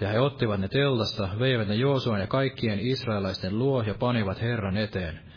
Ja 0.00 0.08
he 0.08 0.20
ottivat 0.20 0.60
ne 0.60 0.68
teltasta, 0.68 1.28
veivät 1.38 1.68
ne 1.68 1.74
Joosuan 1.74 2.20
ja 2.20 2.26
kaikkien 2.26 2.80
israelaisten 2.80 3.58
luo 3.58 3.82
ja 3.82 3.94
panivat 3.94 4.40
Herran 4.40 4.76
eteen. 4.76 5.31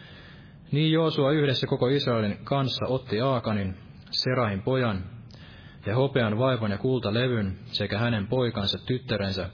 Niin 0.71 0.91
Joosua 0.91 1.31
yhdessä 1.31 1.67
koko 1.67 1.87
Israelin 1.87 2.37
kanssa 2.43 2.85
otti 2.87 3.21
Aakanin, 3.21 3.75
Serahin 4.11 4.61
pojan, 4.61 5.03
ja 5.85 5.95
hopean 5.95 6.39
vaivan 6.39 6.71
ja 6.71 6.77
kultalevyn 6.77 7.57
sekä 7.65 7.97
hänen 7.97 8.27
poikansa 8.27 8.77
tyttärensä, 8.85 9.49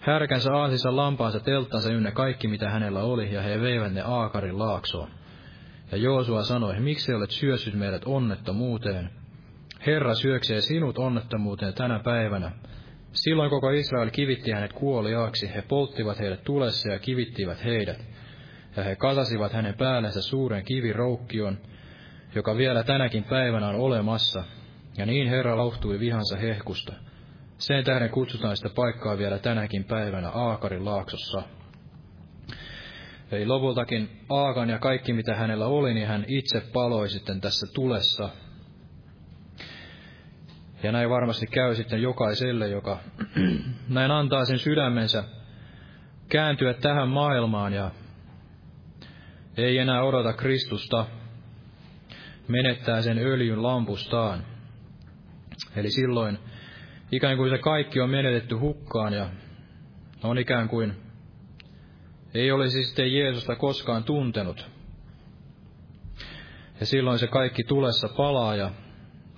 härkänsä 0.00 0.52
aasissa 0.52 0.96
lampaansa 0.96 1.40
telttansa 1.40 1.92
ynnä 1.92 2.10
kaikki 2.10 2.48
mitä 2.48 2.70
hänellä 2.70 3.02
oli, 3.02 3.34
ja 3.34 3.42
he 3.42 3.60
veivät 3.60 3.92
ne 3.92 4.02
Aakarin 4.02 4.58
laaksoon. 4.58 5.10
Ja 5.92 5.98
Joosua 5.98 6.42
sanoi, 6.42 6.80
miksi 6.80 7.14
olet 7.14 7.30
syössyt 7.30 7.74
meidät 7.74 8.02
onnettomuuteen? 8.06 9.10
Herra 9.86 10.14
syöksee 10.14 10.60
sinut 10.60 10.98
onnettomuuteen 10.98 11.74
tänä 11.74 11.98
päivänä. 11.98 12.52
Silloin 13.12 13.50
koko 13.50 13.70
Israel 13.70 14.10
kivitti 14.10 14.50
hänet 14.50 14.72
kuoliaaksi, 14.72 15.54
he 15.54 15.62
polttivat 15.62 16.18
heidät 16.18 16.44
tulessa 16.44 16.88
ja 16.88 16.98
kivittivät 16.98 17.64
heidät. 17.64 18.04
Ja 18.76 18.82
he 18.84 18.96
kasasivat 18.96 19.52
hänen 19.52 19.74
päällensä 19.74 20.22
suuren 20.22 20.64
kiviroukkion, 20.64 21.58
joka 22.34 22.56
vielä 22.56 22.84
tänäkin 22.84 23.24
päivänä 23.24 23.68
on 23.68 23.74
olemassa, 23.74 24.44
ja 24.98 25.06
niin 25.06 25.28
Herra 25.28 25.56
lauhtui 25.56 26.00
vihansa 26.00 26.36
hehkusta. 26.36 26.92
Sen 27.58 27.84
tähden 27.84 28.10
kutsutaan 28.10 28.56
sitä 28.56 28.70
paikkaa 28.74 29.18
vielä 29.18 29.38
tänäkin 29.38 29.84
päivänä 29.84 30.28
Aakarin 30.28 30.84
laaksossa. 30.84 31.42
Eli 33.32 33.46
lopultakin 33.46 34.10
Aakan 34.28 34.70
ja 34.70 34.78
kaikki 34.78 35.12
mitä 35.12 35.34
hänellä 35.34 35.66
oli, 35.66 35.94
niin 35.94 36.06
hän 36.06 36.24
itse 36.28 36.60
paloi 36.72 37.08
sitten 37.08 37.40
tässä 37.40 37.66
tulessa. 37.74 38.30
Ja 40.82 40.92
näin 40.92 41.10
varmasti 41.10 41.46
käy 41.46 41.74
sitten 41.74 42.02
jokaiselle, 42.02 42.68
joka 42.68 42.98
näin 43.88 44.10
antaa 44.10 44.44
sen 44.44 44.58
sydämensä 44.58 45.24
kääntyä 46.28 46.74
tähän 46.74 47.08
maailmaan 47.08 47.72
ja 47.72 47.90
ei 49.56 49.78
enää 49.78 50.02
odota 50.02 50.32
Kristusta, 50.32 51.06
menettää 52.48 53.02
sen 53.02 53.18
öljyn 53.18 53.62
lampustaan. 53.62 54.44
Eli 55.76 55.90
silloin 55.90 56.38
ikään 57.12 57.36
kuin 57.36 57.50
se 57.50 57.58
kaikki 57.58 58.00
on 58.00 58.10
menetetty 58.10 58.54
hukkaan 58.54 59.12
ja 59.12 59.30
on 60.22 60.38
ikään 60.38 60.68
kuin 60.68 60.96
ei 62.34 62.52
olisi 62.52 62.84
sitten 62.84 63.12
Jeesusta 63.12 63.56
koskaan 63.56 64.04
tuntenut. 64.04 64.70
Ja 66.80 66.86
silloin 66.86 67.18
se 67.18 67.26
kaikki 67.26 67.64
tulessa 67.64 68.08
palaa 68.08 68.56
ja 68.56 68.70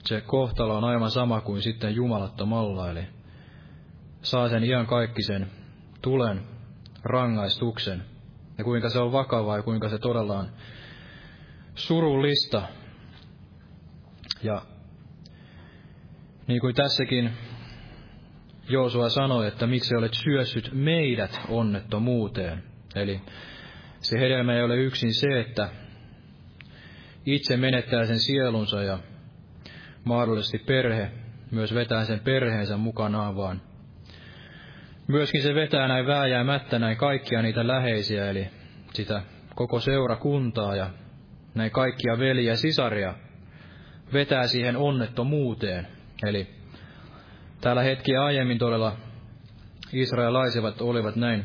se 0.04 0.20
kohtalo 0.20 0.76
on 0.76 0.84
aivan 0.84 1.10
sama 1.10 1.40
kuin 1.40 1.62
sitten 1.62 1.94
jumalattomalla, 1.94 2.90
eli 2.90 3.02
saa 4.22 4.48
sen 4.48 4.64
ihan 4.64 4.86
kaikki 4.86 5.22
sen 5.22 5.50
tulen 6.02 6.40
rangaistuksen. 7.04 8.11
Ja 8.62 8.64
kuinka 8.64 8.88
se 8.88 8.98
on 8.98 9.12
vakavaa 9.12 9.56
ja 9.56 9.62
kuinka 9.62 9.88
se 9.88 9.98
todella 9.98 10.38
on 10.38 10.48
surullista. 11.74 12.62
Ja 14.42 14.62
niin 16.46 16.60
kuin 16.60 16.74
tässäkin 16.74 17.30
Joosua 18.68 19.08
sanoi, 19.08 19.48
että 19.48 19.66
miksi 19.66 19.96
olet 19.96 20.14
syössyt 20.14 20.70
meidät 20.72 21.40
onnettomuuteen. 21.48 22.62
Eli 22.94 23.20
se 23.98 24.20
hedelmä 24.20 24.54
ei 24.54 24.62
ole 24.62 24.76
yksin 24.76 25.14
se, 25.14 25.40
että 25.40 25.68
itse 27.26 27.56
menettää 27.56 28.06
sen 28.06 28.20
sielunsa 28.20 28.82
ja 28.82 28.98
mahdollisesti 30.04 30.58
perhe 30.58 31.12
myös 31.50 31.74
vetää 31.74 32.04
sen 32.04 32.20
perheensä 32.20 32.76
mukanaan, 32.76 33.36
vaan 33.36 33.62
myöskin 35.12 35.42
se 35.42 35.54
vetää 35.54 35.88
näin 35.88 36.06
vääjäämättä 36.06 36.78
näin 36.78 36.96
kaikkia 36.96 37.42
niitä 37.42 37.66
läheisiä, 37.66 38.30
eli 38.30 38.48
sitä 38.92 39.22
koko 39.54 39.80
seurakuntaa 39.80 40.76
ja 40.76 40.90
näin 41.54 41.70
kaikkia 41.70 42.18
veliä 42.18 42.52
ja 42.52 42.56
sisaria 42.56 43.14
vetää 44.12 44.46
siihen 44.46 44.76
onnettomuuteen. 44.76 45.86
Eli 46.26 46.46
täällä 47.60 47.82
hetkiä 47.82 48.24
aiemmin 48.24 48.58
todella 48.58 48.96
israelaiset 49.92 50.80
olivat 50.80 51.16
näin 51.16 51.44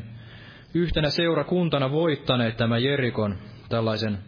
yhtenä 0.74 1.10
seurakuntana 1.10 1.90
voittaneet 1.90 2.56
tämä 2.56 2.78
Jerikon, 2.78 3.38
tällaisen 3.68 4.18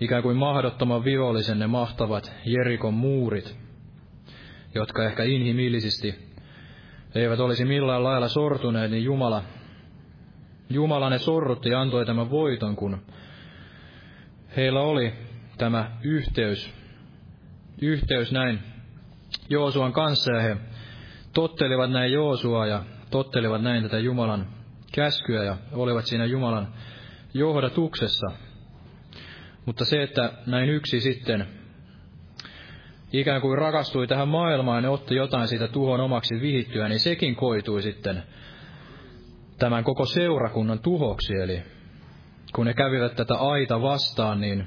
ikään 0.00 0.22
kuin 0.22 0.36
mahdottoman 0.36 1.04
vihollisen 1.04 1.58
ne 1.58 1.66
mahtavat 1.66 2.32
Jerikon 2.44 2.94
muurit, 2.94 3.56
jotka 4.74 5.04
ehkä 5.04 5.22
inhimillisesti 5.24 6.27
eivät 7.14 7.40
olisi 7.40 7.64
millään 7.64 8.04
lailla 8.04 8.28
sortuneet, 8.28 8.90
niin 8.90 9.04
Jumala, 9.04 9.42
Jumala 10.70 11.10
ne 11.10 11.18
sorrutti 11.18 11.68
ja 11.68 11.80
antoi 11.80 12.06
tämän 12.06 12.30
voiton, 12.30 12.76
kun 12.76 13.02
heillä 14.56 14.80
oli 14.80 15.12
tämä 15.58 15.90
yhteys, 16.02 16.70
yhteys 17.82 18.32
näin 18.32 18.58
Joosuan 19.50 19.92
kanssa 19.92 20.32
ja 20.32 20.40
he 20.40 20.56
tottelivat 21.34 21.90
näin 21.90 22.12
Joosua 22.12 22.66
ja 22.66 22.82
tottelivat 23.10 23.62
näin 23.62 23.82
tätä 23.82 23.98
Jumalan 23.98 24.46
käskyä 24.92 25.44
ja 25.44 25.56
olivat 25.72 26.06
siinä 26.06 26.24
Jumalan 26.24 26.68
johdatuksessa. 27.34 28.26
Mutta 29.66 29.84
se, 29.84 30.02
että 30.02 30.32
näin 30.46 30.68
yksi 30.68 31.00
sitten 31.00 31.57
ikään 33.12 33.40
kuin 33.40 33.58
rakastui 33.58 34.06
tähän 34.06 34.28
maailmaan 34.28 34.84
ja 34.84 34.90
otti 34.90 35.14
jotain 35.14 35.48
siitä 35.48 35.68
tuhon 35.68 36.00
omaksi 36.00 36.40
vihittyä, 36.40 36.88
niin 36.88 37.00
sekin 37.00 37.36
koitui 37.36 37.82
sitten 37.82 38.22
tämän 39.58 39.84
koko 39.84 40.04
seurakunnan 40.04 40.78
tuhoksi. 40.78 41.34
Eli 41.34 41.62
kun 42.54 42.66
ne 42.66 42.74
kävivät 42.74 43.16
tätä 43.16 43.34
aita 43.34 43.82
vastaan, 43.82 44.40
niin 44.40 44.66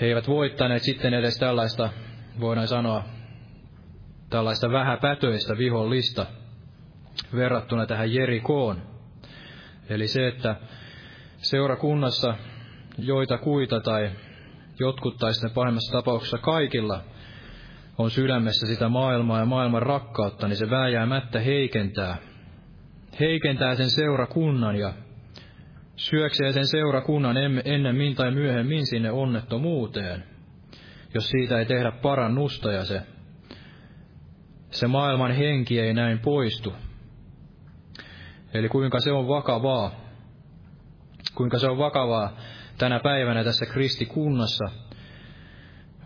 he 0.00 0.06
eivät 0.06 0.28
voittaneet 0.28 0.82
sitten 0.82 1.14
edes 1.14 1.38
tällaista, 1.38 1.88
voidaan 2.40 2.68
sanoa, 2.68 3.04
tällaista 4.30 4.70
vähäpätöistä 4.70 5.58
vihollista 5.58 6.26
verrattuna 7.34 7.86
tähän 7.86 8.14
Jerikoon. 8.14 8.82
Eli 9.88 10.08
se, 10.08 10.28
että 10.28 10.56
seurakunnassa 11.36 12.34
joita 12.98 13.38
kuita 13.38 13.80
tai 13.80 14.10
jotkut 14.80 15.16
tai 15.18 15.34
sitten 15.34 15.50
pahimmassa 15.50 15.92
tapauksessa 15.92 16.38
kaikilla 16.38 17.00
on 17.98 18.10
sydämessä 18.10 18.66
sitä 18.66 18.88
maailmaa 18.88 19.38
ja 19.38 19.44
maailman 19.44 19.82
rakkautta, 19.82 20.48
niin 20.48 20.56
se 20.56 20.70
vääjäämättä 20.70 21.40
heikentää. 21.40 22.16
Heikentää 23.20 23.74
sen 23.74 23.90
seurakunnan 23.90 24.76
ja 24.76 24.92
syöksee 25.96 26.52
sen 26.52 26.66
seurakunnan 26.66 27.36
ennemmin 27.64 28.14
tai 28.14 28.30
myöhemmin 28.30 28.86
sinne 28.86 29.10
onnettomuuteen. 29.10 30.24
jos 31.14 31.28
siitä 31.28 31.58
ei 31.58 31.66
tehdä 31.66 31.92
parannusta 31.92 32.72
ja 32.72 32.84
se, 32.84 33.02
se 34.70 34.86
maailman 34.86 35.32
henki 35.32 35.80
ei 35.80 35.94
näin 35.94 36.18
poistu. 36.18 36.74
Eli 38.54 38.68
kuinka 38.68 39.00
se 39.00 39.12
on 39.12 39.28
vakavaa, 39.28 39.90
kuinka 41.34 41.58
se 41.58 41.68
on 41.68 41.78
vakavaa 41.78 42.36
tänä 42.78 43.00
päivänä 43.00 43.44
tässä 43.44 43.66
kristikunnassa, 43.66 44.64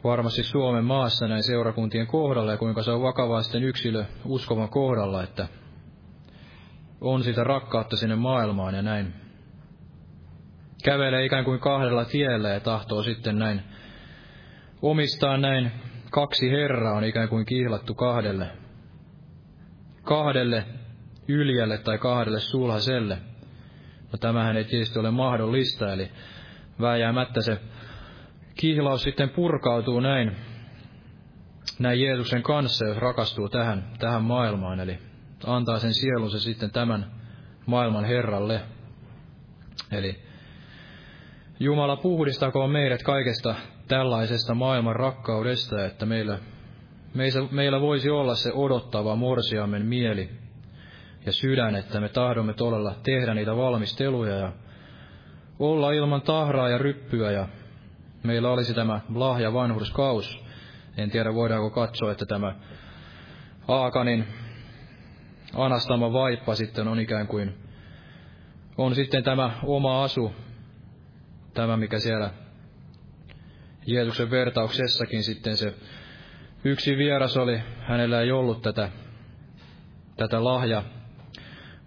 varmasti 0.04 0.42
Suomen 0.42 0.84
maassa 0.84 1.28
näin 1.28 1.42
seurakuntien 1.42 2.06
kohdalla, 2.06 2.50
ja 2.52 2.58
kuinka 2.58 2.82
se 2.82 2.90
on 2.90 3.02
vakavaa 3.02 3.42
sitten 3.42 3.64
yksilö 3.64 4.04
uskovan 4.24 4.68
kohdalla, 4.68 5.22
että 5.22 5.48
on 7.00 7.22
sitä 7.22 7.44
rakkautta 7.44 7.96
sinne 7.96 8.16
maailmaan 8.16 8.74
ja 8.74 8.82
näin. 8.82 9.14
Kävelee 10.84 11.24
ikään 11.24 11.44
kuin 11.44 11.60
kahdella 11.60 12.04
tiellä 12.04 12.48
ja 12.48 12.60
tahtoo 12.60 13.02
sitten 13.02 13.38
näin 13.38 13.62
omistaa 14.82 15.36
näin 15.36 15.72
kaksi 16.10 16.50
herraa 16.50 16.96
on 16.96 17.04
ikään 17.04 17.28
kuin 17.28 17.46
kihlattu 17.46 17.94
kahdelle, 17.94 18.50
kahdelle 20.02 20.64
yljälle 21.28 21.78
tai 21.78 21.98
kahdelle 21.98 22.40
sulhaselle. 22.40 23.18
No 24.12 24.18
tämähän 24.20 24.56
ei 24.56 24.64
tietysti 24.64 24.98
ole 24.98 25.10
mahdollista, 25.10 25.92
eli 25.92 26.10
vääjäämättä 26.83 27.43
se 27.43 27.61
kihlaus 28.55 29.03
sitten 29.03 29.30
purkautuu 29.30 30.01
näin, 30.01 30.37
näin 31.78 32.01
Jeesuksen 32.01 32.43
kanssa, 32.43 32.87
jos 32.87 32.97
rakastuu 32.97 33.49
tähän, 33.49 33.85
tähän 33.99 34.22
maailmaan, 34.22 34.80
eli 34.80 34.99
antaa 35.47 35.78
sen 35.78 35.95
sielunsa 35.95 36.41
sitten 36.41 36.70
tämän 36.70 37.07
maailman 37.66 38.05
Herralle. 38.05 38.61
Eli 39.93 40.22
Jumala 41.61 41.97
puhdistakoon 41.97 42.70
meidät 42.70 43.03
kaikesta 43.03 43.55
tällaisesta 43.89 44.55
maailman 44.55 44.97
rakkaudesta, 44.97 45.85
että 45.85 46.07
meillä, 46.07 46.39
meillä, 47.14 47.49
meillä 47.51 47.80
voisi 47.80 48.11
olla 48.11 48.35
se 48.35 48.53
odottava 48.53 49.16
morsiamen 49.16 49.87
mieli 49.87 50.30
ja 51.26 51.33
sydän, 51.33 51.76
että 51.76 52.01
me 52.01 52.09
tahdomme 52.09 52.55
todella 52.55 52.95
tehdä 53.03 53.35
niitä 53.35 53.57
valmisteluja 53.57 54.37
ja 54.37 54.53
olla 55.62 55.92
ilman 55.92 56.22
tahraa 56.22 56.68
ja 56.68 56.78
ryppyä 56.78 57.30
ja 57.30 57.48
meillä 58.22 58.50
olisi 58.50 58.74
tämä 58.74 59.00
lahja 59.14 59.52
vanhurskaus. 59.52 60.44
En 60.96 61.10
tiedä, 61.10 61.34
voidaanko 61.34 61.70
katsoa, 61.70 62.12
että 62.12 62.26
tämä 62.26 62.54
Aakanin 63.68 64.26
anastama 65.54 66.12
vaippa 66.12 66.54
sitten 66.54 66.88
on 66.88 67.00
ikään 67.00 67.26
kuin, 67.26 67.54
on 68.78 68.94
sitten 68.94 69.24
tämä 69.24 69.50
oma 69.64 70.04
asu, 70.04 70.32
tämä 71.54 71.76
mikä 71.76 71.98
siellä 71.98 72.30
Jeesuksen 73.86 74.30
vertauksessakin 74.30 75.22
sitten 75.22 75.56
se 75.56 75.74
yksi 76.64 76.96
vieras 76.96 77.36
oli, 77.36 77.62
hänellä 77.80 78.20
ei 78.20 78.32
ollut 78.32 78.62
tätä, 78.62 78.90
tätä 80.16 80.44
lahja 80.44 80.82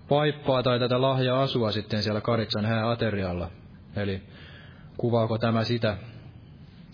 vaippaa 0.09 0.63
tai 0.63 0.79
tätä 0.79 1.01
lahja 1.01 1.41
asua 1.41 1.71
sitten 1.71 2.03
siellä 2.03 2.21
Karitsan 2.21 2.65
hääaterialla. 2.65 3.51
Eli 3.95 4.21
kuvaako 4.97 5.37
tämä 5.37 5.63
sitä, 5.63 5.97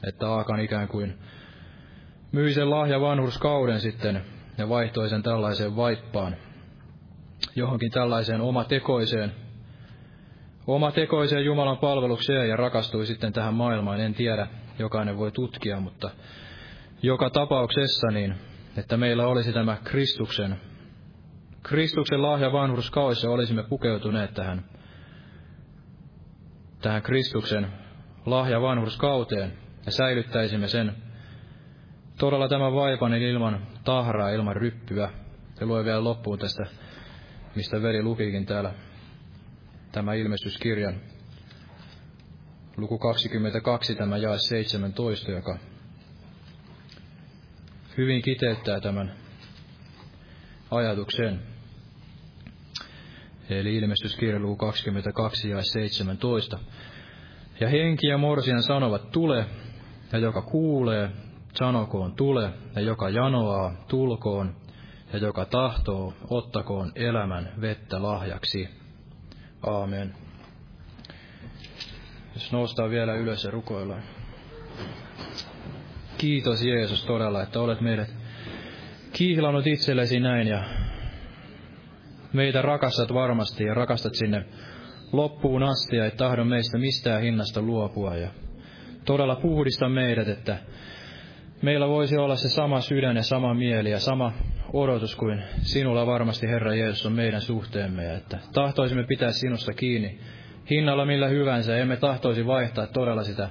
että 0.08 0.30
Aakan 0.30 0.60
ikään 0.60 0.88
kuin 0.88 1.18
myi 2.32 2.54
sen 2.54 2.70
lahja 2.70 3.02
vanhurskauden 3.02 3.80
sitten 3.80 4.22
ja 4.58 4.70
vaihtoi 4.70 5.10
sen 5.10 5.24
tällaiseen 5.24 5.76
vaippaan, 5.76 6.36
johonkin 7.56 7.92
tällaiseen 7.92 8.42
omatekoiseen, 8.42 9.32
omatekoiseen 10.68 11.46
Jumalan 11.46 11.78
palvelukseen 11.78 12.50
ja 12.50 12.56
rakastui 12.56 13.06
sitten 13.06 13.34
tähän 13.34 13.54
maailmaan. 13.54 14.00
En 14.00 14.14
tiedä, 14.14 14.48
jokainen 14.80 15.18
voi 15.18 15.32
tutkia, 15.32 15.80
mutta 15.80 16.10
joka 17.02 17.30
tapauksessa 17.30 18.08
niin, 18.08 18.36
että 18.78 18.98
meillä 18.98 19.28
olisi 19.28 19.54
tämä 19.54 19.78
Kristuksen, 19.84 20.62
Kristuksen 21.64 22.22
lahja 22.22 22.52
vanhurskauissa 22.52 23.30
olisimme 23.30 23.64
pukeutuneet 23.64 24.34
tähän, 24.34 24.66
tähän 26.82 27.02
Kristuksen 27.02 27.68
lahja 28.26 28.62
vanhurskauteen 28.62 29.54
ja 29.86 29.92
säilyttäisimme 29.92 30.68
sen 30.68 30.96
todella 32.18 32.48
tämän 32.48 32.74
vaipanin 32.74 33.22
ilman 33.22 33.68
tahraa, 33.84 34.30
ilman 34.30 34.56
ryppyä. 34.56 35.10
Se 35.56 35.66
lue 35.66 35.86
vielä 35.86 36.04
loppuun 36.04 36.40
tästä, 36.40 36.64
mistä 37.56 37.82
veri 37.82 38.04
lukikin 38.04 38.46
täällä 38.46 38.74
tämä 39.92 40.14
ilmestyskirjan 40.14 41.02
luku 42.78 42.98
22, 42.98 43.96
tämä 43.96 44.18
jae 44.18 44.38
17, 44.38 45.32
joka 45.32 45.58
hyvin 47.98 48.22
kiteyttää 48.22 48.80
tämän 48.80 49.16
ajatuksen. 50.72 51.51
Eli 53.60 53.76
ilmestyskirja 53.76 54.40
luku 54.40 54.56
22 54.56 55.50
ja 55.50 55.64
17. 55.64 56.60
Ja 57.60 57.70
henki 57.70 58.08
ja 58.08 58.18
morsian 58.18 58.64
sanovat, 58.64 59.12
tule, 59.12 59.46
ja 60.12 60.20
joka 60.20 60.42
kuulee, 60.42 61.10
sanokoon 61.54 62.16
tule, 62.16 62.50
ja 62.76 62.82
joka 62.82 63.10
janoaa, 63.10 63.74
tulkoon, 63.88 64.56
ja 65.14 65.20
joka 65.20 65.46
tahtoo, 65.46 66.14
ottakoon 66.30 66.92
elämän 66.96 67.54
vettä 67.62 68.04
lahjaksi. 68.04 68.70
Aamen. 69.68 70.16
Jos 72.34 72.52
noustaan 72.52 72.90
vielä 72.90 73.14
ylös 73.14 73.44
ja 73.44 73.52
rukoillaan. 73.52 74.04
Kiitos 76.18 76.64
Jeesus 76.64 77.06
todella, 77.06 77.44
että 77.44 77.60
olet 77.60 77.82
meidät 77.82 78.10
kihlannut 79.14 79.68
itsellesi 79.68 80.20
näin 80.20 80.48
ja 80.48 80.64
meitä 82.34 82.62
rakastat 82.62 83.14
varmasti 83.14 83.64
ja 83.64 83.74
rakastat 83.74 84.16
sinne 84.16 84.46
loppuun 85.12 85.64
asti 85.64 85.96
ja 85.96 86.06
et 86.06 86.18
tahdo 86.18 86.44
meistä 86.44 86.78
mistään 86.78 87.22
hinnasta 87.22 87.62
luopua 87.62 88.16
ja 88.16 88.30
todella 89.06 89.36
puhdista 89.36 89.90
meidät, 89.90 90.28
että 90.28 90.58
meillä 91.62 91.88
voisi 91.88 92.18
olla 92.18 92.36
se 92.36 92.50
sama 92.50 92.82
sydän 92.82 93.16
ja 93.16 93.24
sama 93.24 93.54
mieli 93.54 93.92
ja 93.92 94.00
sama 94.00 94.34
odotus 94.74 95.16
kuin 95.16 95.44
sinulla 95.62 96.06
varmasti 96.06 96.48
Herra 96.48 96.76
Jeesus 96.76 97.06
on 97.06 97.14
meidän 97.14 97.42
suhteemme 97.42 98.04
ja 98.04 98.14
että 98.14 98.40
tahtoisimme 98.54 99.04
pitää 99.04 99.32
sinusta 99.32 99.74
kiinni 99.74 100.20
hinnalla 100.70 101.06
millä 101.06 101.28
hyvänsä. 101.28 101.78
Emme 101.78 101.98
tahtoisi 101.98 102.46
vaihtaa 102.46 102.88
todella 102.88 103.24
sitä 103.24 103.50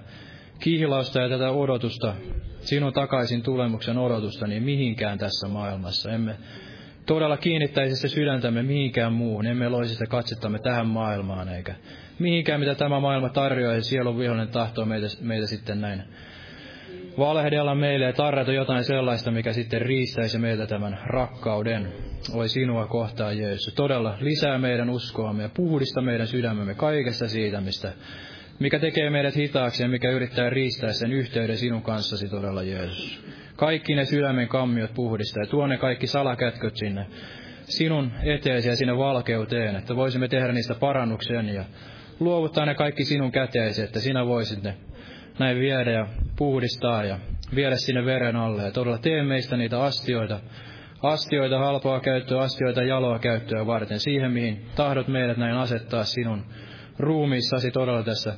kihlausta 0.60 1.20
ja 1.20 1.28
tätä 1.28 1.50
odotusta, 1.50 2.14
sinun 2.60 2.92
takaisin 2.92 3.42
tulemuksen 3.42 3.98
odotusta, 3.98 4.46
niin 4.46 4.62
mihinkään 4.62 5.18
tässä 5.18 5.48
maailmassa. 5.48 6.10
Emme 6.10 6.36
todella 7.14 7.36
kiinnittäisi 7.36 7.96
se 7.96 8.08
sydäntämme 8.08 8.62
mihinkään 8.62 9.12
muuhun. 9.12 9.46
Emme 9.46 9.68
loisi 9.68 9.92
sitä 9.92 10.06
katsettamme 10.06 10.58
tähän 10.58 10.86
maailmaan, 10.86 11.48
eikä 11.48 11.74
mihinkään, 12.18 12.60
mitä 12.60 12.74
tämä 12.74 13.00
maailma 13.00 13.28
tarjoaa, 13.28 13.74
ja 13.74 13.82
sielun 13.82 14.18
vihollinen 14.18 14.48
tahtoo 14.48 14.84
meitä, 14.84 15.06
meitä 15.20 15.46
sitten 15.46 15.80
näin 15.80 16.02
valehdella 17.18 17.74
meille 17.74 18.04
ja 18.04 18.12
tarjota 18.12 18.52
jotain 18.52 18.84
sellaista, 18.84 19.30
mikä 19.30 19.52
sitten 19.52 19.82
riistäisi 19.82 20.38
meiltä 20.38 20.66
tämän 20.66 20.98
rakkauden. 21.06 21.92
Oi 22.34 22.48
sinua 22.48 22.86
kohtaan, 22.86 23.38
Jeesus. 23.38 23.74
Todella 23.74 24.16
lisää 24.20 24.58
meidän 24.58 24.90
uskoamme 24.90 25.42
ja 25.42 25.50
puhdista 25.56 26.00
meidän 26.00 26.26
sydämemme 26.26 26.74
kaikesta 26.74 27.28
siitä, 27.28 27.60
mistä, 27.60 27.92
mikä 28.58 28.78
tekee 28.78 29.10
meidät 29.10 29.36
hitaaksi 29.36 29.82
ja 29.82 29.88
mikä 29.88 30.10
yrittää 30.10 30.50
riistää 30.50 30.92
sen 30.92 31.12
yhteyden 31.12 31.56
sinun 31.56 31.82
kanssasi 31.82 32.28
todella, 32.28 32.62
Jeesus. 32.62 33.20
Kaikki 33.60 33.94
ne 33.94 34.04
sydämen 34.04 34.48
kammiot 34.48 34.94
puhdista 34.94 35.40
ja 35.40 35.46
tuo 35.46 35.66
ne 35.66 35.78
kaikki 35.78 36.06
salakätköt 36.06 36.76
sinne 36.76 37.06
sinun 37.64 38.12
eteesi 38.22 38.68
ja 38.68 38.76
sinne 38.76 38.96
valkeuteen, 38.96 39.76
että 39.76 39.96
voisimme 39.96 40.28
tehdä 40.28 40.52
niistä 40.52 40.74
parannuksen 40.74 41.48
ja 41.48 41.64
luovuttaa 42.20 42.66
ne 42.66 42.74
kaikki 42.74 43.04
sinun 43.04 43.32
käteesi, 43.32 43.82
että 43.82 44.00
sinä 44.00 44.26
voisit 44.26 44.62
ne 44.62 44.76
näin 45.38 45.58
viedä 45.58 45.90
ja 45.90 46.06
puhdistaa 46.36 47.04
ja 47.04 47.18
viedä 47.54 47.76
sinne 47.76 48.04
veren 48.04 48.36
alle. 48.36 48.62
Ja 48.62 48.70
todella 48.70 48.98
tee 48.98 49.22
meistä 49.22 49.56
niitä 49.56 49.82
astioita, 49.82 50.40
astioita 51.02 51.58
halpaa 51.58 52.00
käyttöä, 52.00 52.40
astioita 52.40 52.82
jaloa 52.82 53.18
käyttöä 53.18 53.66
varten, 53.66 54.00
siihen 54.00 54.32
mihin 54.32 54.64
tahdot 54.76 55.08
meidät 55.08 55.36
näin 55.36 55.56
asettaa 55.56 56.04
sinun 56.04 56.44
ruumiissasi 56.98 57.70
todella 57.70 58.02
tässä 58.02 58.34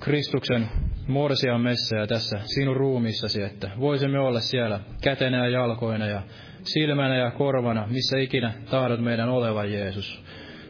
Kristuksen 0.00 0.68
morsian 1.06 1.60
messä 1.60 1.96
ja 1.96 2.06
tässä 2.06 2.38
sinun 2.44 2.76
ruumiissasi, 2.76 3.42
että 3.42 3.70
voisimme 3.80 4.18
olla 4.18 4.40
siellä 4.40 4.80
kätenä 5.02 5.38
ja 5.38 5.48
jalkoina 5.48 6.06
ja 6.06 6.22
silmänä 6.62 7.16
ja 7.16 7.30
korvana, 7.30 7.86
missä 7.90 8.18
ikinä 8.18 8.52
tahdot 8.70 9.00
meidän 9.00 9.28
olevan 9.28 9.72
Jeesus. 9.72 10.24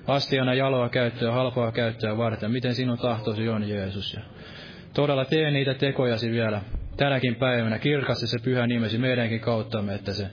Astiana 0.06 0.55
jaloa 0.55 0.89
käyttöä, 0.89 1.32
halpaa 1.32 1.73
käyttöä 1.73 2.16
varten, 2.16 2.51
miten 2.51 2.74
sinun 2.74 2.98
tahtosi 2.98 3.48
on 3.48 3.69
Jeesus. 3.69 4.15
Ja 4.15 4.20
todella 4.94 5.24
tee 5.24 5.51
niitä 5.51 5.74
tekojasi 5.74 6.31
vielä 6.31 6.61
tänäkin 6.97 7.35
päivänä. 7.35 7.78
Kirkasti 7.78 8.27
se 8.27 8.39
pyhä 8.44 8.66
nimesi 8.66 8.98
meidänkin 8.98 9.40
kauttamme, 9.40 9.94
että 9.94 10.12
se 10.12 10.31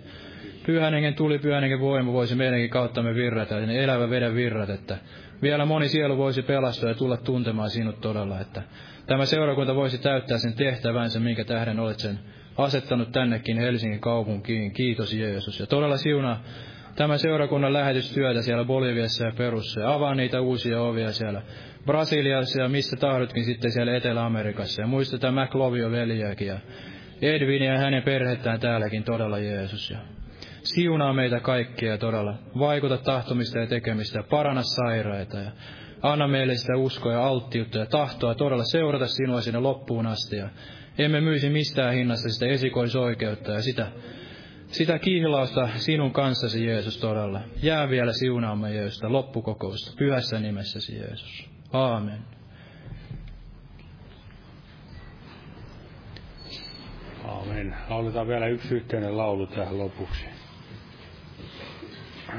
pyhän 0.65 0.93
hengen 0.93 1.15
tuli, 1.15 1.39
pyhän 1.39 1.61
hengen 1.61 1.79
voima 1.79 2.13
voisi 2.13 2.35
meidänkin 2.35 2.69
kauttamme 2.69 3.15
virrata, 3.15 3.59
ne 3.59 3.83
elävä 3.83 4.09
veden 4.09 4.35
virrat, 4.35 4.69
että 4.69 4.97
vielä 5.41 5.65
moni 5.65 5.87
sielu 5.87 6.17
voisi 6.17 6.41
pelastua 6.41 6.89
ja 6.89 6.95
tulla 6.95 7.17
tuntemaan 7.17 7.69
sinut 7.69 8.01
todella, 8.01 8.39
että 8.39 8.61
tämä 9.11 9.25
seurakunta 9.25 9.75
voisi 9.75 9.97
täyttää 9.97 10.37
sen 10.37 10.53
tehtävänsä, 10.53 11.19
minkä 11.19 11.43
tähden 11.43 11.79
olet 11.79 11.99
sen 11.99 12.19
asettanut 12.57 13.11
tännekin 13.11 13.57
Helsingin 13.57 13.99
kaupunkiin. 13.99 14.73
Kiitos 14.73 15.13
Jeesus. 15.13 15.59
Ja 15.59 15.67
todella 15.67 15.97
siunaa 15.97 16.43
tämä 16.95 17.17
seurakunnan 17.17 17.73
lähetystyötä 17.73 18.41
siellä 18.41 18.65
Boliviassa 18.65 19.25
ja 19.25 19.31
Perussa 19.37 19.79
ja 19.79 19.93
avaa 19.93 20.15
niitä 20.15 20.41
uusia 20.41 20.81
ovia 20.81 21.11
siellä 21.11 21.41
Brasiliassa 21.85 22.61
ja 22.61 22.69
missä 22.69 22.97
tahdotkin 22.97 23.45
sitten 23.45 23.71
siellä 23.71 23.95
Etelä-Amerikassa. 23.95 24.81
Ja 24.81 24.87
muistetaan 24.87 25.33
McLovio 25.33 25.91
veljääkin 25.91 26.47
ja 26.47 26.59
Edwin 27.21 27.63
ja 27.63 27.77
hänen 27.77 28.03
perhettään 28.03 28.59
täälläkin 28.59 29.03
todella 29.03 29.39
Jeesus. 29.39 29.89
Ja 29.89 29.97
siunaa 30.63 31.13
meitä 31.13 31.39
kaikkia 31.39 31.97
todella. 31.97 32.33
Vaikuta 32.59 32.97
tahtomista 32.97 33.59
ja 33.59 33.67
tekemistä 33.67 34.19
ja 34.19 34.23
parana 34.23 34.61
sairaita 34.63 35.37
ja 35.37 35.51
anna 36.01 36.27
meille 36.27 36.55
sitä 36.55 36.77
uskoa 36.77 37.13
ja 37.13 37.27
alttiutta 37.27 37.77
ja 37.77 37.85
tahtoa 37.85 38.35
todella 38.35 38.63
seurata 38.63 39.07
sinua 39.07 39.41
sinne 39.41 39.59
loppuun 39.59 40.07
asti. 40.07 40.35
Ja 40.35 40.49
emme 40.97 41.21
myisi 41.21 41.49
mistään 41.49 41.93
hinnasta 41.93 42.29
sitä 42.29 42.45
esikoisoikeutta 42.45 43.51
ja 43.51 43.61
sitä, 43.61 43.91
sitä 44.67 44.99
kihlausta 44.99 45.69
sinun 45.75 46.13
kanssasi, 46.13 46.65
Jeesus, 46.65 46.97
todella. 46.97 47.41
Jää 47.63 47.89
vielä 47.89 48.13
siunaamme, 48.13 48.75
Jeesus, 48.75 49.03
loppukokousta. 49.03 49.97
Pyhässä 49.97 50.39
nimessäsi, 50.39 50.95
Jeesus. 50.95 51.49
Aamen. 51.73 52.19
Aamen. 57.25 57.75
Lauletaan 57.89 58.27
vielä 58.27 58.47
yksi 58.47 58.75
yhteinen 58.75 59.17
laulu 59.17 59.47
tähän 59.47 59.77
lopuksi. 59.77 60.25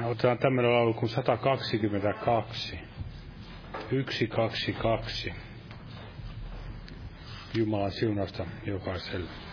Otetaan 0.05 0.39
tämmöinen 0.39 0.73
laulu 0.73 0.95
kuin 0.95 1.09
122. 1.09 2.91
122. 3.91 5.33
Jumalan 7.55 7.93
siunasta 7.93 8.47
jokaiselle. 8.67 9.52